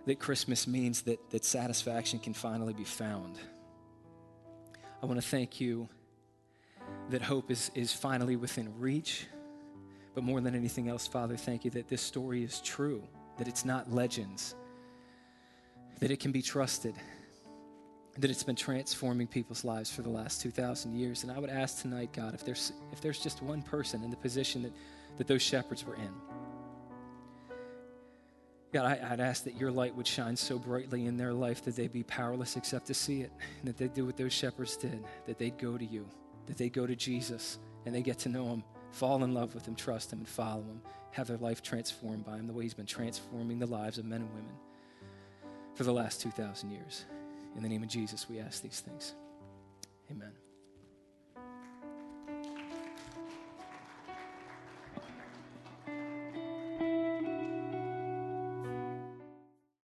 that 0.06 0.18
Christmas 0.20 0.66
means 0.66 1.02
that, 1.02 1.30
that 1.30 1.44
satisfaction 1.44 2.18
can 2.18 2.32
finally 2.32 2.72
be 2.72 2.84
found. 2.84 3.38
I 5.02 5.06
want 5.06 5.20
to 5.20 5.26
thank 5.26 5.60
you 5.60 5.88
that 7.10 7.22
hope 7.22 7.50
is, 7.50 7.70
is 7.74 7.92
finally 7.92 8.36
within 8.36 8.72
reach. 8.78 9.26
But 10.14 10.24
more 10.24 10.40
than 10.40 10.54
anything 10.54 10.88
else, 10.88 11.06
Father, 11.06 11.36
thank 11.36 11.64
you 11.64 11.70
that 11.72 11.88
this 11.88 12.00
story 12.00 12.42
is 12.42 12.60
true, 12.60 13.02
that 13.36 13.48
it's 13.48 13.64
not 13.64 13.92
legends, 13.92 14.54
that 16.00 16.10
it 16.10 16.20
can 16.20 16.32
be 16.32 16.40
trusted, 16.40 16.94
that 18.16 18.30
it's 18.30 18.42
been 18.42 18.56
transforming 18.56 19.26
people's 19.26 19.64
lives 19.64 19.90
for 19.90 20.02
the 20.02 20.08
last 20.08 20.40
2,000 20.40 20.96
years. 20.96 21.22
And 21.22 21.30
I 21.30 21.38
would 21.38 21.50
ask 21.50 21.82
tonight, 21.82 22.12
God, 22.12 22.32
if 22.32 22.44
there's, 22.44 22.72
if 22.92 23.00
there's 23.00 23.18
just 23.18 23.42
one 23.42 23.60
person 23.60 24.02
in 24.04 24.10
the 24.10 24.16
position 24.16 24.62
that, 24.62 24.72
that 25.18 25.26
those 25.26 25.42
shepherds 25.42 25.84
were 25.84 25.96
in, 25.96 26.12
God, 28.76 28.98
I, 29.02 29.10
would 29.10 29.20
ask 29.20 29.44
that 29.44 29.58
your 29.58 29.70
light 29.70 29.96
would 29.96 30.06
shine 30.06 30.36
so 30.36 30.58
brightly 30.58 31.06
in 31.06 31.16
their 31.16 31.32
life 31.32 31.64
that 31.64 31.76
they'd 31.76 31.94
be 31.94 32.02
powerless 32.02 32.58
except 32.58 32.88
to 32.88 32.94
see 32.94 33.22
it, 33.22 33.32
and 33.58 33.68
that 33.68 33.78
they'd 33.78 33.94
do 33.94 34.04
what 34.04 34.18
those 34.18 34.34
shepherds 34.34 34.76
did, 34.76 35.02
that 35.24 35.38
they'd 35.38 35.56
go 35.56 35.78
to 35.78 35.84
you, 35.86 36.06
that 36.44 36.58
they'd 36.58 36.74
go 36.74 36.86
to 36.86 36.94
Jesus, 36.94 37.58
and 37.86 37.94
they 37.94 38.02
get 38.02 38.18
to 38.18 38.28
know 38.28 38.44
him, 38.48 38.62
fall 38.90 39.24
in 39.24 39.32
love 39.32 39.54
with 39.54 39.66
him, 39.66 39.74
trust 39.74 40.12
him, 40.12 40.18
and 40.18 40.28
follow 40.28 40.60
him, 40.60 40.82
have 41.12 41.26
their 41.26 41.38
life 41.38 41.62
transformed 41.62 42.26
by 42.26 42.36
him 42.36 42.46
the 42.46 42.52
way 42.52 42.64
he's 42.64 42.74
been 42.74 42.84
transforming 42.84 43.58
the 43.58 43.66
lives 43.66 43.96
of 43.96 44.04
men 44.04 44.20
and 44.20 44.30
women 44.34 44.54
for 45.74 45.84
the 45.84 45.92
last 45.94 46.20
2,000 46.20 46.70
years. 46.70 47.06
In 47.56 47.62
the 47.62 47.70
name 47.70 47.82
of 47.82 47.88
Jesus, 47.88 48.28
we 48.28 48.40
ask 48.40 48.62
these 48.62 48.80
things. 48.80 49.14
Amen. 50.10 50.32